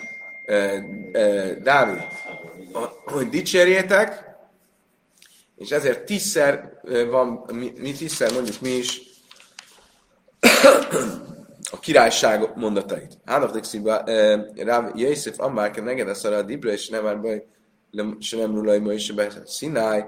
uh, 0.47 0.73
uh, 1.13 1.51
Dávid, 1.51 2.01
hogy 3.05 3.29
dicsérjétek, 3.29 4.35
és 5.57 5.69
ezért 5.69 6.05
tízszer 6.05 6.79
van, 7.09 7.45
mi, 7.53 7.73
mi 7.77 7.91
tízszer 7.91 8.33
mondjuk 8.33 8.61
mi 8.61 8.69
is 8.69 9.13
a 11.71 11.79
királyság 11.79 12.51
mondatait. 12.55 13.17
Hánok 13.25 13.51
Dixiba, 13.51 14.03
Ráv 14.55 14.91
Jézsef 14.95 15.39
Ammárke 15.39 15.81
neged 15.81 16.07
a 16.23 16.41
Dibra, 16.41 16.71
és 16.71 16.89
nem 16.89 17.03
már 17.03 17.21
baj, 17.21 17.45
se 18.19 18.37
nem 18.37 18.55
rulaj 18.55 18.79
ma 18.79 18.93
is 18.93 19.13
Szináj. 19.45 20.05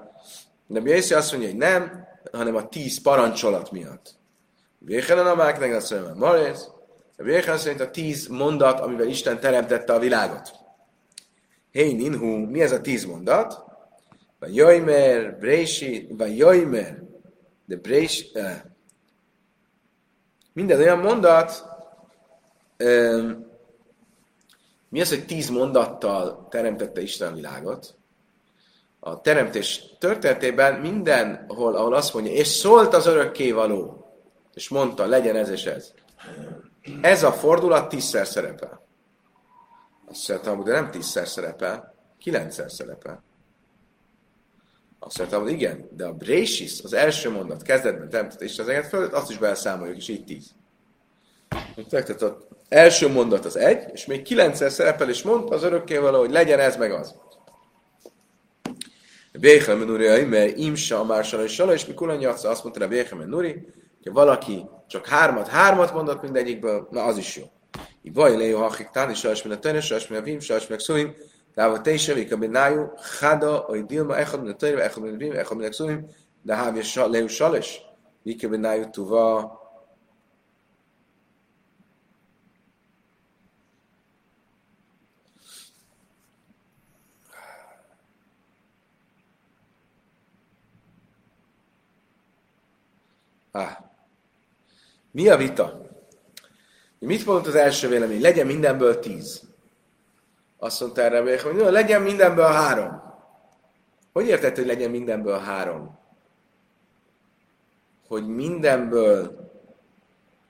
De 0.67 0.81
Jézsef 0.83 1.17
azt 1.17 1.31
mondja, 1.31 1.49
hogy 1.49 1.57
nem, 1.57 2.07
hanem 2.31 2.55
a 2.55 2.67
tíz 2.67 3.01
parancsolat 3.01 3.71
miatt. 3.71 4.15
Véhelen 4.79 5.27
Ammárke 5.27 5.59
neged 5.59 5.75
a 5.75 5.79
Szarad 5.79 6.17
Marész, 6.17 6.67
a 7.17 7.23
Véhelen 7.23 7.57
szerint 7.57 7.81
a 7.81 7.91
tíz 7.91 8.27
mondat, 8.27 8.79
amivel 8.79 9.07
Isten 9.07 9.39
teremtette 9.39 9.93
a 9.93 9.99
világot. 9.99 10.51
Hey 11.73 11.93
Ninhu, 11.93 12.49
mi 12.49 12.61
ez 12.61 12.71
a 12.71 12.81
tíz 12.81 13.05
mondat? 13.05 13.65
Van 14.39 14.53
Jajmer, 14.53 15.37
Brési, 15.37 16.07
van 16.17 16.29
Jajmer, 16.29 17.03
de 17.65 17.75
Brés, 17.75 18.31
uh, 18.33 18.51
minden 20.57 20.79
olyan 20.79 20.99
mondat, 20.99 21.65
um, 22.83 23.45
mi 24.89 25.01
az, 25.01 25.09
hogy 25.09 25.25
tíz 25.25 25.49
mondattal 25.49 26.47
teremtette 26.49 27.01
Isten 27.01 27.33
világot? 27.33 27.95
A 28.99 29.21
teremtés 29.21 29.83
történetében 29.99 30.79
mindenhol, 30.79 31.75
ahol 31.75 31.93
azt 31.93 32.13
mondja, 32.13 32.31
és 32.31 32.47
szólt 32.47 32.93
az 32.93 33.05
örökkévaló, 33.05 34.05
és 34.53 34.69
mondta, 34.69 35.05
legyen 35.05 35.35
ez 35.35 35.49
és 35.49 35.65
ez. 35.65 35.91
Ez 37.01 37.23
a 37.23 37.31
fordulat 37.31 37.89
tízszer 37.89 38.27
szerepel. 38.27 38.85
Azt 40.09 40.29
mondtam, 40.29 40.63
de 40.63 40.71
nem 40.71 40.91
tízszer 40.91 41.27
szerepel, 41.27 41.95
kilencszer 42.19 42.71
szerepel. 42.71 43.23
Azt 44.99 45.17
mondtam, 45.17 45.41
hogy 45.41 45.51
igen, 45.51 45.89
de 45.95 46.05
a 46.05 46.13
Brésis, 46.13 46.81
az 46.83 46.93
első 46.93 47.29
mondat 47.29 47.61
kezdetben 47.61 48.09
teremtett 48.09 48.41
az 48.41 48.67
eget 48.67 48.87
fölött, 48.87 49.13
azt 49.13 49.29
is 49.29 49.37
beleszámoljuk, 49.37 49.97
és 49.97 50.07
így 50.07 50.25
tíz. 50.25 50.51
Tehát 51.89 52.21
az 52.21 52.33
első 52.69 53.07
mondat 53.07 53.45
az 53.45 53.57
egy, 53.57 53.83
és 53.93 54.05
még 54.05 54.21
kilencszer 54.21 54.71
szerepel, 54.71 55.09
és 55.09 55.21
mondta 55.21 55.55
az 55.55 55.63
örökkévaló, 55.63 56.19
hogy 56.19 56.31
legyen 56.31 56.59
ez 56.59 56.77
meg 56.77 56.91
az. 56.91 57.15
Béhemen 59.39 59.87
Nuri, 59.87 60.23
mert 60.23 60.57
Imsa, 60.57 61.03
Mársala 61.03 61.43
és 61.43 61.53
Sala, 61.53 61.73
és 61.73 61.85
mikor 61.85 62.09
anyatsz, 62.09 62.43
azt 62.43 62.63
mondta 62.63 62.85
a 63.11 63.25
Nuri, 63.25 63.67
hogy 64.03 64.13
valaki 64.13 64.65
csak 64.87 65.07
hármat, 65.07 65.47
hármat 65.47 65.93
mondott 65.93 66.21
mindegyikből, 66.21 66.87
na 66.91 67.03
az 67.03 67.17
is 67.17 67.35
jó. 67.35 67.43
I 68.01 68.09
baj 68.09 68.37
léjó 68.37 68.61
hakik 68.61 68.89
tán, 68.89 69.09
és 69.09 69.19
sajnos, 69.19 69.43
mint 69.43 69.55
a 69.55 69.59
tönös, 69.59 69.85
sajnos, 69.85 70.07
mint 70.07 70.21
a 70.21 70.23
vim, 70.23 70.39
sajnos, 70.39 70.69
a 70.69 70.79
szóim, 70.79 71.15
Dava 71.57 71.81
teisha, 71.81 72.13
vika 72.13 72.37
benájú, 72.37 72.93
chada, 73.17 73.65
oj 73.65 73.81
dilma, 73.89 74.21
echad 74.21 74.41
min 74.43 74.53
a 74.53 74.57
törve, 74.57 74.85
echad 74.85 75.01
min 75.03 75.15
a 75.15 75.17
vim, 75.17 75.33
echad 75.33 75.57
min 75.57 75.65
a 75.65 75.71
szóim, 75.73 76.05
de 76.45 76.53
hávja 76.53 77.07
léjó 77.07 77.27
sales, 77.27 77.81
vika 78.23 78.47
benájú 78.47 78.89
tuva, 78.89 79.57
Ah. 93.57 93.77
Mi 95.11 95.29
a 95.29 95.37
vita? 95.37 95.81
Mit 96.99 97.25
mondott 97.25 97.47
az 97.47 97.55
első 97.55 97.87
vélemény? 97.87 98.21
Legyen 98.21 98.45
mindenből 98.45 98.99
tíz. 98.99 99.41
Azt 100.57 100.79
mondta 100.79 101.01
erre, 101.01 101.41
hogy 101.41 101.55
legyen 101.55 102.01
mindenből 102.01 102.51
három. 102.51 103.01
Hogy 104.13 104.27
érted, 104.27 104.55
hogy 104.55 104.65
legyen 104.65 104.89
mindenből 104.91 105.39
három? 105.39 105.99
Hogy 108.07 108.27
mindenből 108.27 109.45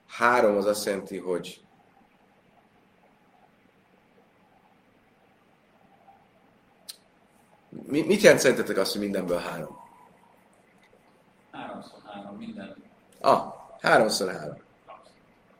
három 0.07 0.55
az 0.55 0.65
azt 0.65 0.85
jelenti, 0.85 1.17
hogy 1.17 1.61
mit 7.89 8.21
jelent 8.21 8.41
szerintetek 8.41 8.77
azt, 8.77 8.91
hogy 8.91 9.01
mindenből 9.01 9.37
három? 9.37 9.77
Háromszor 11.51 11.99
három, 12.05 12.35
minden. 12.35 12.75
Ah, 13.21 13.53
háromszor 13.81 14.31
három. 14.31 14.57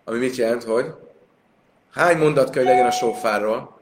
Ami 0.04 0.20
mit 0.20 0.36
jelent, 0.36 0.64
hogy 0.64 0.94
hány 1.92 2.18
mondat 2.18 2.50
kell, 2.50 2.64
legyen 2.64 2.86
a 2.86 2.92
sófárról? 2.92 3.77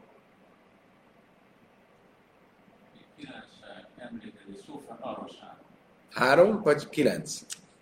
Három 6.15 6.61
vagy 6.63 6.89
kilenc? 6.89 7.31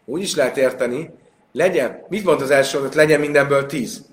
Úgy 0.06 0.22
is 0.22 0.36
lehet 0.36 0.58
érteni, 0.58 1.14
legyen, 1.52 2.06
mit 2.10 2.24
mond 2.24 2.42
az 2.42 2.50
első 2.50 2.78
mondat, 2.78 2.96
legyen 2.96 3.20
mindenből 3.20 3.66
tíz. 3.66 4.06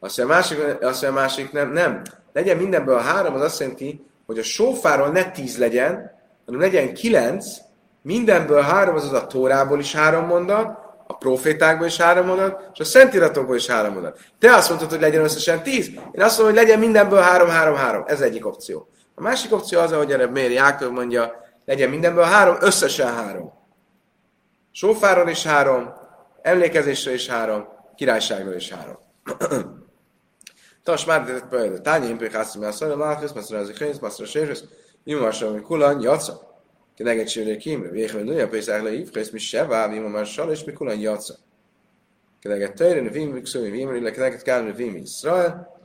Azt 0.00 0.16
mondja, 0.16 0.34
a 0.34 0.38
másik, 0.38 0.58
azt 0.58 1.02
mondja, 1.02 1.08
a 1.08 1.22
másik 1.22 1.52
nem, 1.52 1.72
nem. 1.72 2.02
Legyen 2.32 2.56
mindenből 2.56 2.98
három, 2.98 3.34
az 3.34 3.40
azt 3.40 3.60
jelenti, 3.60 4.04
hogy 4.26 4.38
a 4.38 4.42
sófáról 4.42 5.08
ne 5.08 5.30
tíz 5.30 5.58
legyen, 5.58 6.10
hanem 6.46 6.60
legyen 6.60 6.94
kilenc, 6.94 7.46
mindenből 8.02 8.60
három, 8.60 8.94
azaz 8.94 9.12
a 9.12 9.26
Tórából 9.26 9.78
is 9.78 9.94
három 9.94 10.26
mondat, 10.26 10.78
a 11.06 11.16
profétákból 11.16 11.86
is 11.86 11.96
három 11.96 12.26
mondat, 12.26 12.70
és 12.72 12.80
a 12.80 12.84
szentiratokból 12.84 13.56
is 13.56 13.66
három 13.66 13.92
mondat. 13.92 14.18
Te 14.38 14.54
azt 14.54 14.68
mondtad, 14.68 14.90
hogy 14.90 15.00
legyen 15.00 15.22
összesen 15.22 15.62
tíz, 15.62 15.88
én 15.88 16.22
azt 16.22 16.38
mondom, 16.38 16.56
hogy 16.56 16.64
legyen 16.64 16.78
mindenből 16.78 17.20
három, 17.20 17.48
három, 17.48 17.74
három. 17.74 18.04
Ez 18.06 18.20
egyik 18.20 18.46
opció. 18.46 18.88
A 19.14 19.22
másik 19.22 19.52
opció 19.52 19.80
az, 19.80 19.92
ahogy 19.92 20.12
erre 20.12 20.26
Méri 20.26 20.54
Jákov 20.54 20.90
mondja, 20.90 21.46
legyen 21.68 21.90
mindenből 21.90 22.24
három, 22.24 22.56
összesen 22.60 23.14
három. 23.14 23.52
Sófáron 24.72 25.28
is 25.28 25.44
három, 25.44 25.92
emlékezésre 26.42 27.12
is 27.12 27.28
három, 27.28 27.68
királyságra 27.96 28.54
is 28.54 28.70
három. 28.70 28.98
Tas 30.84 31.04
már 31.04 31.24
de 31.24 31.40
például 31.40 31.80
tányi 31.80 32.08
implikászni, 32.08 32.60
mert 32.60 32.76
szóra 32.76 32.96
lálkész, 32.96 33.32
mert 33.32 33.46
szóra 33.46 33.60
az 33.60 33.68
ikénz, 33.68 33.98
mert 33.98 34.14
szóra 34.14 34.28
sérvész, 34.28 34.64
imamásra, 35.04 35.50
mint 35.50 35.64
kulan, 35.64 36.00
jaca. 36.00 36.62
Kineg 36.94 37.18
egy 37.18 37.28
sérvé 37.28 37.56
kímre, 37.56 37.90
végre 37.90 38.22
nője, 38.22 38.48
pénzár 38.48 38.82
le 38.82 38.90
hívkész, 38.90 39.30
mi 39.30 39.38
se 39.38 39.64
vál, 39.64 39.92
imamással, 39.92 40.50
és 40.50 40.64
mi 40.64 40.72
kulan, 40.72 40.98
jaca. 40.98 41.34
Kineg 42.40 42.62
egy 42.62 42.74
tejre, 42.74 43.00
ne 43.00 43.10
vím, 43.10 43.32
vikszó, 43.32 43.60
vím, 43.60 43.94
illetve 43.94 44.10
kineg 44.10 44.32
egy 44.32 44.42
kárnő, 44.42 44.72
vím, 44.72 44.96
Israel. 44.96 45.76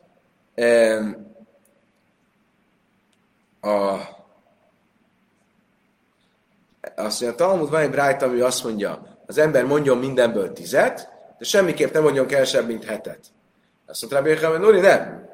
A 3.62 3.98
azt 6.96 7.22
mondja, 7.22 7.46
a 7.46 7.48
Talmud 7.48 7.70
van 7.70 7.82
egy 7.82 7.90
brájt, 7.90 8.22
ami 8.22 8.40
azt 8.40 8.64
mondja, 8.64 9.18
az 9.26 9.38
ember 9.38 9.66
mondjon 9.66 9.98
mindenből 9.98 10.54
tizet, 10.54 11.10
de 11.38 11.46
semmiképp 11.46 11.94
nem 11.94 12.04
mondjon 12.04 12.26
kevesebb, 12.26 12.68
mint 12.68 12.84
hetet. 12.84 13.20
Azt 13.86 14.02
mondta 14.02 14.20
Rabbi 14.20 14.30
Yechanan, 14.30 14.62
Nuri, 14.62 14.80
nem, 14.80 15.30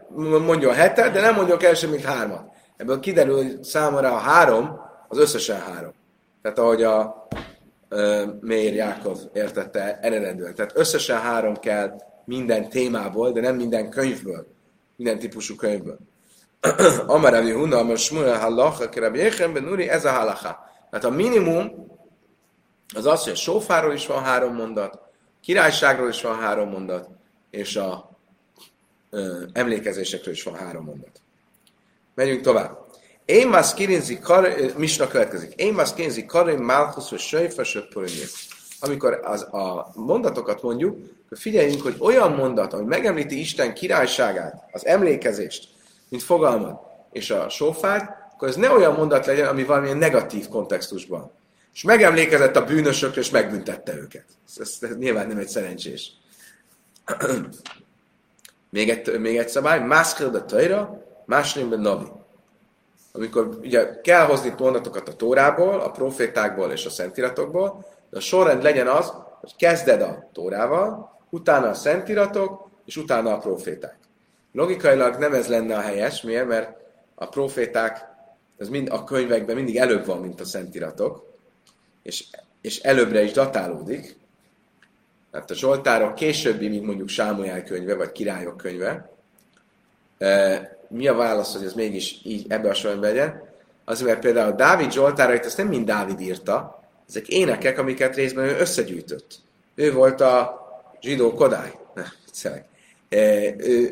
mondjon 0.45 0.73
hetet, 0.73 1.11
de 1.11 1.21
nem 1.21 1.35
mondjon 1.35 1.57
kevesebb, 1.57 1.89
mint 1.89 2.03
hármat. 2.03 2.43
Ebből 2.77 2.99
kiderül, 2.99 3.35
hogy 3.35 3.63
számomra 3.63 4.11
a 4.13 4.17
három, 4.17 4.79
az 5.07 5.17
összesen 5.17 5.61
három. 5.61 5.93
Tehát 6.41 6.59
ahogy 6.59 6.83
a 6.83 7.27
uh, 7.89 8.23
Meir 8.41 8.73
Jákov 8.73 9.17
értette 9.33 9.99
eredendően. 10.01 10.55
Tehát 10.55 10.71
összesen 10.75 11.19
három 11.19 11.55
kell 11.55 11.95
minden 12.25 12.69
témából, 12.69 13.31
de 13.31 13.41
nem 13.41 13.55
minden 13.55 13.89
könyvből. 13.89 14.47
Minden 14.95 15.19
típusú 15.19 15.55
könyvből. 15.55 15.97
Amar 17.07 17.31
Rabbi 17.31 17.51
Huna, 17.51 17.77
Amar 17.77 17.97
Shmuel 17.97 18.39
Halacha, 18.39 18.89
Rabbi 18.95 19.19
Yechem 19.19 19.51
Nuri, 19.51 19.89
ez 19.89 20.05
a 20.05 20.11
halacha. 20.11 20.68
Tehát 20.89 21.05
a 21.05 21.09
minimum 21.09 21.87
az 22.95 23.05
az, 23.05 23.23
hogy 23.23 23.31
a 23.31 23.35
sófáról 23.35 23.93
is 23.93 24.07
van 24.07 24.23
három 24.23 24.55
mondat, 24.55 24.99
királyságról 25.41 26.09
is 26.09 26.21
van 26.21 26.39
három 26.39 26.69
mondat, 26.69 27.09
és 27.49 27.75
a 27.75 28.09
ö, 29.09 29.43
emlékezésekről 29.53 30.33
is 30.33 30.43
van 30.43 30.55
három 30.55 30.85
mondat. 30.85 31.21
Megyünk 32.15 32.41
tovább. 32.41 32.77
Én 33.25 33.47
más 33.47 33.73
kirinzi 33.73 34.19
kar, 34.19 34.55
misna 34.77 35.07
következik. 35.07 35.53
Én 35.55 35.73
más 35.73 35.93
kirinzi 35.93 36.25
karim, 36.25 36.63
malchus, 36.63 37.09
vagy 37.09 37.19
söjfa, 37.19 37.63
Amikor 38.79 39.19
az, 39.23 39.41
a 39.41 39.91
mondatokat 39.95 40.61
mondjuk, 40.61 40.97
akkor 41.25 41.37
figyeljünk, 41.37 41.81
hogy 41.81 41.95
olyan 41.99 42.31
mondat, 42.31 42.73
ami 42.73 42.85
megemlíti 42.85 43.39
Isten 43.39 43.73
királyságát, 43.73 44.63
az 44.71 44.85
emlékezést, 44.85 45.69
mint 46.09 46.23
fogalmat, 46.23 46.81
és 47.11 47.29
a 47.29 47.49
sofát, 47.49 48.18
akkor 48.39 48.51
ez 48.51 48.57
ne 48.57 48.71
olyan 48.71 48.93
mondat 48.93 49.25
legyen, 49.25 49.47
ami 49.47 49.63
valamilyen 49.63 49.97
negatív 49.97 50.47
kontextusban. 50.47 51.31
És 51.73 51.83
megemlékezett 51.83 52.55
a 52.55 52.65
bűnösökre, 52.65 53.21
és 53.21 53.29
megbüntette 53.29 53.95
őket. 53.95 54.25
Ez, 54.47 54.57
ez, 54.59 54.89
ez 54.89 54.97
nyilván 54.97 55.27
nem 55.27 55.37
egy 55.37 55.47
szerencsés. 55.47 56.11
még, 58.69 58.89
egy, 58.89 59.19
még 59.19 59.37
egy 59.37 59.49
szabály, 59.49 59.79
mászkél 59.79 60.27
a 60.27 60.45
tajra, 60.45 61.05
másnében 61.25 61.79
navi. 61.79 62.05
Amikor 63.11 63.57
ugye 63.61 63.99
kell 64.01 64.25
hozni 64.25 64.53
mondatokat 64.57 65.07
a 65.07 65.15
Tórából, 65.15 65.79
a 65.79 65.91
profétákból 65.91 66.71
és 66.71 66.85
a 66.85 66.89
szentiratokból, 66.89 67.85
de 68.09 68.17
a 68.17 68.21
sorrend 68.21 68.63
legyen 68.63 68.87
az, 68.87 69.13
hogy 69.39 69.55
kezded 69.55 70.01
a 70.01 70.29
Tórával, 70.33 71.17
utána 71.29 71.67
a 71.67 71.73
szentiratok, 71.73 72.69
és 72.85 72.97
utána 72.97 73.33
a 73.33 73.37
proféták. 73.37 73.97
Logikailag 74.51 75.15
nem 75.15 75.33
ez 75.33 75.47
lenne 75.47 75.75
a 75.75 75.81
helyes, 75.81 76.21
miért? 76.21 76.47
Mert 76.47 76.77
a 77.15 77.25
proféták, 77.25 78.08
ez 78.59 78.69
mind 78.69 78.87
a 78.91 79.03
könyvekben 79.03 79.55
mindig 79.55 79.77
előbb 79.77 80.05
van, 80.05 80.19
mint 80.19 80.41
a 80.41 80.45
szentiratok, 80.45 81.37
és, 82.03 82.25
és 82.61 82.79
előbbre 82.79 83.23
is 83.23 83.31
datálódik. 83.31 84.17
Tehát 85.31 85.51
a 85.51 85.55
Zsoltárok 85.55 86.15
későbbi, 86.15 86.67
mint 86.67 86.85
mondjuk 86.85 87.09
Sámuel 87.09 87.63
könyve, 87.63 87.95
vagy 87.95 88.11
Királyok 88.11 88.57
könyve. 88.57 89.09
Mi 90.87 91.07
a 91.07 91.13
válasz, 91.13 91.55
hogy 91.55 91.65
ez 91.65 91.73
mégis 91.73 92.19
így 92.23 92.45
ebbe 92.49 92.69
a 92.69 92.73
sorrendben 92.73 93.13
legyen? 93.13 93.47
Azért, 93.85 94.09
mert 94.09 94.21
például 94.21 94.55
Dávid 94.55 94.91
Zsoltárait 94.91 95.45
ezt 95.45 95.57
nem 95.57 95.67
mind 95.67 95.85
Dávid 95.85 96.19
írta, 96.19 96.83
ezek 97.09 97.27
énekek, 97.27 97.77
amiket 97.77 98.15
részben 98.15 98.45
ő 98.45 98.57
összegyűjtött. 98.57 99.39
Ő 99.75 99.93
volt 99.93 100.21
a 100.21 100.59
zsidó 101.01 101.33
kodály. 101.33 101.79
Ne, 101.93 102.03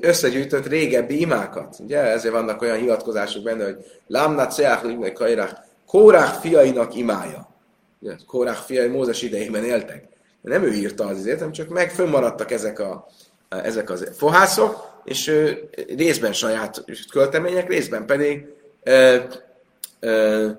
összegyűjtött 0.01 0.67
régebbi 0.67 1.19
imákat. 1.19 1.75
Ugye 1.80 1.99
ezért 1.99 2.34
vannak 2.34 2.62
olyan 2.62 2.77
hivatkozások 2.77 3.43
benne, 3.43 3.63
hogy 3.63 3.77
Lámna 4.08 4.47
Ceach 4.47 5.13
Kajrach, 5.13 5.53
Kórák 5.88 6.34
fiainak 6.34 6.95
imája. 6.95 7.49
Ugye, 7.99 8.13
Kórák 8.27 8.56
fiai 8.56 8.88
Mózes 8.88 9.21
idejében 9.21 9.63
éltek. 9.63 10.08
Nem 10.41 10.63
ő 10.63 10.73
írta 10.73 11.06
az 11.06 11.17
izért, 11.17 11.38
hanem 11.38 11.53
csak 11.53 11.69
meg 11.69 11.91
fönnmaradtak 11.91 12.51
ezek, 12.51 12.80
a, 12.80 13.08
ezek 13.49 13.89
az 13.89 14.10
fohászok, 14.17 14.95
és 15.03 15.27
ő, 15.27 15.69
részben 15.95 16.34
saját 16.34 16.84
költemények, 17.12 17.67
részben 17.67 18.06
pedig 18.06 18.45
ö, 18.84 19.17
ö, 19.99 20.49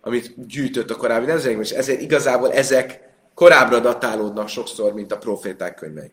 amit 0.00 0.46
gyűjtött 0.46 0.90
a 0.90 0.96
korábbi 0.96 1.26
nemzetekben, 1.26 1.64
és 1.64 1.70
ezért 1.70 2.00
igazából 2.00 2.52
ezek 2.52 3.00
korábbra 3.34 3.80
datálódnak 3.80 4.48
sokszor, 4.48 4.92
mint 4.92 5.12
a 5.12 5.18
proféták 5.18 5.74
könyvei. 5.74 6.12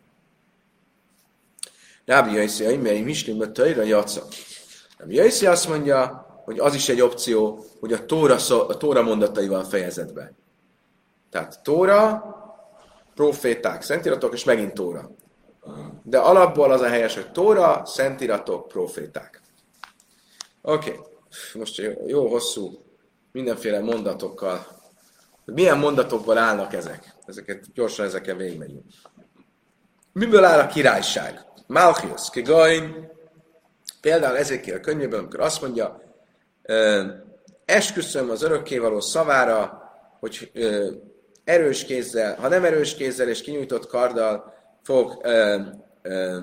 Rábi 2.06 2.32
Jaiszi, 2.32 2.76
mely 2.76 3.00
Mislimbe 3.00 3.50
Tajra 3.50 3.82
Jaca. 3.82 4.22
Rábi 4.98 5.14
Jaiszi 5.14 5.46
azt 5.46 5.68
mondja, 5.68 6.26
hogy 6.44 6.58
az 6.58 6.74
is 6.74 6.88
egy 6.88 7.00
opció, 7.00 7.64
hogy 7.80 7.92
a 7.92 8.06
Tóra, 8.06 8.38
szó, 8.38 8.60
a 8.60 8.76
Tóra 8.76 9.02
mondataival 9.02 9.64
fejezed 9.64 10.12
be. 10.12 10.32
Tehát 11.30 11.62
Tóra, 11.62 12.24
proféták, 13.14 13.82
szentiratok, 13.82 14.32
és 14.32 14.44
megint 14.44 14.74
Tóra. 14.74 15.10
De 16.02 16.18
alapból 16.18 16.72
az 16.72 16.80
a 16.80 16.88
helyes, 16.88 17.14
hogy 17.14 17.32
Tóra, 17.32 17.82
szentiratok, 17.84 18.68
proféták. 18.68 19.40
Oké, 20.62 20.90
okay. 20.90 21.00
most 21.54 21.78
jó, 21.78 21.92
jó 22.06 22.28
hosszú 22.28 22.84
mindenféle 23.32 23.80
mondatokkal. 23.80 24.66
Milyen 25.44 25.78
mondatokból 25.78 26.38
állnak 26.38 26.72
ezek? 26.72 27.14
Ezeket 27.26 27.72
gyorsan 27.74 28.06
ezeken 28.06 28.36
végigmegyünk. 28.36 28.84
Miből 30.12 30.44
áll 30.44 30.58
a 30.58 30.66
királyság? 30.66 31.45
Malchius, 31.66 32.30
Kigain, 32.30 33.10
például 34.00 34.36
a 34.74 34.80
könyvében, 34.80 35.18
amikor 35.18 35.40
azt 35.40 35.60
mondja, 35.60 36.00
esküszöm 37.64 38.30
az 38.30 38.42
örökkévaló 38.42 39.00
szavára, 39.00 39.82
hogy 40.20 40.50
erős 41.44 41.84
kézzel, 41.84 42.36
ha 42.36 42.48
nem 42.48 42.64
erős 42.64 42.94
kézzel 42.94 43.28
és 43.28 43.42
kinyújtott 43.42 43.86
karddal 43.86 44.54
fog 44.82 45.20
ö, 45.22 45.60
ö, 46.02 46.40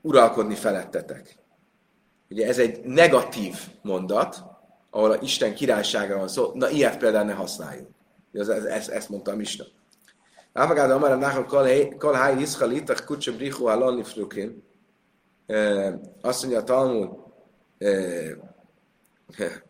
uralkodni 0.00 0.54
felettetek. 0.54 1.36
Ugye 2.30 2.46
ez 2.46 2.58
egy 2.58 2.80
negatív 2.84 3.56
mondat, 3.82 4.44
ahol 4.90 5.10
a 5.10 5.18
Isten 5.20 5.54
királysága 5.54 6.16
van 6.16 6.28
szó, 6.28 6.50
na 6.54 6.70
ilyet 6.70 6.98
például 6.98 7.24
ne 7.24 7.32
használjunk. 7.32 7.88
Ez, 8.32 8.48
ez, 8.48 8.64
ezt, 8.64 9.08
mondta 9.08 9.30
a. 9.36 9.66
Áfagád 10.52 10.90
Amara 10.90 11.14
Nacham 11.14 11.46
Kal 11.98 12.12
Háj 12.12 12.40
Iszchalit, 12.40 12.90
a 12.90 12.94
Kutsa 13.06 13.32
Brichu 13.32 13.66
Alon 13.66 13.96
Lifrukin. 13.96 14.62
Azt 16.20 16.42
mondja 16.42 16.60
a 16.60 16.64
Talmud, 16.64 17.10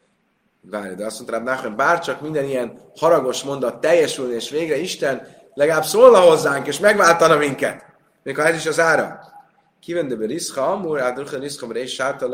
várj, 0.70 0.94
de 0.94 1.04
azt 1.04 1.16
mondta 1.18 1.38
Nachman, 1.38 1.76
bár 1.76 2.00
csak 2.00 2.20
minden 2.20 2.44
ilyen 2.44 2.80
haragos 2.96 3.42
mondat 3.42 3.80
teljesülni, 3.80 4.34
és 4.34 4.50
végre 4.50 4.76
Isten 4.76 5.26
legalább 5.54 5.84
szólna 5.84 6.18
hozzánk, 6.18 6.66
és 6.66 6.78
megváltana 6.78 7.36
minket. 7.36 7.84
Még 8.22 8.36
ha 8.36 8.46
ez 8.46 8.56
is 8.56 8.66
az 8.66 8.80
ára. 8.80 9.20
Kivende 9.80 10.16
be 10.16 10.26
riszka, 10.26 10.72
amúr, 10.72 11.00
átruha 11.00 11.38
riszka, 11.38 11.66
és 11.66 11.94
sárta 11.94 12.28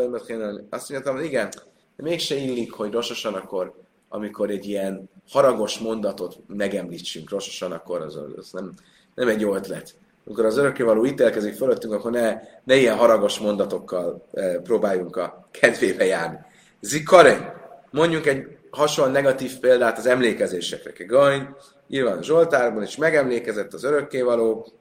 Azt 0.70 0.90
mondja, 0.90 1.20
igen, 1.22 1.48
de 1.96 2.02
mégse 2.02 2.34
illik, 2.34 2.72
hogy 2.72 2.92
rososan 2.92 3.34
akkor 3.34 3.87
amikor 4.08 4.50
egy 4.50 4.66
ilyen 4.66 5.10
haragos 5.30 5.78
mondatot 5.78 6.36
megemlítsünk 6.46 7.30
rososan, 7.30 7.72
akkor 7.72 8.00
az, 8.00 8.18
az 8.36 8.50
nem, 8.52 8.72
nem 9.14 9.28
egy 9.28 9.40
jó 9.40 9.54
ötlet. 9.54 9.94
Amikor 10.24 10.44
az 10.44 10.56
örökkévaló 10.56 11.06
ítélkezik 11.06 11.54
fölöttünk, 11.54 11.92
akkor 11.92 12.10
ne, 12.10 12.40
ne 12.64 12.76
ilyen 12.76 12.96
haragos 12.96 13.38
mondatokkal 13.38 14.26
e, 14.32 14.58
próbáljunk 14.60 15.16
a 15.16 15.48
kedvébe 15.50 16.04
járni. 16.04 16.38
Zikare, 16.80 17.54
mondjuk 17.90 18.26
egy 18.26 18.58
hasonló 18.70 19.12
negatív 19.12 19.58
példát 19.58 19.98
az 19.98 20.06
emlékezésekre. 20.06 21.04
Gajn, 21.04 21.56
írva 21.86 22.10
a 22.10 22.22
Zsoltárban, 22.22 22.82
és 22.82 22.96
megemlékezett 22.96 23.72
az 23.72 23.84
örökkévaló, 23.84 24.72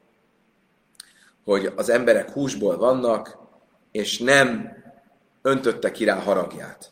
hogy 1.44 1.72
az 1.76 1.90
emberek 1.90 2.30
húsból 2.30 2.78
vannak, 2.78 3.38
és 3.92 4.20
nem 4.20 4.72
öntötte 5.42 5.92
ki 5.92 6.04
rá 6.04 6.16
haragját 6.20 6.92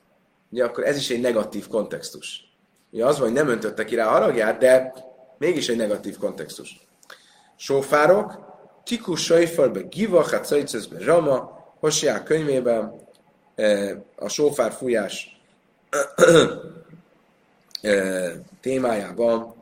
ugye 0.49 0.63
akkor 0.63 0.85
ez 0.85 0.97
is 0.97 1.09
egy 1.09 1.21
negatív 1.21 1.67
kontextus. 1.67 2.43
Ugye 2.91 3.05
az 3.05 3.17
van, 3.19 3.27
hogy 3.27 3.37
nem 3.37 3.49
öntötte 3.49 3.85
ki 3.85 3.95
rá 3.95 4.07
a 4.07 4.11
haragját, 4.11 4.57
de 4.57 4.93
mégis 5.37 5.69
egy 5.69 5.77
negatív 5.77 6.17
kontextus. 6.17 6.87
Sófárok, 7.55 8.45
tikus 8.83 9.23
sajfalbe 9.23 9.81
giva, 9.81 10.23
hát 10.23 10.53
rama, 10.99 11.53
Hosiák 11.79 12.23
könyvében 12.23 13.01
e, 13.55 13.97
a 14.15 14.29
sófár 14.29 14.71
fújás 14.71 15.39
e, 17.81 18.31
témájában 18.61 19.55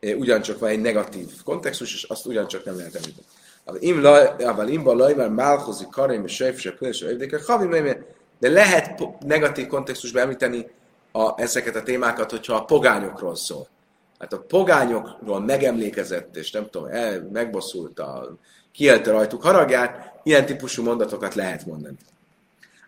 e, 0.00 0.14
ugyancsak 0.14 0.58
van 0.58 0.70
egy 0.70 0.80
negatív 0.80 1.42
kontextus, 1.44 1.94
és 1.94 2.02
azt 2.02 2.26
ugyancsak 2.26 2.64
nem 2.64 2.76
lehet 2.76 2.94
említeni. 2.94 3.26
Aber 4.44 4.68
imba 4.68 4.92
lajmár 4.94 5.28
málhozik 5.28 5.88
karim 5.88 6.24
és 6.24 6.34
sejfse 6.34 6.74
különösen 6.74 7.08
övdéke, 7.08 7.40
havi 7.46 7.66
de 8.42 8.50
lehet 8.50 9.02
negatív 9.26 9.66
kontextusban 9.66 10.22
említeni 10.22 10.70
a, 11.12 11.40
ezeket 11.40 11.76
a 11.76 11.82
témákat, 11.82 12.30
hogyha 12.30 12.54
a 12.54 12.64
pogányokról 12.64 13.36
szól. 13.36 13.68
Hát 14.18 14.32
a 14.32 14.40
pogányokról 14.40 15.40
megemlékezett, 15.40 16.36
és 16.36 16.50
nem 16.50 16.68
tudom, 16.70 16.88
el, 16.88 17.28
megbosszult, 17.32 17.98
a, 17.98 18.36
kielte 18.72 19.10
rajtuk 19.10 19.42
haragját, 19.42 20.20
ilyen 20.22 20.46
típusú 20.46 20.82
mondatokat 20.82 21.34
lehet 21.34 21.66
mondani. 21.66 21.96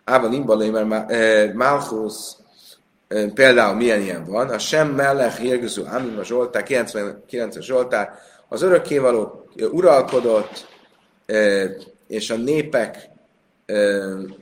Ában 0.03 0.33
imbalai, 0.33 0.69
mert 0.69 1.11
eh, 1.11 1.53
Malchus 1.53 2.15
eh, 3.07 3.29
például 3.33 3.75
milyen 3.75 4.01
ilyen 4.01 4.25
van, 4.25 4.49
a 4.49 4.59
sem 4.59 4.89
mellech 4.89 5.43
érgöző 5.43 5.83
Amim 5.83 6.17
a 6.17 6.23
Zsoltár, 6.23 6.63
99 6.63 7.59
Zsoltár, 7.59 8.09
az 8.47 8.61
örökkévaló 8.61 9.47
uralkodott, 9.71 10.67
eh, 11.25 11.71
és 12.07 12.29
a 12.29 12.35
népek 12.35 13.13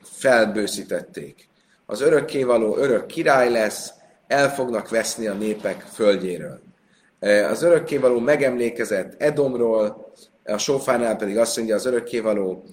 felbőszítették. 0.03 1.47
Az 1.85 2.01
örökkévaló 2.01 2.77
örök 2.77 3.05
király 3.05 3.51
lesz, 3.51 3.91
el 4.27 4.53
fognak 4.53 4.89
veszni 4.89 5.27
a 5.27 5.33
népek 5.33 5.81
földjéről. 5.81 6.61
Az 7.49 7.63
örökkévaló 7.63 8.19
megemlékezett 8.19 9.21
Edomról, 9.21 10.11
a 10.45 10.57
sófárnál 10.57 11.15
pedig 11.15 11.37
azt 11.37 11.57
mondja, 11.57 11.75
az 11.75 11.85
örökkévaló 11.85 12.63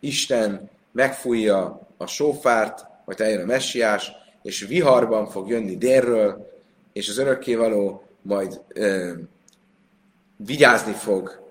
Isten 0.00 0.70
megfújja 0.92 1.88
a 1.96 2.06
sófárt, 2.06 2.86
majd 3.04 3.20
eljön 3.20 3.42
a 3.42 3.44
messiás, 3.44 4.12
és 4.42 4.60
viharban 4.60 5.26
fog 5.26 5.48
jönni 5.48 5.76
délről, 5.76 6.50
és 6.92 7.08
az 7.08 7.18
örökkévaló 7.18 8.02
majd 8.22 8.60
ö, 8.68 9.12
vigyázni 10.36 10.92
fog 10.92 11.42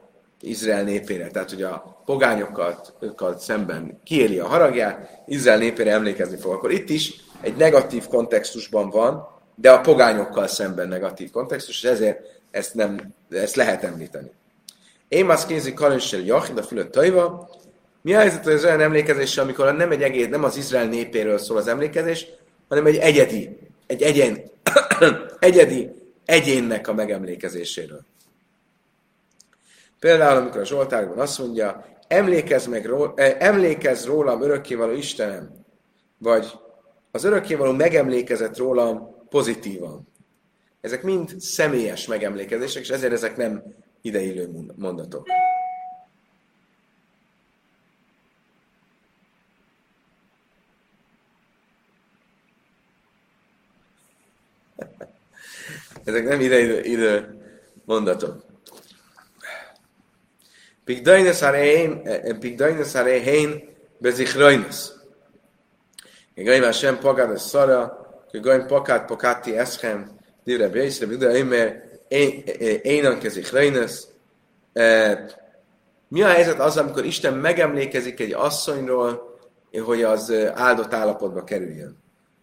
Izrael 0.41 0.83
népére. 0.83 1.27
Tehát, 1.27 1.49
hogy 1.49 1.63
a 1.63 1.96
pogányokkal 2.07 3.37
szemben 3.37 3.99
kiéli 4.03 4.39
a 4.39 4.47
haragját, 4.47 5.23
Izrael 5.25 5.57
népére 5.57 5.91
emlékezni 5.91 6.37
fog. 6.37 6.53
Akkor 6.53 6.71
itt 6.71 6.89
is 6.89 7.13
egy 7.41 7.55
negatív 7.55 8.07
kontextusban 8.07 8.89
van, 8.89 9.27
de 9.55 9.71
a 9.71 9.81
pogányokkal 9.81 10.47
szemben 10.47 10.87
negatív 10.87 11.31
kontextus, 11.31 11.83
és 11.83 11.89
ezért 11.89 12.19
ezt, 12.51 12.73
nem, 12.73 13.13
ezt 13.29 13.55
lehet 13.55 13.83
említeni. 13.83 14.31
Én 15.07 15.29
azt 15.29 15.47
kézi 15.47 15.73
karinssel 15.73 16.19
Jachid 16.19 16.57
a 16.57 16.63
fülött 16.63 16.91
tajva. 16.91 17.49
Mi 18.01 18.13
a 18.13 18.19
helyzet 18.19 18.47
az 18.47 18.63
olyan 18.63 18.81
emlékezéssel, 18.81 19.43
amikor 19.43 19.75
nem 19.75 19.91
egy 19.91 20.03
egész, 20.03 20.27
nem 20.27 20.43
az 20.43 20.57
Izrael 20.57 20.87
népéről 20.87 21.37
szól 21.37 21.57
az 21.57 21.67
emlékezés, 21.67 22.27
hanem 22.69 22.85
egy 22.85 22.97
egyedi, 22.97 23.57
egy 23.87 24.01
egyen, 24.01 24.41
egyedi 25.39 25.91
egyénnek 26.25 26.87
a 26.87 26.93
megemlékezéséről. 26.93 28.05
Például, 29.99 30.37
amikor 30.37 30.61
a 30.61 30.65
Zsoltárban 30.65 31.19
azt 31.19 31.39
mondja, 31.39 31.85
emlékezz, 32.07 32.65
meg 32.65 32.85
róla, 32.85 33.13
eh, 33.15 33.35
emlékezz 33.39 34.05
rólam 34.05 34.41
örökkévaló 34.41 34.91
Istenem, 34.91 35.49
vagy 36.17 36.51
az 37.11 37.23
örökkévaló 37.23 37.71
megemlékezett 37.71 38.57
rólam 38.57 39.15
pozitívan. 39.29 40.07
Ezek 40.81 41.03
mind 41.03 41.39
személyes 41.39 42.07
megemlékezések, 42.07 42.81
és 42.81 42.89
ezért 42.89 43.13
ezek 43.13 43.37
nem 43.37 43.63
ideillő 44.01 44.49
mondatok. 44.75 45.27
Ezek 56.03 56.23
nem 56.23 56.39
ide, 56.39 57.35
mondatok. 57.85 58.46
Pigdainas 60.87 61.41
arehein 62.95 63.75
bezichroinas. 63.99 64.93
Gaim 66.35 66.63
Hashem 66.63 66.99
pagad 66.99 67.31
es 67.31 67.49
Sara, 67.49 68.07
gaim 68.31 68.67
pakát 68.67 69.07
pakáti 69.07 69.57
eschem, 69.57 70.17
divre 70.43 70.69
beisre, 70.69 71.05
vidre 71.05 71.37
imer, 71.37 71.83
énan 72.81 73.19
kezichroinas. 73.19 74.03
Mi 76.07 76.21
a 76.21 76.27
helyzet 76.27 76.59
az, 76.59 76.77
amikor 76.77 77.05
Isten 77.05 77.33
megemlékezik 77.33 78.19
egy 78.19 78.33
asszonyról, 78.33 79.39
hogy 79.85 80.03
az 80.03 80.33
áldott 80.53 80.93
állapotba 80.93 81.43
kerüljön? 81.43 81.97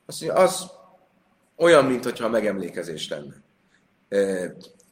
Azt 0.07 0.21
mondja, 0.21 0.43
az 0.43 0.67
olyan, 1.57 1.85
mintha 1.85 2.29
megemlékezés 2.29 3.09
lenne. 3.09 3.35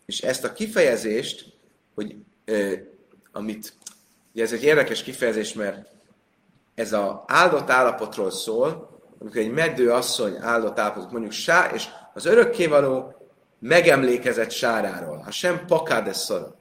És 0.07 0.20
ezt 0.20 0.44
a 0.44 0.53
kifejezést, 0.53 1.44
hogy 1.94 2.16
amit, 3.33 3.72
ugye 4.33 4.43
ez 4.43 4.53
egy 4.53 4.64
érdekes 4.64 5.03
kifejezés, 5.03 5.53
mert 5.53 5.87
ez 6.74 6.93
az 6.93 7.11
áldott 7.26 7.70
állapotról 7.70 8.30
szól, 8.30 8.91
amikor 9.18 9.41
egy 9.41 9.51
meddő 9.51 9.91
asszony 9.93 10.37
áldott 10.41 10.78
állapot, 10.78 11.11
mondjuk 11.11 11.33
sá, 11.33 11.70
és 11.74 11.87
az 12.14 12.24
örökkévaló 12.24 13.14
megemlékezett 13.59 14.51
sáráról, 14.51 15.16
ha 15.16 15.30
sem 15.30 15.66
pakádes 15.66 16.16
szara. 16.16 16.55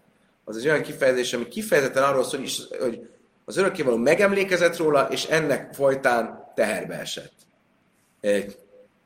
Az 0.43 0.57
egy 0.57 0.67
olyan 0.67 0.81
kifejezés, 0.81 1.33
ami 1.33 1.47
kifejezetten 1.47 2.03
arról 2.03 2.23
szól, 2.23 2.41
hogy 2.79 3.09
az 3.45 3.57
örökkévaló 3.57 3.97
megemlékezett 3.97 4.77
róla, 4.77 5.07
és 5.09 5.25
ennek 5.25 5.73
folytán 5.73 6.51
teherbe 6.55 6.99
esett. 6.99 7.33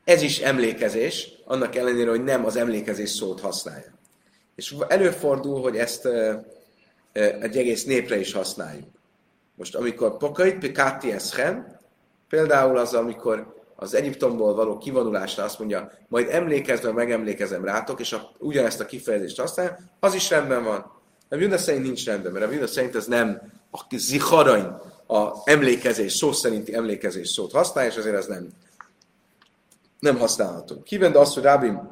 Ez 0.04 0.22
is 0.22 0.38
emlékezés, 0.38 1.28
annak 1.44 1.74
ellenére, 1.76 2.10
hogy 2.10 2.24
nem 2.24 2.44
az 2.44 2.56
emlékezés 2.56 3.10
szót 3.10 3.40
használja. 3.40 3.92
És 4.54 4.74
előfordul, 4.88 5.60
hogy 5.60 5.76
ezt 5.76 6.08
egy 7.16 7.56
egész 7.56 7.84
népre 7.84 8.18
is 8.18 8.32
használjuk. 8.32 8.88
Most 9.54 9.74
amikor 9.74 10.16
pokait 10.16 10.58
pikáti 10.58 11.12
eschem, 11.12 11.76
például 12.28 12.78
az, 12.78 12.94
amikor 12.94 13.54
az 13.76 13.94
Egyiptomból 13.94 14.54
való 14.54 14.78
kivonulásra 14.78 15.44
azt 15.44 15.58
mondja, 15.58 15.92
majd 16.08 16.28
emlékezve 16.30 16.92
megemlékezem 16.92 17.64
rátok, 17.64 18.00
és 18.00 18.12
a, 18.12 18.32
ugyanezt 18.38 18.80
a 18.80 18.86
kifejezést 18.86 19.40
használja, 19.40 19.78
az 20.00 20.14
is 20.14 20.30
rendben 20.30 20.64
van. 20.64 20.92
A 21.28 21.34
Judas 21.34 21.60
szerint 21.60 21.84
nincs 21.84 22.06
rendben, 22.06 22.32
mert 22.32 22.46
a 22.46 22.50
Judas 22.50 22.70
szerint 22.70 22.94
ez 22.94 23.06
nem 23.06 23.42
a 23.70 23.84
ziharain, 23.96 24.78
a 25.06 25.32
emlékezés, 25.44 26.12
szó 26.12 26.32
szerinti 26.32 26.74
emlékezés 26.74 27.28
szót 27.28 27.52
használja, 27.52 27.90
és 27.90 27.96
ezért 27.96 28.16
ez 28.16 28.26
nem, 28.26 28.48
nem 29.98 30.18
használható. 30.18 30.82
Kivende 30.82 31.18
azt, 31.18 31.34
hogy 31.34 31.42
Rábim, 31.42 31.90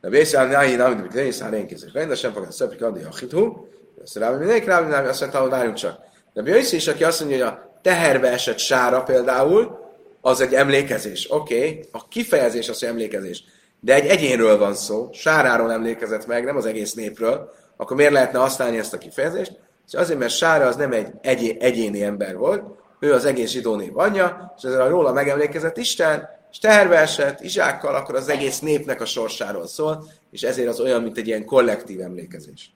de 0.00 0.08
Bészál 0.08 0.46
Náhi 0.46 0.74
Náhi, 0.74 1.30
Rénkézés. 1.50 1.92
Rendesen 1.92 2.32
fog 2.32 2.44
a 2.44 2.50
szepik 2.50 2.82
adni 2.82 3.02
a 3.02 3.16
hitú, 3.16 3.68
azt 4.02 4.16
Rábi 4.16 4.38
mindenki, 4.38 4.66
Rábi 4.66 4.90
nem, 4.90 5.06
azt 5.06 5.20
mondta, 5.20 5.40
hogy 5.40 5.50
várjunk 5.50 5.76
csak. 5.76 5.98
De 6.32 6.42
Jöjsz 6.44 6.72
is, 6.72 6.88
aki 6.88 7.04
azt 7.04 7.20
mondja, 7.20 7.44
hogy 7.44 7.54
a 7.54 7.78
teherbe 7.82 8.30
esett 8.30 8.58
sára 8.58 9.02
például, 9.02 9.78
az 10.20 10.40
egy 10.40 10.54
emlékezés. 10.54 11.26
Oké, 11.30 11.56
okay. 11.56 11.84
a 11.92 12.08
kifejezés 12.08 12.68
az, 12.68 12.78
hogy 12.78 12.88
emlékezés. 12.88 13.44
De 13.80 13.94
egy 13.94 14.06
egyénről 14.06 14.58
van 14.58 14.74
szó, 14.74 15.08
sáráról 15.12 15.72
emlékezett 15.72 16.26
meg, 16.26 16.44
nem 16.44 16.56
az 16.56 16.66
egész 16.66 16.94
népről, 16.94 17.52
akkor 17.76 17.96
miért 17.96 18.12
lehetne 18.12 18.38
használni 18.38 18.78
ezt 18.78 18.92
a 18.92 18.98
kifejezést? 18.98 19.58
És 19.86 19.94
azért, 19.94 20.18
mert 20.18 20.32
Sára 20.32 20.66
az 20.66 20.76
nem 20.76 20.92
egy 20.92 21.08
egyé, 21.20 21.56
egyéni 21.60 22.02
ember 22.02 22.36
volt, 22.36 22.62
ő 23.00 23.12
az 23.12 23.24
egész 23.24 23.50
zsidó 23.50 23.76
név 23.76 23.98
anyja, 23.98 24.54
és 24.56 24.62
ezzel 24.62 24.88
róla 24.88 25.12
megemlékezett 25.12 25.76
Isten, 25.76 26.28
és 26.50 26.58
teherbe 26.58 26.98
esett 26.98 27.40
Izsákkal, 27.40 27.94
akkor 27.94 28.14
az 28.14 28.28
egész 28.28 28.58
népnek 28.58 29.00
a 29.00 29.04
sorsáról 29.04 29.66
szól, 29.66 30.04
és 30.30 30.42
ezért 30.42 30.68
az 30.68 30.80
olyan, 30.80 31.02
mint 31.02 31.18
egy 31.18 31.26
ilyen 31.26 31.44
kollektív 31.44 32.00
emlékezés. 32.00 32.74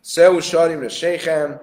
Szeu 0.00 0.40
sarim 0.40 0.82
le 0.82 0.88
seichem, 0.88 1.60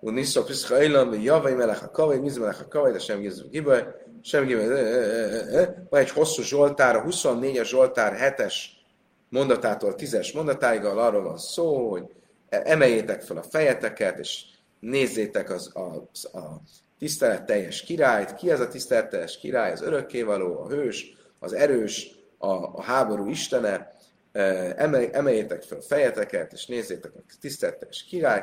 u 0.00 0.10
niszó 0.10 0.42
piszka 0.42 0.82
ilan, 0.82 1.08
vagy 1.08 1.24
javai 1.24 1.54
melech 1.54 1.82
a 1.82 1.90
kavai, 1.90 2.18
miz 2.18 2.36
melech 2.36 2.60
a 2.60 2.68
kavai, 2.68 2.92
de 2.92 2.98
sem 2.98 3.20
gizú 3.20 3.48
gibaj, 3.48 3.84
sem 4.22 4.46
gibaj, 4.46 4.66
van 5.88 6.00
egy 6.00 6.10
hosszú 6.10 6.42
Zsoltár, 6.42 6.96
a 6.96 7.02
24-es 7.02 7.66
Zsoltár 7.66 8.34
7-es 8.36 8.54
mondatától 9.28 9.94
10-es 9.96 10.34
mondatáig, 10.34 10.84
arról 10.84 11.22
van 11.22 11.38
szó, 11.38 11.90
hogy 11.90 12.04
emeljétek 12.48 13.22
fel 13.22 13.36
a 13.36 13.42
fejeteket, 13.42 14.18
és 14.18 14.44
nézzétek 14.80 15.50
az, 15.50 15.72
az, 15.74 16.24
a 16.34 16.60
tiszteletteljes 16.98 17.82
királyt. 17.82 18.34
Ki 18.34 18.50
ez 18.50 18.60
a 18.60 18.68
tiszteletteljes 18.68 19.38
király? 19.38 19.72
Az 19.72 19.82
örökkévaló, 19.82 20.60
a 20.60 20.68
hős, 20.68 21.16
az 21.38 21.52
erős, 21.52 22.10
a, 22.38 22.52
a 22.52 22.82
háború 22.82 23.28
istene, 23.28 23.97
emeljétek 25.12 25.62
fel 25.62 25.80
fejeteket, 25.80 26.52
és 26.52 26.66
nézzétek 26.66 27.12
a 27.16 27.20
tiszteltes 27.40 28.04
király, 28.08 28.42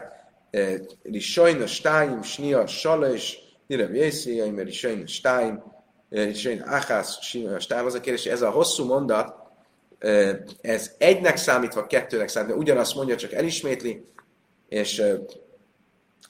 is 1.03 1.31
sajnos 1.31 1.81
tájim, 1.81 2.21
snia, 2.23 2.67
sala, 2.67 3.13
és 3.13 3.37
nire 3.67 3.85
vészéjaim, 3.85 4.53
mert 4.53 4.71
sajnos 4.71 5.21
tájim, 5.21 5.63
és 6.09 6.39
sajnos 6.39 6.67
áhász, 6.67 7.21
sajnos 7.21 7.65
tájim. 7.65 7.85
Az 7.85 7.93
a 7.93 7.99
kérdés, 7.99 8.25
ez 8.25 8.41
a 8.41 8.49
hosszú 8.49 8.85
mondat, 8.85 9.35
ez 10.61 10.91
egynek 10.97 11.37
számítva, 11.37 11.87
kettőnek 11.87 12.27
számítva, 12.27 12.57
ugyanazt 12.57 12.95
mondja, 12.95 13.15
csak 13.15 13.33
elismétli, 13.33 14.05
és 14.69 14.95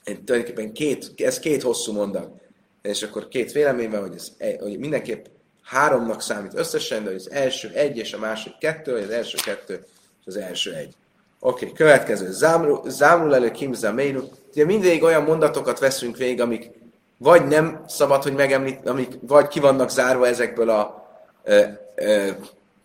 tulajdonképpen 0.04 0.72
két, 0.72 1.12
ez 1.16 1.38
két 1.38 1.62
hosszú 1.62 1.92
mondat. 1.92 2.30
És 2.82 3.02
akkor 3.02 3.28
két 3.28 3.52
vélemény 3.52 3.90
van, 3.90 4.00
hogy, 4.00 4.14
ez, 4.14 4.32
hogy 4.58 4.78
mindenképp 4.78 5.24
háromnak 5.66 6.22
számít 6.22 6.54
összesen, 6.54 7.04
de 7.04 7.10
az 7.10 7.30
első 7.30 7.70
egy 7.74 7.96
és 7.96 8.12
a 8.12 8.18
másik 8.18 8.58
kettő, 8.58 8.92
vagy 8.92 9.02
az 9.02 9.10
első 9.10 9.38
kettő 9.44 9.84
és 10.20 10.26
az 10.26 10.36
első 10.36 10.74
egy. 10.74 10.94
Oké, 11.40 11.64
okay, 11.64 11.76
következő. 11.76 12.32
Zámul 12.86 13.34
elő 13.34 13.50
Kim 13.50 13.72
Zameiru. 13.72 14.22
Ugye 14.50 14.64
mindig 14.64 15.02
olyan 15.02 15.22
mondatokat 15.22 15.78
veszünk 15.78 16.16
végig, 16.16 16.40
amik 16.40 16.70
vagy 17.18 17.46
nem 17.46 17.84
szabad, 17.86 18.22
hogy 18.22 18.34
megemlít, 18.34 18.88
amik 18.88 19.12
vagy 19.20 19.48
ki 19.48 19.60
vannak 19.60 19.90
zárva 19.90 20.26
ezekből 20.26 20.70
a 20.70 21.08
ö, 21.44 21.62
ö, 21.94 22.28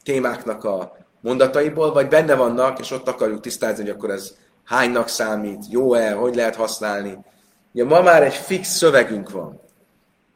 témáknak 0.04 0.64
a 0.64 0.98
mondataiból, 1.22 1.94
vagy 1.94 2.08
benne 2.08 2.36
vannak, 2.36 2.80
és 2.80 2.92
ott 2.92 3.08
akarjuk 3.08 3.40
tisztázni, 3.40 3.84
hogy 3.84 3.92
akkor 3.92 4.10
ez 4.10 4.34
hánynak 4.66 5.08
számít, 5.08 5.64
jó-e, 5.70 6.12
hogy 6.12 6.36
lehet 6.36 6.56
használni. 6.56 7.18
Ugye 7.74 7.84
ma 7.84 8.02
már 8.02 8.24
egy 8.24 8.34
fix 8.34 8.68
szövegünk 8.68 9.32
van. 9.32 9.62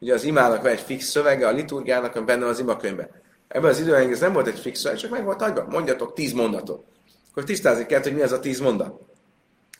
Ugye 0.00 0.14
az 0.14 0.24
imának 0.24 0.62
van 0.62 0.70
egy 0.70 0.80
fix 0.80 1.04
szövege, 1.04 1.46
a 1.46 1.50
liturgiának 1.50 2.14
van 2.14 2.26
benne 2.26 2.46
az 2.46 2.58
imakönyvben. 2.58 3.08
Ebben 3.48 3.70
az 3.70 3.80
időben 3.80 4.10
ez 4.10 4.20
nem 4.20 4.32
volt 4.32 4.46
egy 4.46 4.58
fix 4.58 4.80
szöveg, 4.80 4.98
csak 4.98 5.10
meg 5.10 5.24
volt 5.24 5.42
agyban. 5.42 5.66
Mondjatok 5.70 6.12
tíz 6.12 6.32
mondatot. 6.32 6.84
Akkor 7.30 7.44
tisztázni 7.44 7.86
kell, 7.86 8.02
hogy 8.02 8.14
mi 8.14 8.22
az 8.22 8.32
a 8.32 8.40
tíz 8.40 8.60
mondat. 8.60 9.00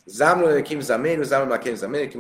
Zámló, 0.05 0.63
kim 0.63 0.81
zaméru, 0.81 1.23
zámló, 1.23 1.49
már 1.49 1.59
kim 1.59 1.75
zaméru, 1.75 2.09
ki 2.09 2.19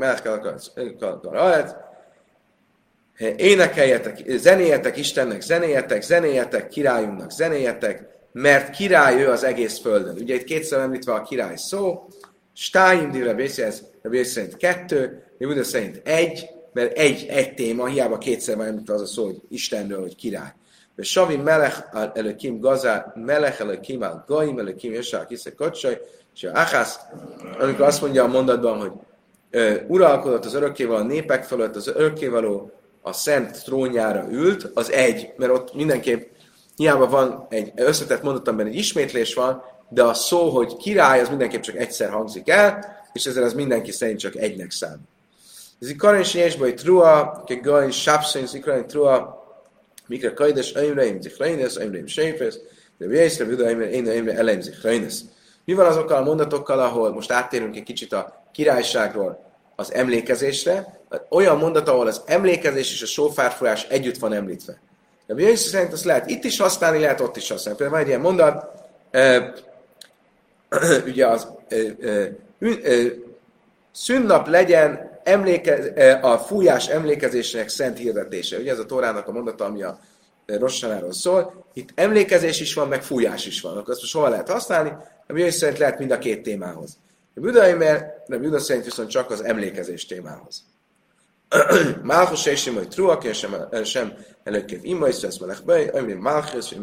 Énekeljetek, 3.36 4.22
zenéjetek 4.26 4.96
Istennek, 4.96 5.40
zenéjetek, 5.40 6.02
zenéjetek 6.02 6.68
királyunknak, 6.68 7.30
zenéjetek, 7.30 8.08
mert 8.32 8.70
király 8.70 9.22
ő 9.22 9.28
az 9.28 9.44
egész 9.44 9.78
földön. 9.78 10.16
Ugye 10.16 10.34
itt 10.34 10.44
kétszer 10.44 10.80
említve 10.80 11.12
a 11.12 11.22
király 11.22 11.56
szó, 11.56 12.06
Stáim, 12.52 13.22
Rabbi 13.22 14.24
szerint 14.24 14.56
kettő, 14.56 15.22
Júda 15.38 15.64
szerint 15.64 16.00
egy, 16.04 16.55
mert 16.76 16.98
egy, 16.98 17.26
egy 17.28 17.54
téma, 17.54 17.86
hiába 17.86 18.18
kétszer 18.18 18.58
említve 18.58 18.94
az 18.94 19.00
a 19.00 19.06
szó, 19.06 19.24
hogy 19.24 19.40
Istenről, 19.48 20.00
hogy 20.00 20.16
király. 20.16 20.52
De 20.96 21.02
Savi 21.02 21.36
melech 21.36 21.82
előkim 22.14 22.60
gazá, 22.60 23.12
melech 23.14 23.60
előkim 23.60 24.02
al 24.02 24.24
gaim, 24.26 24.58
előkim 24.58 24.92
jössel 24.92 25.26
kisze 25.26 25.54
kocsaj, 25.54 26.00
és 26.34 26.44
a 26.44 26.50
Achász, 26.52 26.98
amikor 27.58 27.84
azt 27.84 28.00
mondja 28.00 28.24
a 28.24 28.26
mondatban, 28.26 28.78
hogy 28.78 28.92
ö, 29.50 29.74
uralkodott 29.88 30.44
az 30.44 30.54
örökkévaló 30.54 30.98
a 30.98 31.06
népek 31.06 31.44
fölött, 31.44 31.76
az 31.76 31.88
örökkévaló 31.88 32.70
a 33.02 33.12
szent 33.12 33.64
trónjára 33.64 34.26
ült, 34.30 34.70
az 34.74 34.90
egy, 34.90 35.32
mert 35.36 35.52
ott 35.52 35.74
mindenképp 35.74 36.30
hiába 36.76 37.08
van 37.08 37.46
egy 37.50 37.72
összetett 37.76 38.22
mondatban 38.22 38.66
egy 38.66 38.76
ismétlés 38.76 39.34
van, 39.34 39.62
de 39.88 40.02
a 40.02 40.14
szó, 40.14 40.48
hogy 40.48 40.76
király, 40.76 41.20
az 41.20 41.28
mindenképp 41.28 41.62
csak 41.62 41.76
egyszer 41.76 42.10
hangzik 42.10 42.48
el, 42.48 42.96
és 43.12 43.26
ezzel 43.26 43.44
az 43.44 43.54
mindenki 43.54 43.90
szerint 43.90 44.18
csak 44.18 44.36
egynek 44.36 44.70
számít. 44.70 45.14
זיכרון 45.81 46.23
שיש 46.23 46.55
בו 46.55 46.65
תרועה, 46.77 47.23
כגון 47.47 47.91
שפסון, 47.91 48.45
זיכרון 48.45 48.83
תרועה, 48.83 49.19
Mikor 50.11 50.35
kajdes, 50.35 50.75
aimreim, 50.75 51.21
zichreines, 51.23 51.77
aimreim, 51.77 52.07
séfesz, 52.07 52.59
de 52.99 53.07
vészre, 53.07 53.45
vida, 53.45 53.65
aimre, 53.65 53.89
én, 53.89 54.07
aimre, 54.07 54.33
eleim, 54.33 54.61
zichreines. 54.61 55.21
Mi 55.65 55.73
van 55.73 55.85
azokkal 55.85 56.17
a 56.17 56.23
mondatokkal, 56.23 56.79
ahol 56.79 57.13
most 57.13 57.31
áttérünk 57.31 57.75
egy 57.75 57.83
kicsit 57.83 58.13
a 58.13 58.43
királyságról 58.51 59.45
az 59.75 59.93
emlékezésre, 59.93 60.99
olyan 61.29 61.57
mondat, 61.57 61.87
ahol 61.87 62.07
az 62.07 62.21
emlékezés 62.25 62.93
és 62.93 63.01
a 63.01 63.05
sófárfolyás 63.05 63.83
együtt 63.83 64.17
van 64.17 64.33
említve. 64.33 64.81
De 65.25 65.41
Jézus 65.41 65.59
szerint 65.59 65.93
azt 65.93 66.03
lehet 66.03 66.29
itt 66.29 66.43
is 66.43 66.59
használni, 66.59 66.99
lehet 66.99 67.21
ott 67.21 67.37
is 67.37 67.49
használni. 67.49 67.79
Például 67.79 67.97
van 67.97 68.07
egy 68.07 68.07
ilyen 68.07 68.21
mondat, 68.21 68.65
e, 69.11 69.53
ugye 71.11 71.27
az 71.27 71.47
e, 71.67 71.75
e, 72.07 73.11
szünnap 73.91 74.47
legyen 74.47 75.14
emléke, 75.26 76.12
a 76.22 76.38
fújás 76.38 76.88
emlékezésnek 76.88 77.68
szent 77.68 77.98
hirdetése. 77.98 78.58
Ugye 78.58 78.72
ez 78.72 78.78
a 78.78 78.86
Tórának 78.86 79.28
a 79.28 79.32
mondata, 79.32 79.64
ami 79.64 79.82
a 79.82 79.98
Rossanáról 80.46 81.12
szól. 81.12 81.66
Itt 81.72 81.88
emlékezés 81.94 82.60
is 82.60 82.74
van, 82.74 82.88
meg 82.88 83.02
fújás 83.02 83.46
is 83.46 83.60
van. 83.60 83.76
Akkor 83.76 83.90
ezt 83.90 84.00
most 84.00 84.12
hova 84.12 84.28
lehet 84.28 84.48
használni? 84.48 84.92
A 85.26 85.36
Jézus 85.36 85.54
szerint 85.54 85.78
lehet 85.78 85.98
mind 85.98 86.10
a 86.10 86.18
két 86.18 86.42
témához. 86.42 86.96
A 87.34 87.40
Budaimer, 87.40 88.22
a 88.26 88.36
Buda 88.36 88.58
szerint 88.58 88.84
viszont 88.84 89.08
csak 89.08 89.30
az 89.30 89.44
emlékezés 89.44 90.06
témához. 90.06 90.64
Malchus 92.02 92.46
és 92.46 92.60
sem, 92.62 92.74
hogy 92.74 92.88
truak, 92.88 93.24
és 93.24 93.46
sem, 93.84 94.12
előképp 94.44 94.84
imma, 94.84 95.08
és 95.08 95.20
lesz 95.20 95.38
melech 95.38 95.64
be, 95.64 95.90
ömrém 95.92 96.18
Malchus, 96.18 96.74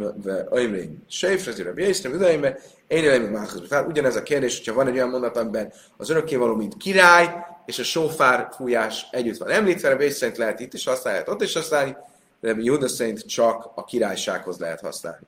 ömrém 0.50 1.04
Sejfre, 1.08 1.52
zira 1.52 1.74
bjészre, 1.74 2.10
Budaimer, 2.10 2.60
én 2.88 3.04
élem, 3.04 3.32
Malchus. 3.32 3.68
Tehát 3.68 3.88
ugyanez 3.88 4.16
a 4.16 4.24
kérdés, 4.24 4.58
hogyha 4.58 4.74
van 4.74 4.88
egy 4.88 4.94
olyan 4.94 5.10
mondat, 5.10 5.38
amiben 5.38 5.74
az 5.98 6.10
örökkévaló, 6.10 6.56
mint 6.56 6.78
király, 6.78 7.46
és 7.66 7.80
a 7.80 7.84
sófár 7.84 8.50
fújás 8.56 9.08
együtt 9.12 9.38
van 9.38 9.50
említve, 9.50 10.06
a 10.06 10.12
szerint 10.12 10.38
lehet 10.38 10.60
itt 10.60 10.74
is 10.74 10.86
használni, 10.86 11.24
ott 11.26 11.42
is 11.42 11.54
használni, 11.54 11.96
de 12.40 12.56
Jóda 12.58 12.88
szerint 12.88 13.28
csak 13.28 13.72
a 13.76 13.84
királysághoz 13.84 14.58
lehet 14.58 14.82
használni. 14.82 15.26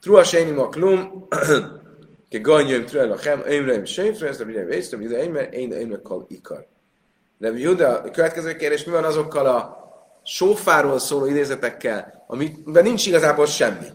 Trua 0.00 0.24
sénim 0.24 0.58
a 0.58 0.68
klum, 0.68 1.28
ke 2.30 2.38
ganyom 2.38 2.84
trua 2.84 3.04
lachem, 3.04 3.42
ömrém 3.46 3.84
Sejfre, 3.84 4.28
ez 4.28 4.40
a 4.40 4.44
bjészre, 4.44 4.64
vészre, 4.64 5.00
ide 5.00 5.50
én, 5.50 5.72
én, 5.72 6.02
kal 6.02 6.26
ikar. 6.28 6.66
De 7.44 7.58
Juda, 7.58 7.98
a 7.98 8.10
következő 8.10 8.56
kérdés, 8.56 8.84
mi 8.84 8.92
van 8.92 9.04
azokkal 9.04 9.46
a 9.46 9.76
sófáról 10.22 10.98
szóló 10.98 11.26
idézetekkel, 11.26 12.24
amiben 12.26 12.82
nincs 12.82 13.06
igazából 13.06 13.46
semmi. 13.46 13.86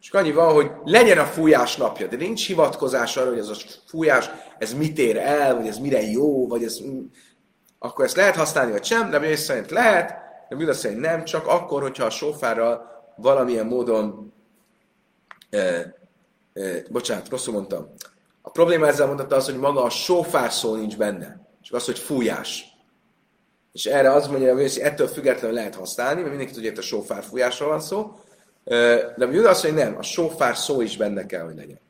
És 0.00 0.10
annyi 0.10 0.32
van, 0.32 0.52
hogy 0.52 0.70
legyen 0.84 1.18
a 1.18 1.24
fújás 1.24 1.76
napja, 1.76 2.06
de 2.06 2.16
nincs 2.16 2.46
hivatkozás 2.46 3.16
arra, 3.16 3.28
hogy 3.28 3.38
ez 3.38 3.48
a 3.48 3.54
fújás, 3.86 4.30
ez 4.58 4.74
mit 4.74 4.98
ér 4.98 5.16
el, 5.16 5.56
vagy 5.56 5.66
ez 5.66 5.78
mire 5.78 6.02
jó, 6.02 6.48
vagy 6.48 6.64
ez... 6.64 6.78
Akkor 7.78 8.04
ezt 8.04 8.16
lehet 8.16 8.36
használni, 8.36 8.72
vagy 8.72 8.84
sem, 8.84 9.10
de 9.10 9.18
mi 9.18 9.34
szerint 9.34 9.70
lehet, 9.70 10.08
de 10.48 10.56
Juda 10.58 10.72
szerint 10.72 11.00
nem, 11.00 11.24
csak 11.24 11.46
akkor, 11.46 11.82
hogyha 11.82 12.04
a 12.04 12.10
sófárral 12.10 12.86
valamilyen 13.16 13.66
módon 13.66 14.32
eh, 15.50 15.82
bocsánat, 16.90 17.28
rosszul 17.28 17.54
mondtam. 17.54 17.92
A 18.42 18.50
probléma 18.50 18.86
ezzel 18.86 19.06
mondata 19.06 19.36
az, 19.36 19.44
hogy 19.44 19.58
maga 19.58 19.82
a 19.82 19.90
sófár 19.90 20.52
szó 20.52 20.74
nincs 20.74 20.96
benne 20.96 21.45
csak 21.66 21.76
az, 21.76 21.84
hogy 21.84 21.98
fújás. 21.98 22.64
És 23.72 23.86
erre 23.86 24.12
az 24.12 24.26
mondja, 24.26 24.54
hogy 24.54 24.78
ettől 24.82 25.06
függetlenül 25.06 25.56
lehet 25.56 25.74
használni, 25.74 26.16
mert 26.16 26.28
mindenki 26.28 26.52
tudja, 26.52 26.70
hogy 26.70 26.78
a 26.78 26.82
sófár 26.82 27.22
fújásról 27.22 27.68
van 27.68 27.80
szó. 27.80 28.20
De 28.64 29.14
a 29.18 29.30
Judas 29.30 29.50
azt 29.50 29.62
mondja, 29.64 29.84
nem, 29.84 29.96
a 29.98 30.02
sófár 30.02 30.56
szó 30.56 30.80
is 30.80 30.96
benne 30.96 31.26
kell, 31.26 31.44
hogy 31.44 31.56
legyen. 31.56 31.80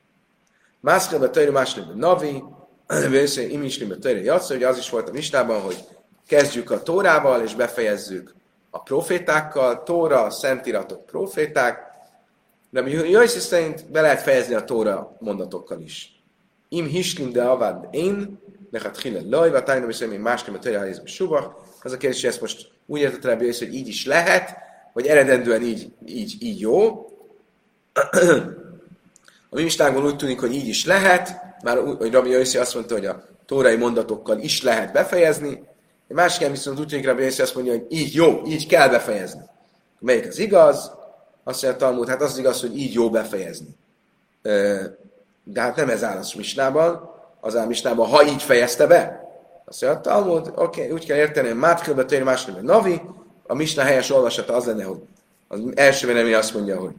Mászkában 0.81 1.33
tőle 1.33 1.51
másnében 1.51 1.97
navi, 1.97 2.43
vőszé 3.11 3.49
imislimbe 3.49 3.97
tőle 3.97 4.21
jatsza, 4.21 4.53
hogy 4.55 4.63
az 4.63 4.79
is 4.79 4.91
volt 4.91 5.09
a 5.09 5.13
mistában, 5.13 5.61
hogy 5.61 5.85
kezdjük 6.27 6.71
a 6.71 6.83
tórával, 6.83 7.43
és 7.43 7.55
befejezzük 7.55 8.35
a 8.71 8.83
profétákkal, 8.83 9.83
tóra, 9.83 10.31
szentiratok, 10.31 11.07
proféták, 11.07 11.79
de 12.71 12.81
mi 12.81 12.91
Jöjszi 12.91 13.39
szerint 13.39 13.91
be 13.91 14.01
lehet 14.01 14.23
fejezni 14.23 14.55
a 14.55 14.65
tóra 14.65 15.17
mondatokkal 15.19 15.81
is. 15.81 16.25
Im 16.69 16.87
hislim 16.87 17.33
de 17.33 17.45
avad 17.45 17.89
én, 17.91 18.39
Nechat 18.77 19.01
Hille 19.01 19.21
Laj, 19.29 19.51
vagy 19.51 19.65
Tájna 19.65 19.87
Viszem, 19.87 20.09
még 20.09 20.19
másképp 20.19 20.55
a 20.55 20.59
Töjjáhézbe 20.59 21.07
Subach. 21.07 21.49
Az 21.83 21.93
a 21.93 21.97
kérdés, 21.97 22.21
hogy 22.21 22.31
ezt 22.31 22.41
most 22.41 22.69
úgy 22.87 23.01
értett 23.01 23.25
rá, 23.25 23.35
hogy 23.35 23.75
így 23.75 23.89
is 23.89 24.07
lehet, 24.07 24.57
vagy 24.93 25.07
eredendően 25.07 25.63
így, 25.63 25.93
így, 26.07 26.37
így 26.41 26.61
jó. 26.61 27.07
A 29.51 29.55
mi 29.55 29.67
úgy 30.01 30.17
tűnik, 30.17 30.41
hogy 30.41 30.55
így 30.55 30.69
is 30.69 30.85
lehet, 30.87 31.41
már 31.63 31.79
hogy 31.79 32.13
Rabbi 32.13 32.31
Jöjszi 32.31 32.59
azt 32.59 32.75
mondta, 32.75 32.95
hogy 32.95 33.07
a 33.07 33.25
tórai 33.47 33.77
mondatokkal 33.77 34.39
is 34.39 34.63
lehet 34.63 34.93
befejezni, 34.93 35.49
egy 36.09 36.17
másik 36.17 36.51
viszont 36.51 36.81
úgy 36.81 36.87
tűnik, 36.87 37.07
Rabbi 37.07 37.23
Jöjszi 37.23 37.43
azt 37.43 37.55
mondja, 37.55 37.73
hogy 37.73 37.87
így 37.89 38.15
jó, 38.15 38.43
így 38.47 38.67
kell 38.67 38.89
befejezni. 38.89 39.43
Melyik 39.99 40.27
az 40.27 40.39
igaz? 40.39 40.91
Azt 41.45 41.63
mondja 41.63 41.81
Talmud, 41.81 42.09
hát 42.09 42.23
az, 42.23 42.31
az 42.31 42.39
igaz, 42.39 42.61
hogy 42.61 42.79
így 42.79 42.93
jó 42.93 43.11
befejezni. 43.11 43.77
De 45.45 45.61
hát 45.61 45.77
nem 45.77 45.89
ez 45.89 46.05
áll 46.05 46.17
a 46.17 46.37
misnában, 46.37 47.16
az 47.47 47.57
Ámisnában, 47.57 48.09
ha 48.09 48.27
így 48.27 48.43
fejezte 48.43 48.87
be. 48.87 49.25
Azt 49.65 49.83
mondja, 49.83 50.01
Talmud, 50.01 50.53
oké, 50.55 50.81
okay, 50.81 50.91
úgy 50.91 51.07
kell 51.07 51.17
érteni, 51.17 51.49
hogy 51.49 51.57
Mátkilbe 51.57 52.05
tőle 52.05 52.25
másnében 52.25 52.65
Navi, 52.65 53.01
a 53.47 53.55
Misna 53.55 53.83
helyes 53.83 54.11
olvasata 54.11 54.55
az 54.55 54.65
lenne, 54.65 54.85
hogy 54.85 54.99
az 55.49 55.61
első 55.75 56.07
vélemény 56.07 56.35
azt 56.35 56.55
mondja, 56.55 56.79
hogy 56.79 56.93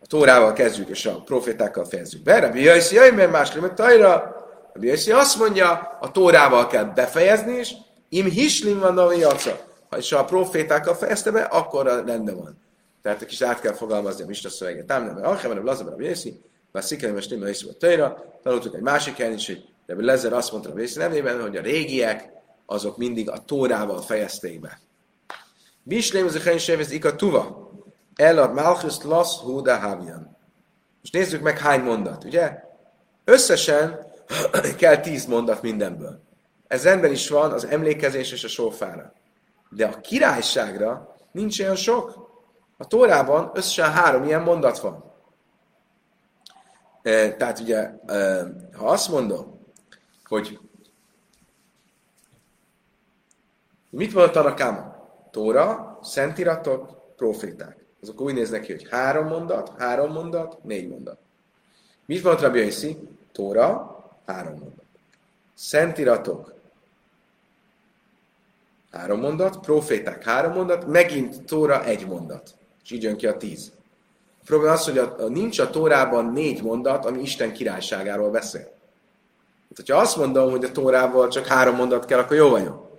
a 0.00 0.06
Tórával 0.06 0.52
kezdjük, 0.52 0.88
és 0.88 1.06
a 1.06 1.20
profétákkal 1.24 1.84
fejezzük 1.84 2.22
be. 2.22 2.38
Rabbi 2.38 2.62
Jaiszi, 2.62 2.94
jaj, 2.94 3.10
mert 3.10 3.30
másképpen 3.30 3.74
tajra. 3.74 4.36
Rabbi 4.72 4.86
Jaiszi 4.86 5.10
azt 5.10 5.38
mondja, 5.38 5.98
a 6.00 6.10
Tórával 6.10 6.66
kell 6.66 6.84
befejezni, 6.84 7.52
és 7.52 7.72
im 8.08 8.24
hislim 8.24 8.78
van 8.78 8.94
Navi 8.94 9.18
jaca. 9.18 9.58
Ha 9.90 9.96
is 9.96 10.12
a 10.12 10.24
profétákkal 10.24 10.94
fejezte 10.94 11.30
be, 11.30 11.42
akkor 11.42 12.02
rendben 12.06 12.36
van. 12.36 12.62
Tehát 13.02 13.22
egy 13.22 13.28
kis 13.28 13.42
át 13.42 13.60
kell 13.60 13.72
fogalmazni 13.72 14.22
a 14.22 14.26
Misna 14.26 14.48
szöveget. 14.48 14.86
Tám 14.86 15.04
nem, 15.04 15.18
Alchemen, 15.22 15.62
Lazar, 15.64 15.86
Rabbi 15.86 16.04
Jaiszi, 16.04 16.40
mert 16.72 16.86
Szikelem, 16.86 17.16
és 17.16 17.66
a 17.68 17.76
Tajra. 17.78 18.24
Tanultuk 18.42 18.74
egy 18.74 18.80
másik 18.80 19.16
helyen 19.16 19.32
is, 19.32 19.46
hogy 19.46 19.64
de 19.86 19.94
Lezer 19.96 20.32
azt 20.32 20.52
mondta 20.52 20.70
a 20.70 20.98
nevében, 20.98 21.40
hogy 21.40 21.56
a 21.56 21.62
régiek 21.62 22.32
azok 22.66 22.96
mindig 22.96 23.30
a 23.30 23.44
tórával 23.44 24.00
fejezték 24.00 24.60
be. 24.60 24.78
Bislém 25.82 26.26
az 26.26 26.34
a 26.34 26.90
ika 26.90 27.16
tuva. 27.16 27.70
Elad 28.14 28.52
Malchus 28.52 29.02
Lasz 29.02 29.36
Huda 29.36 29.76
Havian. 29.76 30.36
Most 31.00 31.12
nézzük 31.12 31.42
meg 31.42 31.58
hány 31.58 31.80
mondat, 31.80 32.24
ugye? 32.24 32.62
Összesen 33.24 34.06
kell 34.78 34.96
tíz 34.96 35.26
mondat 35.26 35.62
mindenből. 35.62 36.22
Ez 36.66 36.84
rendben 36.84 37.10
is 37.10 37.28
van 37.28 37.52
az 37.52 37.64
emlékezés 37.64 38.32
és 38.32 38.44
a 38.44 38.48
sófára. 38.48 39.12
De 39.70 39.86
a 39.86 40.00
királyságra 40.00 41.16
nincs 41.32 41.60
olyan 41.60 41.76
sok. 41.76 42.32
A 42.76 42.86
Tórában 42.86 43.50
összesen 43.54 43.92
három 43.92 44.24
ilyen 44.24 44.42
mondat 44.42 44.78
van. 44.78 45.12
E, 47.02 47.32
tehát 47.32 47.58
ugye, 47.58 47.90
e, 48.06 48.46
ha 48.72 48.86
azt 48.86 49.08
mondom, 49.08 49.53
hogy 50.34 50.58
mit 53.90 54.14
mondott 54.14 54.36
a 54.36 54.54
Káma? 54.54 55.08
Tóra, 55.30 55.98
szentiratok, 56.02 57.14
proféták. 57.16 57.84
Azok 58.02 58.20
úgy 58.20 58.34
néznek 58.34 58.60
ki, 58.60 58.72
hogy 58.72 58.88
három 58.90 59.26
mondat, 59.26 59.72
három 59.78 60.12
mondat, 60.12 60.64
négy 60.64 60.88
mondat. 60.88 61.18
Mit 62.06 62.22
mondott 62.22 62.42
Rabbi 62.42 62.58
Yossi? 62.58 62.98
Tóra, 63.32 63.96
három 64.26 64.58
mondat. 64.58 64.84
Szentiratok, 65.54 66.54
három 68.90 69.20
mondat, 69.20 69.60
proféták, 69.60 70.24
három 70.24 70.52
mondat, 70.52 70.86
megint 70.86 71.44
Tóra, 71.44 71.84
egy 71.84 72.06
mondat. 72.06 72.54
És 72.84 72.90
így 72.90 73.02
jön 73.02 73.16
ki 73.16 73.26
a 73.26 73.36
tíz. 73.36 73.72
A 74.40 74.44
probléma 74.44 74.72
az, 74.72 74.84
hogy 74.84 74.98
a, 74.98 75.18
a, 75.18 75.28
nincs 75.28 75.58
a 75.58 75.70
Tórában 75.70 76.32
négy 76.32 76.62
mondat, 76.62 77.04
ami 77.04 77.20
Isten 77.20 77.52
királyságáról 77.52 78.30
beszél. 78.30 78.73
Hát, 79.76 79.86
hogyha 79.86 80.02
azt 80.02 80.16
mondom, 80.16 80.50
hogy 80.50 80.64
a 80.64 80.72
Tórával 80.72 81.28
csak 81.28 81.46
három 81.46 81.76
mondat 81.76 82.04
kell, 82.04 82.18
akkor 82.18 82.36
jó 82.36 82.48
vagyok. 82.48 82.98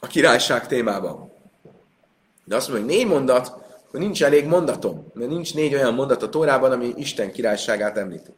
A 0.00 0.06
királyság 0.06 0.66
témában. 0.66 1.32
De 2.44 2.56
azt 2.56 2.68
mondom, 2.68 2.86
hogy 2.86 2.96
négy 2.96 3.06
mondat, 3.06 3.46
akkor 3.86 4.00
nincs 4.00 4.24
elég 4.24 4.46
mondatom, 4.46 5.06
mert 5.14 5.30
nincs 5.30 5.54
négy 5.54 5.74
olyan 5.74 5.94
mondat 5.94 6.22
a 6.22 6.28
Tórában, 6.28 6.72
ami 6.72 6.92
Isten 6.96 7.32
királyságát 7.32 7.96
említi. 7.96 8.30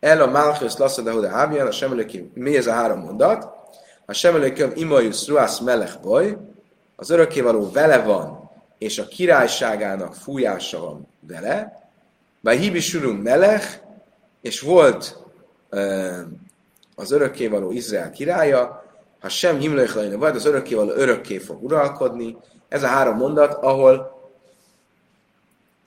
El 0.00 0.22
a 0.22 0.26
Malchus 0.26 0.76
Lassa 0.76 1.20
de 1.20 1.28
Hábian, 1.28 1.66
a 1.66 1.70
Semelőkim, 1.70 2.30
mi 2.34 2.56
ez 2.56 2.66
a 2.66 2.72
három 2.72 2.98
mondat? 2.98 3.48
A 4.06 4.12
Semelőkim 4.12 4.72
Imajus 4.74 5.28
Ruász 5.28 5.58
Melech 5.58 6.00
Boy, 6.00 6.36
az 6.96 7.10
örökkévaló 7.10 7.70
vele 7.70 8.02
van, 8.02 8.50
és 8.78 8.98
a 8.98 9.06
királyságának 9.06 10.14
fújása 10.14 10.80
van 10.80 11.08
vele. 11.20 11.88
Bár 12.40 12.56
Hibisurunk 12.56 13.22
Melech, 13.22 13.80
és 14.40 14.60
volt 14.60 15.21
az 16.94 17.10
örökkévaló 17.10 17.70
Izrael 17.70 18.10
királya, 18.10 18.84
ha 19.20 19.28
sem 19.28 19.58
himlőjhlajna 19.58 20.18
vagy, 20.18 20.36
az 20.36 20.44
örökkévaló 20.44 20.90
örökké 20.90 21.38
fog 21.38 21.64
uralkodni. 21.64 22.36
Ez 22.68 22.82
a 22.82 22.86
három 22.86 23.16
mondat, 23.16 23.52
ahol 23.54 24.20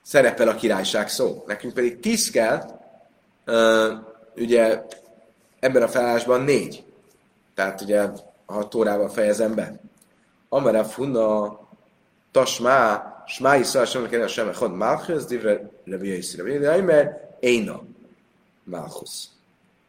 szerepel 0.02 0.48
a 0.48 0.54
királyság 0.54 1.08
szó. 1.08 1.44
Nekünk 1.46 1.74
pedig 1.74 2.00
tíz 2.00 2.30
kell, 2.30 2.80
ugye 4.36 4.82
ebben 5.60 5.82
a 5.82 5.88
felállásban 5.88 6.40
négy. 6.40 6.84
Tehát 7.54 7.80
ugye, 7.80 8.08
ha 8.46 8.68
tórával 8.68 9.08
fejezem 9.08 9.54
be. 9.54 9.80
Amara 10.48 10.84
funna 10.84 11.58
tasmá 12.30 13.14
Smái 13.26 13.62
szal 13.62 13.84
sem 13.84 14.08
kell 14.08 14.26
sem 14.26 14.54
hod 14.54 14.74
Malchus, 14.74 15.24
divre 15.24 15.70
Rabbi 15.84 16.08
Yossi. 16.08 16.36
Rabbi 16.36 16.52
Yossi, 17.40 17.70
Malchus. 18.64 19.35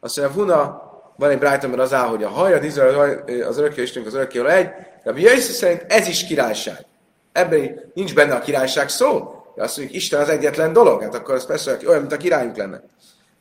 Azt 0.00 0.16
mondja, 0.16 0.36
Vuna, 0.36 0.88
van 1.16 1.30
egy 1.30 1.38
brájtom, 1.38 1.70
mert 1.70 1.82
az 1.82 1.92
áll, 1.92 2.06
hogy 2.06 2.24
a 2.24 2.28
hajad 2.28 2.64
Izrael, 2.64 3.24
az 3.48 3.58
örökké 3.58 3.82
Istenünk 3.82 4.06
az 4.08 4.14
örökké 4.14 4.46
egy, 4.46 4.70
de 5.04 5.10
a 5.10 5.16
Yossi 5.16 5.52
szerint 5.52 5.84
ez 5.88 6.08
is 6.08 6.26
királyság. 6.26 6.86
Ebben 7.32 7.90
nincs 7.94 8.14
benne 8.14 8.34
a 8.34 8.40
királyság 8.40 8.88
szó. 8.88 9.32
De 9.54 9.62
azt 9.62 9.76
mondjuk, 9.76 9.96
Isten 9.96 10.20
az 10.20 10.28
egyetlen 10.28 10.72
dolog, 10.72 11.02
hát 11.02 11.14
akkor 11.14 11.34
ez 11.34 11.46
persze 11.46 11.76
olyan, 11.86 12.00
mint 12.00 12.12
a 12.12 12.16
királyunk 12.16 12.56
lenne. 12.56 12.82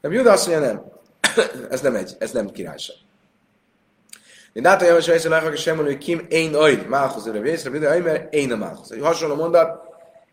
De 0.01 0.10
Juda 0.10 0.32
azt 0.32 0.47
mondja, 0.47 0.68
nem. 0.68 0.82
ez 1.70 1.82
nem 1.82 1.95
egy, 1.95 2.16
ez 2.20 2.32
nem 2.32 2.51
királyság. 2.51 2.95
Én 4.53 4.64
látom, 4.64 4.91
hogy 4.91 5.05
Jajszol 5.05 5.32
Lechak 5.32 5.53
és 5.53 5.62
sem 5.62 5.78
hogy 5.78 5.97
Kim 5.97 6.26
én 6.30 6.55
ajd, 6.55 6.88
Málhoz 6.88 7.28
öröm 7.28 7.41
vészre, 7.41 7.70
de 7.70 7.99
mert 7.99 8.34
én 8.34 8.51
a 8.51 8.55
Málhoz. 8.55 8.91
Egy 8.91 9.01
hasonló 9.01 9.36
mondat, 9.36 9.82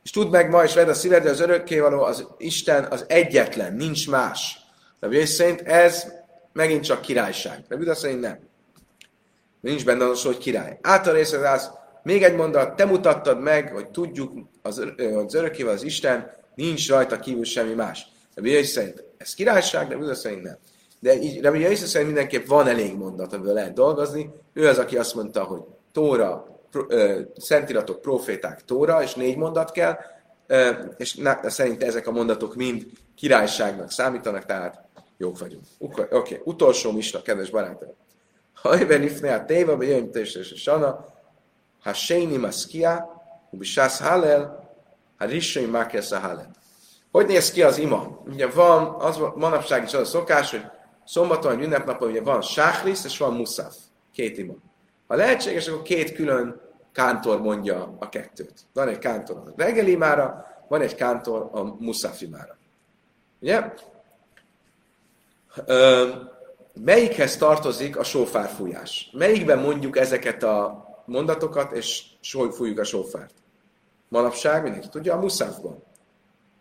és 0.03 0.11
tudd 0.11 0.31
meg 0.31 0.51
ma, 0.51 0.65
és 0.65 0.75
vedd 0.75 0.89
a 0.89 0.95
szíved, 0.95 1.27
az 1.27 1.41
örökkévaló, 1.41 2.03
az 2.03 2.27
Isten 2.39 2.85
az 2.85 3.05
egyetlen, 3.09 3.75
nincs 3.75 4.11
más. 4.11 4.64
De 5.09 5.17
Jézus 5.17 5.35
szerint 5.35 5.61
ez 5.61 6.13
megint 6.53 6.85
csak 6.85 7.01
királyság. 7.01 7.65
De 7.69 7.77
Buda 7.77 7.95
szerint 7.95 8.21
nem. 8.21 8.39
Nincs 9.61 9.85
benne 9.85 10.09
az, 10.09 10.23
hogy 10.23 10.39
király. 10.39 10.79
Által 10.83 11.15
részlet 11.15 11.55
az, 11.55 11.71
még 12.03 12.23
egy 12.23 12.35
mondat, 12.35 12.77
te 12.77 12.85
mutattad 12.85 13.41
meg, 13.41 13.73
hogy 13.73 13.91
tudjuk, 13.91 14.33
az, 14.63 14.79
az 15.25 15.35
örökkéval 15.35 15.73
az 15.73 15.83
Isten, 15.83 16.31
nincs 16.55 16.89
rajta 16.89 17.19
kívül 17.19 17.45
semmi 17.45 17.75
más. 17.75 18.07
De 18.35 18.49
Jézus 18.49 18.69
szerint 18.69 19.05
ez 19.17 19.35
királyság, 19.35 19.89
de 19.89 19.97
Buda 19.97 20.15
szerint 20.15 20.43
nem. 20.43 20.57
De 21.01 21.15
így 21.15 21.43
Rabbi 21.43 21.59
Jézus 21.59 21.89
szerint 21.89 22.13
mindenképp 22.13 22.47
van 22.47 22.69
elég 22.69 22.97
mondat, 22.97 23.33
amiből 23.33 23.55
lehet 23.55 23.73
dolgozni. 23.73 24.31
Ő 24.53 24.69
az, 24.69 24.79
aki 24.79 24.97
azt 24.97 25.15
mondta, 25.15 25.45
hogy 25.45 25.61
Tóra, 25.93 26.47
Szentiratok, 27.37 28.01
proféták, 28.01 28.65
Tóra, 28.65 29.03
és 29.03 29.15
négy 29.15 29.37
mondat 29.37 29.71
kell, 29.71 29.97
és 30.97 31.15
na, 31.15 31.51
szerint 31.51 31.83
ezek 31.83 32.07
a 32.07 32.11
mondatok 32.11 32.55
mind 32.55 32.87
királyságnak 33.15 33.91
számítanak, 33.91 34.45
tehát 34.45 34.84
jók 35.17 35.39
vagyunk. 35.39 35.65
Oké, 35.79 36.03
okay. 36.11 36.41
utolsó 36.45 36.93
misna, 36.93 37.23
kedves 37.23 37.51
barátaim. 37.51 37.93
Ha 38.55 38.81
éven 38.81 39.03
ifne 39.03 39.45
téva, 39.45 39.77
vagy 39.77 39.89
jön 39.89 40.11
és 40.13 40.53
sana, 40.57 41.05
ha 41.81 41.93
séni 41.93 42.37
maszkia, 42.37 43.23
ubi 43.51 43.65
sász 43.65 44.01
halel, 44.01 44.71
ha 45.19 45.25
rissai 45.25 45.65
mákesz 45.67 46.11
a 46.11 46.19
halel. 46.19 46.51
Hogy 47.11 47.27
néz 47.27 47.51
ki 47.51 47.63
az 47.63 47.79
ima? 47.79 48.23
Ugye 48.27 48.47
van, 48.47 48.95
az 49.01 49.21
manapság 49.35 49.83
is 49.83 49.95
az 49.95 50.01
a 50.01 50.05
szokás, 50.05 50.51
hogy 50.51 50.65
szombaton, 51.05 51.55
vagy 51.55 51.65
ünnepnapon 51.65 52.09
ugye 52.11 52.23
van 52.23 52.43
sáhrisz, 52.43 53.05
és 53.05 53.19
van 53.19 53.35
muszaf. 53.35 53.75
Két 54.13 54.39
ima. 54.39 54.55
Ha 55.07 55.15
lehetséges, 55.15 55.69
akkor 55.69 55.83
két 55.83 56.13
külön 56.13 56.61
kántor 56.93 57.41
mondja 57.41 57.97
a 57.99 58.09
kettőt. 58.09 58.53
Van 58.73 58.89
egy 58.89 58.99
kántor 58.99 59.37
a 59.37 59.53
reggeli 59.57 59.91
imára, 59.91 60.47
van 60.69 60.81
egy 60.81 60.95
kántor 60.95 61.49
a 61.53 61.63
muszaf 61.63 62.21
imára. 62.21 62.57
Ugye? 63.41 63.73
Melyikhez 66.75 67.37
tartozik 67.37 67.97
a 67.97 68.05
sófárfújás? 68.05 69.11
Melyikben 69.13 69.59
mondjuk 69.59 69.97
ezeket 69.97 70.43
a 70.43 70.85
mondatokat, 71.07 71.73
és 71.73 72.03
fújjuk 72.51 72.79
a 72.79 72.85
sófárt? 72.85 73.35
Manapság 74.09 74.63
mindenki 74.63 74.89
tudja, 74.89 75.15
a 75.15 75.21
muszafban. 75.21 75.83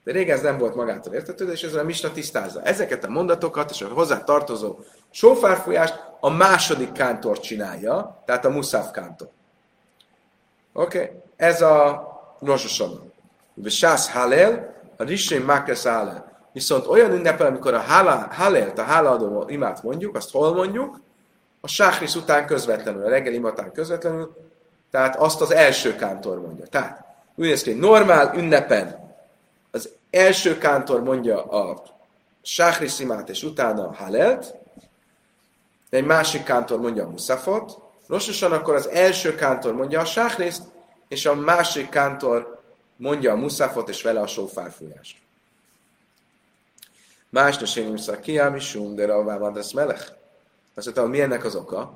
De 0.04 0.12
régen 0.12 0.36
ez 0.36 0.44
nem 0.44 0.58
volt 0.58 0.76
magától 0.76 1.14
értetődő, 1.14 1.52
és 1.52 1.64
ezzel 1.64 1.80
a 1.80 1.84
Misna 1.84 2.12
tisztázza. 2.12 2.62
Ezeket 2.62 3.04
a 3.04 3.10
mondatokat 3.10 3.70
és 3.72 3.82
a 3.82 3.88
hozzá 3.88 4.24
tartozó 4.24 4.78
sófárfújást 5.12 6.00
a 6.20 6.30
második 6.30 6.91
kántor 6.91 7.39
csinálja, 7.39 8.24
tehát 8.26 8.46
a 8.46 8.50
muszáf 8.50 8.91
kántor. 8.91 9.30
Oké? 10.74 10.98
Okay? 10.98 11.10
Ez 11.36 11.62
a 11.62 12.08
Rosh 12.39 12.84
Sász 13.66 14.12
Halel, 14.12 14.76
a 14.98 15.04
Rishon 15.04 15.41
Makres 15.41 15.84
Halel. 15.84 16.32
Viszont 16.54 16.88
olyan 16.88 17.12
ünnepel, 17.12 17.47
amikor 17.47 17.74
a 17.74 17.84
Halelt, 18.30 18.80
a 18.80 18.84
hálaadó 18.84 19.45
imát 19.47 19.84
mondjuk, 19.84 20.16
azt 20.16 20.32
hol 20.32 20.54
mondjuk? 20.54 20.99
A 21.62 21.68
Sáhris 21.68 22.16
után 22.16 22.45
közvetlenül, 22.45 23.06
a 23.06 23.10
reggel 23.10 23.34
imatán 23.34 23.72
közvetlenül, 23.72 24.36
tehát 24.91 25.16
azt 25.16 25.41
az 25.41 25.51
első 25.51 25.95
kántor 25.95 26.41
mondja. 26.41 26.66
Tehát 26.66 27.06
úgy 27.36 27.45
néz 27.45 27.62
ki, 27.62 27.72
hogy 27.72 27.80
normál 27.80 28.34
ünnepen 28.36 29.16
az 29.72 29.89
első 30.10 30.58
kántor 30.58 31.04
mondja 31.04 31.43
a 31.43 31.84
sáhriszimát, 32.41 33.30
és 33.30 33.43
utána 33.43 33.88
a 33.88 33.93
halelt, 33.93 34.56
egy 35.89 36.06
másik 36.06 36.43
kántor 36.43 36.80
mondja 36.80 37.06
a 37.06 37.10
muszafot, 37.10 37.78
Rososan 38.08 38.51
akkor 38.51 38.76
az 38.76 38.88
első 38.88 39.36
kántor 39.36 39.74
mondja 39.74 39.99
a 39.99 40.06
sáhriszt, 40.06 40.64
és 41.08 41.26
a 41.26 41.36
másik 41.36 41.89
kántor 41.89 42.62
mondja 42.95 43.32
a 43.32 43.36
muszafot, 43.36 43.89
és 43.89 44.01
vele 44.01 44.20
a 44.20 44.28
sófárfújást. 44.28 45.22
Másnak 47.34 47.67
sénim 47.67 47.95
kiámi 48.21 48.59
sum, 48.59 48.95
de 48.95 49.05
ravá 49.05 49.51
ez 49.55 49.71
melech. 49.71 50.11
Azt 50.75 50.86
mondta, 50.86 51.07
mi 51.07 51.21
ennek 51.21 51.45
az 51.45 51.55
oka? 51.55 51.93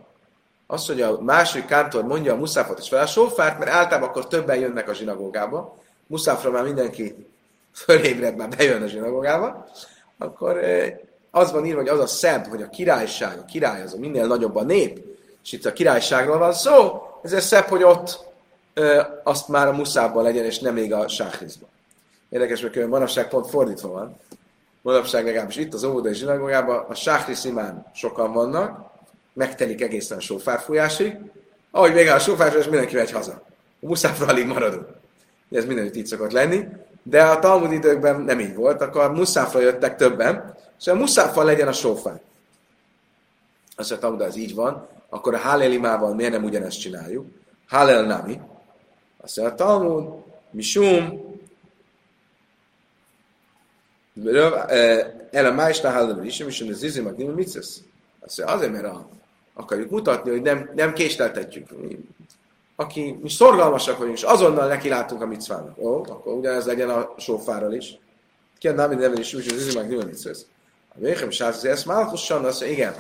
Az, 0.68 0.86
hogy 0.86 1.02
a 1.02 1.22
másik 1.22 1.66
kántor 1.66 2.04
mondja 2.04 2.34
a 2.34 2.38
muszafot, 2.38 2.80
és 2.80 2.90
vele 2.90 3.04
a 3.04 3.08
sófárt, 3.08 3.60
mert 3.60 3.72
általában 3.72 4.10
akkor 4.10 4.28
többen 4.28 4.60
jönnek 4.60 4.90
a 4.90 4.94
zsinagógába. 4.94 5.78
Muszafra 6.08 6.52
már 6.52 6.64
mindenki 6.64 7.28
fölébred, 7.74 8.36
már 8.36 8.50
bejön 8.50 8.82
a 8.82 8.88
zsinagógába, 8.88 9.68
akkor 10.18 10.60
az 11.32 11.52
van 11.52 11.66
írva, 11.66 11.80
hogy 11.80 11.90
az 11.90 12.00
a 12.00 12.08
szebb, 12.08 12.46
hogy 12.46 12.62
a 12.62 12.70
királyság, 12.70 13.38
a 13.38 13.46
király 13.46 13.82
az 13.82 13.94
a 13.94 13.98
minél 13.98 14.28
nagyobb 14.28 14.56
a 14.56 14.64
nép, 14.64 15.00
és 15.44 15.52
itt 15.52 15.66
a 15.66 15.74
királyságról 15.74 16.38
van 16.38 16.54
szó, 16.54 17.02
ez 17.24 17.46
szebb, 17.46 17.66
hogy 17.66 17.84
ott 17.84 18.20
ö, 18.74 19.02
azt 19.24 19.48
már 19.48 19.68
a 19.68 19.74
muszában 19.74 20.24
legyen, 20.24 20.46
és 20.46 20.60
nem 20.60 20.74
még 20.74 20.94
a 20.94 21.08
sáhrizban. 21.08 21.70
Érdekes, 22.30 22.62
mert 22.62 22.88
manapság 22.88 23.28
pont 23.28 23.50
fordítva 23.50 23.90
van. 23.90 24.18
Manapság 24.88 25.26
legalábbis 25.26 25.56
itt 25.56 25.74
az 25.74 25.84
óvodai 25.84 26.14
zsinagógában 26.14 26.86
a 26.90 26.94
sáhriz 26.96 27.46
imán 27.46 27.86
sokan 27.94 28.34
vannak, 28.34 28.92
megtelik 29.34 29.82
egészen 29.82 30.18
a 30.18 30.22
sófárfújásig, 30.22 31.18
ahogy 31.72 31.94
még 31.94 32.08
a 32.08 32.20
sófárfújás, 32.20 32.68
mindenki 32.68 32.96
megy 32.96 33.12
haza. 33.12 33.42
A 33.82 33.86
muszáfra 33.86 34.26
alig 34.26 34.46
maradunk. 34.46 34.88
Ez 35.52 35.66
mindenütt 35.66 35.96
így 35.96 36.06
szokott 36.06 36.32
lenni 36.32 36.68
de 37.10 37.24
a 37.24 37.40
Talmud 37.40 37.72
időkben 37.72 38.22
nem 38.22 38.40
így 38.40 38.56
volt, 38.56 38.82
akkor 38.82 39.02
a 39.02 39.12
muszáfra 39.12 39.60
jöttek 39.60 39.96
többen, 39.96 40.56
és 40.80 40.88
a 40.88 40.96
muszáfal 40.96 41.46
legyen 41.46 41.68
a 41.68 41.72
sófár. 41.72 42.22
Azt 43.76 43.90
mondja, 43.90 44.08
Talmud, 44.08 44.22
ez 44.22 44.36
így 44.36 44.56
van, 44.56 44.88
akkor 45.10 45.34
a 45.34 45.38
Halelimával 45.38 46.16
miért 46.16 46.32
nem 46.32 46.44
ugyanezt 46.44 46.80
csináljuk? 46.80 47.26
Halel 47.68 48.04
nami. 48.04 48.40
Azt 49.18 49.38
mondja, 49.38 49.54
a 49.54 49.58
Talmud, 49.58 50.10
misum, 50.52 51.27
el 55.32 55.46
a 55.46 55.52
májsnál 55.52 55.94
hálelem 55.94 56.24
is, 56.24 56.40
és 56.40 56.62
a 56.62 56.74
zizim, 56.74 57.08
a 57.08 57.32
mit 57.32 57.56
Azt 58.20 58.40
azért, 58.40 58.72
mert 58.72 58.86
a, 58.86 59.10
akarjuk 59.54 59.90
mutatni, 59.90 60.30
hogy 60.30 60.42
nem, 60.42 60.72
nem 60.76 60.94
késleltetjük 60.94 61.68
aki 62.80 63.20
mi 63.22 63.30
szorgalmasak 63.30 63.98
vagyunk, 63.98 64.18
és 64.18 64.24
azonnal 64.24 64.68
neki 64.68 64.90
látunk 64.90 65.22
a 65.22 65.26
micvának. 65.26 65.78
Ó, 65.78 65.96
akkor 65.96 66.34
ugyanez 66.34 66.66
legyen 66.66 66.90
a 66.90 67.14
sófárral 67.18 67.74
is. 67.74 67.98
Ki 68.58 68.68
a 68.68 68.72
námi 68.72 68.96
neven 68.96 69.18
is, 69.18 69.34
úgy, 69.34 69.46
hogy 69.46 69.76
meg 69.76 69.88
nyilván 69.88 70.14
A 70.90 71.00
Véhem 71.00 71.30
sász, 71.30 71.64
ezt 71.64 71.86
Málkussan, 71.86 72.46
azt 72.46 72.60
mondja, 72.60 72.78
igen. 72.78 72.94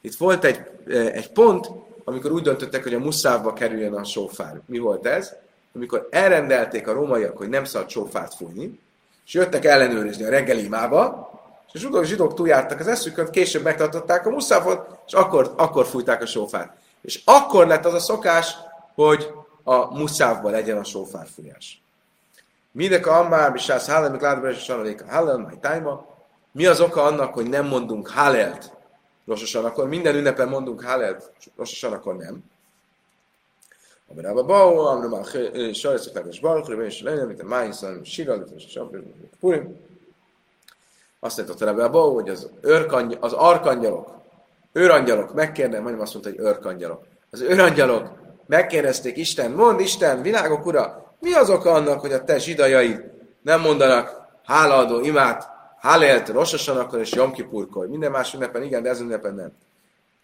Itt 0.00 0.14
volt 0.14 0.44
egy, 0.44 0.60
egy 0.88 1.32
pont, 1.32 1.70
amikor 2.04 2.32
úgy 2.32 2.42
döntöttek, 2.42 2.82
hogy 2.82 2.94
a 2.94 2.98
muszávba 2.98 3.52
kerüljön 3.52 3.94
a 3.94 4.04
sófár. 4.04 4.60
Mi 4.66 4.78
volt 4.78 5.06
ez? 5.06 5.32
Amikor 5.74 6.08
elrendelték 6.10 6.88
a 6.88 6.92
rómaiak, 6.92 7.36
hogy 7.36 7.48
nem 7.48 7.64
szabad 7.64 7.90
sófárt 7.90 8.34
fújni, 8.34 8.80
és 9.32 9.38
jöttek 9.38 9.64
ellenőrizni 9.64 10.24
a 10.24 10.30
reggeli 10.30 10.64
imába, 10.64 11.30
és 11.66 11.74
a 11.74 11.78
zsidók, 11.78 12.04
zsidók 12.04 12.34
túljártak 12.34 12.80
az 12.80 12.86
eszükön, 12.86 13.30
később 13.30 13.62
megtartották 13.62 14.26
a 14.26 14.30
muszávot, 14.30 14.98
és 15.06 15.12
akkor, 15.12 15.54
akkor 15.56 15.86
fújták 15.86 16.22
a 16.22 16.26
sófát. 16.26 16.76
És 17.02 17.22
akkor 17.24 17.66
lett 17.66 17.84
az 17.84 17.94
a 17.94 17.98
szokás, 17.98 18.56
hogy 18.94 19.30
a 19.62 19.98
muszávba 19.98 20.50
legyen 20.50 20.78
a 20.78 20.84
sófárfújás. 20.84 21.82
Mindek 22.72 23.06
a 23.06 23.18
ammár, 23.18 23.52
bisász 23.52 23.86
hálel, 23.86 24.10
mik 24.10 24.20
látva, 24.20 24.50
és 24.50 24.68
a 24.68 24.84
hálel, 25.08 25.36
majd 25.36 25.58
tájma. 25.58 26.06
Mi 26.52 26.66
az 26.66 26.80
oka 26.80 27.02
annak, 27.02 27.34
hogy 27.34 27.48
nem 27.48 27.66
mondunk 27.66 28.10
hálelt 28.10 28.72
rososan, 29.26 29.64
akkor 29.64 29.88
minden 29.88 30.14
ünnepen 30.14 30.48
mondunk 30.48 30.82
hálelt, 30.82 31.32
rososan, 31.56 31.92
akkor 31.92 32.16
nem. 32.16 32.44
Aber 34.12 34.26
aber 34.26 34.44
bau, 34.44 34.78
amra 34.78 35.08
ma 35.08 35.22
sajsz 35.72 36.10
a 36.14 36.18
és 36.18 36.40
balkra, 36.40 36.84
és 36.84 37.02
lenne, 37.02 37.24
mint 37.24 37.40
a 37.40 37.44
májszan, 37.44 38.04
siral, 38.04 38.46
és 38.56 38.76
a 38.76 38.90
purim. 39.40 39.76
Azt 41.20 41.46
mondta 41.46 41.64
Rebbe 41.64 41.88
Bau, 41.88 42.14
hogy 42.14 42.28
az, 42.28 42.50
őrkangy, 42.60 43.16
az 43.20 43.32
arkangyalok, 43.32 44.10
őrangyalok, 44.72 45.34
megkérdem, 45.34 45.82
majdnem 45.82 46.02
azt 46.02 46.12
mondta, 46.12 46.30
hogy 46.30 46.40
őrkangyalok. 46.40 47.04
Az 47.30 47.40
őrangyalok 47.40 48.10
megkérdezték 48.46 49.16
Isten, 49.16 49.50
mond 49.50 49.80
Isten, 49.80 50.22
világok 50.22 50.66
ura, 50.66 51.14
mi 51.20 51.32
az 51.32 51.50
oka 51.50 51.70
annak, 51.72 52.00
hogy 52.00 52.12
a 52.12 52.24
te 52.24 52.38
zsidajaid 52.38 53.10
nem 53.42 53.60
mondanak 53.60 54.28
hálaadó 54.44 55.00
imát, 55.00 55.48
hálélt 55.78 56.28
akkor 56.66 56.98
és 56.98 57.12
Jomkipurkor. 57.12 57.88
Minden 57.88 58.10
más 58.10 58.34
ünnepen 58.34 58.62
igen, 58.62 58.82
de 58.82 58.88
ez 58.88 59.00
ünnepen 59.00 59.34
nem. 59.34 59.52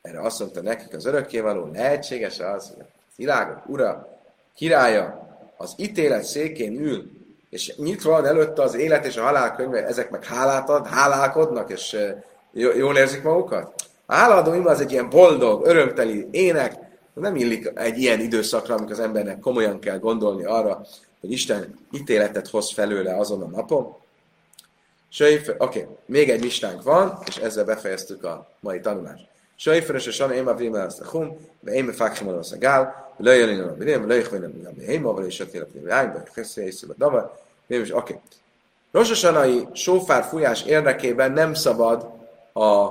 Erre 0.03 0.21
azt 0.21 0.39
mondta 0.39 0.63
nekik 0.63 0.95
az 0.95 1.07
örökkévaló, 1.07 1.71
lehetséges 1.73 2.41
az, 2.41 2.69
hogy 2.69 2.85
a 2.85 2.98
világok 3.19 3.69
ura, 3.69 4.19
királya, 4.55 5.27
az 5.57 5.75
ítélet 5.77 6.25
székén 6.25 6.81
ül, 6.81 7.11
és 7.51 7.77
nyitva 7.77 8.11
van 8.11 8.27
előtte 8.27 8.63
az 8.63 8.75
élet 8.75 9.07
és 9.07 9.17
a 9.17 9.23
halál 9.23 9.55
könyve, 9.57 9.87
ezek 9.87 10.11
meg 10.11 10.25
hálát 10.25 10.69
ad, 10.69 10.87
hálálkodnak, 10.87 11.71
és 11.71 11.97
jól 12.53 12.97
érzik 12.97 13.23
magukat? 13.23 13.75
A 14.07 14.15
hálaadó 14.15 14.55
ima 14.55 14.71
az 14.71 14.81
egy 14.81 14.93
ilyen 14.93 15.11
boldog, 15.11 15.67
örömteli 15.67 16.29
ének, 16.31 16.75
nem 17.13 17.37
illik 17.37 17.73
egy 17.75 17.99
ilyen 17.99 18.21
időszakra, 18.21 18.75
amikor 18.75 18.93
az 18.93 19.01
embernek 19.01 19.39
komolyan 19.39 19.79
kell 19.79 19.99
gondolni 19.99 20.45
arra, 20.45 20.87
hogy 21.21 21.33
Isten 21.33 21.79
ítéletet 21.93 22.49
hoz 22.49 22.73
felőle 22.73 23.17
azon 23.17 23.43
a 23.43 23.47
napon. 23.47 23.97
Oké, 25.19 25.55
okay, 25.59 25.87
még 26.07 26.31
egy 26.31 26.43
listánk 26.43 26.83
van, 26.83 27.19
és 27.27 27.37
ezzel 27.37 27.65
befejeztük 27.65 28.25
a 28.25 28.51
mai 28.61 28.81
tanulást. 28.81 29.29
Sajferes 29.57 30.07
és 30.07 30.15
Sana 30.15 30.35
Éma 30.35 30.55
Vrima 30.55 30.83
a 30.83 31.09
Hum, 31.11 31.37
Éma 31.65 31.93
Fakhim 31.93 32.29
az 32.29 32.53
a 32.53 32.59
Gál, 32.59 33.08
Lejjön 33.19 33.69
a 33.69 33.75
Vrima, 33.75 34.07
Lejjön 34.07 34.45
a 34.45 34.49
Vrima, 34.49 34.71
Éma, 34.87 35.13
vagy 35.13 35.27
is 35.27 35.41
a 35.41 35.47
Télap 35.47 35.71
Vrima, 35.73 35.95
Ányba, 35.95 36.23
Heszé, 36.35 36.65
Észébe, 36.65 36.95
Davar, 36.99 37.33
Oké. 37.69 37.93
Okay. 37.93 38.21
Rososanai 38.93 39.69
sófár 39.73 40.25
fújás 40.25 40.63
érdekében 40.63 41.33
nem 41.33 41.55
szabad 41.55 42.07
a 42.55 42.89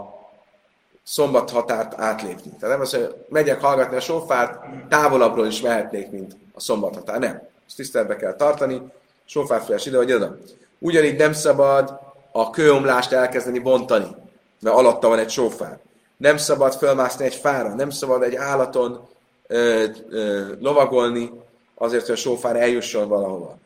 szombat 1.04 1.50
határt 1.50 2.00
átlépni. 2.00 2.52
Tehát 2.60 2.76
nem 2.76 2.82
az, 2.82 2.92
hogy 2.92 3.16
megyek 3.30 3.62
hallgatni 3.62 3.96
a 3.96 4.00
sófárt, 4.00 4.60
távolabbról 4.90 5.48
is 5.48 5.62
mehetnék, 5.62 6.12
mint 6.12 6.36
a 6.54 6.60
szombat 6.60 6.96
határ. 6.96 7.20
Nem. 7.20 7.42
Ezt 7.68 7.76
tiszteletbe 7.76 8.16
kell 8.16 8.34
tartani. 8.36 8.82
Sófárfújás 9.26 9.86
ide 9.86 9.98
vagy 9.98 10.14
oda. 10.14 10.38
Ugyanígy 10.80 11.18
nem 11.18 11.34
szabad 11.34 12.00
a 12.32 12.50
kőomlást 12.50 13.12
elkezdeni 13.12 13.60
bontani, 13.60 14.16
mert 14.60 14.76
alatta 14.76 15.08
van 15.08 15.20
egy 15.20 15.30
sófár. 15.30 15.80
Nem 16.18 16.38
szabad 16.38 16.74
fölmászni 16.74 17.26
egy 17.26 17.36
fára, 17.36 17.74
nem 17.74 17.90
szabad 17.90 18.24
egy 18.24 18.36
állaton 18.36 19.08
lovagolni, 20.60 21.32
azért, 21.76 22.06
hogy 22.06 22.14
a 22.14 22.18
sófár 22.18 22.56
eljusson 22.56 23.08
valahova. 23.08 23.58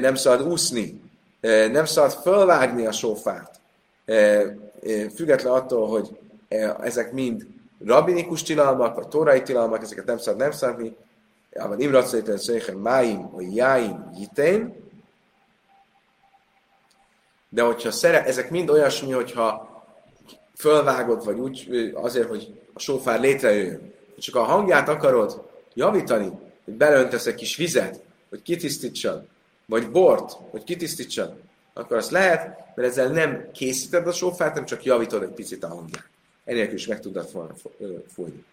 Nem 0.00 0.14
szabad 0.14 0.46
úszni, 0.46 1.00
nem 1.70 1.84
szabad 1.84 2.12
fölvágni 2.12 2.86
a 2.86 2.92
sófárt. 2.92 3.60
Független 5.14 5.52
attól, 5.52 5.88
hogy 5.88 6.18
ezek 6.80 7.12
mind 7.12 7.46
rabinikus 7.84 8.42
tilalmak, 8.42 8.94
vagy 8.94 9.08
tórai 9.08 9.42
tilalmak, 9.42 9.82
ezeket 9.82 10.04
nem 10.04 10.18
szabad 10.18 10.40
nem 10.40 10.50
szabni. 10.50 10.96
Ában 11.54 11.80
imratszéten 11.80 12.38
szépen 12.38 12.76
máim, 12.76 13.30
vagy 13.30 13.56
jáim, 13.56 14.10
jitén. 14.18 14.86
De 17.48 17.62
hogyha 17.62 17.90
szere, 17.90 18.24
ezek 18.24 18.50
mind 18.50 18.70
olyasmi, 18.70 19.12
hogyha 19.12 19.68
fölvágod, 20.56 21.24
vagy 21.24 21.38
úgy 21.38 21.90
azért, 21.94 22.28
hogy 22.28 22.60
a 22.72 22.78
sófár 22.78 23.20
létrejöjjön, 23.20 23.94
csak 24.18 24.34
a 24.34 24.42
hangját 24.42 24.88
akarod 24.88 25.42
javítani, 25.74 26.32
hogy 26.64 26.74
beleöntesz 26.74 27.26
egy 27.26 27.34
kis 27.34 27.56
vizet, 27.56 28.00
hogy 28.28 28.42
kitisztítsan, 28.42 29.28
vagy 29.66 29.90
bort, 29.90 30.32
hogy 30.50 30.64
kitisztítsan, 30.64 31.40
akkor 31.74 31.96
azt 31.96 32.10
lehet, 32.10 32.58
mert 32.74 32.88
ezzel 32.88 33.08
nem 33.08 33.50
készíted 33.52 34.06
a 34.06 34.12
sófát, 34.12 34.48
hanem 34.48 34.64
csak 34.64 34.84
javítod 34.84 35.22
egy 35.22 35.28
picit 35.28 35.64
a 35.64 35.68
hangját. 35.68 36.08
Enélkül 36.44 36.74
is 36.74 36.86
meg 36.86 37.00
tudod 37.00 37.28
fújni. 38.12 38.44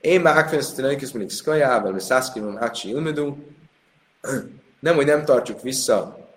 Én 0.00 0.20
már 0.20 0.36
akfensztelen 0.36 0.90
mindig 0.90 1.12
mindig 1.12 1.30
szkajával, 1.30 1.90
mert 1.90 2.04
szászkimon 2.04 2.58
ácsi 2.58 2.88
ilmedú. 2.88 3.36
Nem, 4.80 4.94
hogy 4.94 5.06
nem 5.06 5.24
tartjuk 5.24 5.62
vissza 5.62 6.28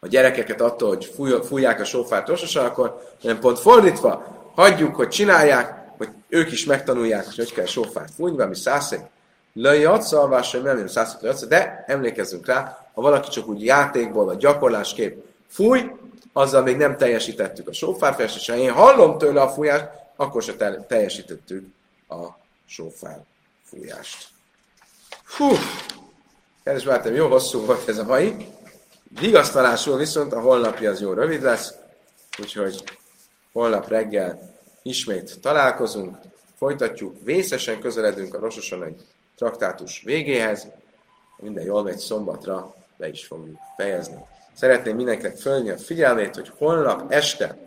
a 0.00 0.06
gyerekeket 0.06 0.60
attól, 0.60 0.88
hogy 0.88 1.14
fújják 1.44 1.80
a 1.80 1.84
sófát 1.84 2.28
rososan, 2.28 2.64
akkor 2.64 3.14
nem 3.22 3.38
pont 3.38 3.58
fordítva, 3.58 4.24
hagyjuk, 4.54 4.94
hogy 4.94 5.08
csinálják, 5.08 5.79
hogy 6.00 6.08
ők 6.28 6.52
is 6.52 6.64
megtanulják, 6.64 7.24
hogy 7.24 7.36
hogy 7.36 7.52
kell 7.52 7.66
sófát 7.66 8.10
fújni, 8.16 8.36
valami 8.36 8.54
szászék. 8.54 9.00
Löjj 9.52 9.84
adszalvás, 9.84 10.50
nem 10.50 10.62
nem 10.62 10.86
szászék 10.86 11.48
de 11.48 11.84
emlékezzünk 11.86 12.46
rá, 12.46 12.86
ha 12.94 13.00
valaki 13.00 13.28
csak 13.28 13.46
úgy 13.46 13.64
játékból, 13.64 14.24
vagy 14.24 14.36
gyakorlásképp 14.36 15.22
fúj, 15.48 15.90
azzal 16.32 16.62
még 16.62 16.76
nem 16.76 16.96
teljesítettük 16.96 17.68
a 17.68 17.72
sófárfest, 17.72 18.36
és 18.36 18.48
ha 18.48 18.56
én 18.56 18.72
hallom 18.72 19.18
tőle 19.18 19.40
a 19.40 19.48
fújást, 19.48 19.88
akkor 20.16 20.42
se 20.42 20.54
teljesítettük 20.86 21.66
a 22.08 22.26
sófár 22.66 23.20
fújást. 23.64 24.28
Hú! 25.36 25.48
Kedves 26.62 26.84
barátom, 26.84 27.14
jó 27.14 27.28
hosszú 27.28 27.64
volt 27.64 27.88
ez 27.88 27.98
a 27.98 28.04
mai. 28.04 28.46
Vigasztalásul 29.20 29.96
viszont 29.96 30.32
a 30.32 30.40
holnapi 30.40 30.86
az 30.86 31.00
jó 31.00 31.12
rövid 31.12 31.42
lesz, 31.42 31.74
úgyhogy 32.38 32.84
holnap 33.52 33.88
reggel 33.88 34.49
ismét 34.82 35.40
találkozunk, 35.40 36.16
folytatjuk, 36.56 37.16
vészesen 37.24 37.80
közeledünk 37.80 38.34
a 38.34 38.38
Rososonai 38.38 38.94
traktátus 39.36 40.02
végéhez, 40.04 40.66
minden 41.36 41.64
jól 41.64 41.82
megy 41.82 41.98
szombatra, 41.98 42.74
be 42.96 43.08
is 43.08 43.26
fogjuk 43.26 43.58
fejezni. 43.76 44.24
Szeretném 44.54 44.96
mindenkinek 44.96 45.36
fölni 45.36 45.70
a 45.70 45.78
figyelmét, 45.78 46.34
hogy 46.34 46.52
holnap 46.56 47.12
este 47.12 47.58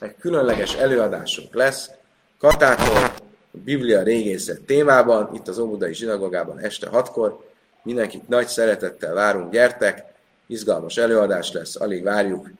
egy 0.00 0.16
különleges 0.16 0.74
előadásunk 0.74 1.54
lesz, 1.54 1.90
Katától, 2.38 3.14
Biblia 3.50 4.02
régészet 4.02 4.60
témában, 4.60 5.34
itt 5.34 5.48
az 5.48 5.58
Óbudai 5.58 5.94
Zsinagogában 5.94 6.58
este 6.58 6.88
hatkor. 6.88 7.46
Mindenkit 7.82 8.28
nagy 8.28 8.46
szeretettel 8.46 9.14
várunk, 9.14 9.52
gyertek, 9.52 10.04
izgalmas 10.46 10.96
előadás 10.96 11.52
lesz, 11.52 11.76
alig 11.80 12.02
várjuk, 12.02 12.50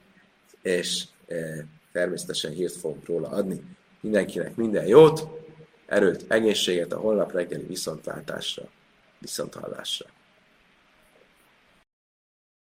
és 0.61 1.03
e, 1.27 1.35
természetesen 1.91 2.51
hírt 2.51 2.75
fogunk 2.75 3.05
róla 3.05 3.29
adni. 3.29 3.61
Mindenkinek 4.01 4.55
minden 4.55 4.85
jót, 4.85 5.27
erőt, 5.85 6.25
egészséget 6.27 6.93
a 6.93 6.99
holnap 6.99 7.31
reggeli 7.31 7.65
viszontváltásra, 7.65 8.63
viszonthallásra. 9.19 10.05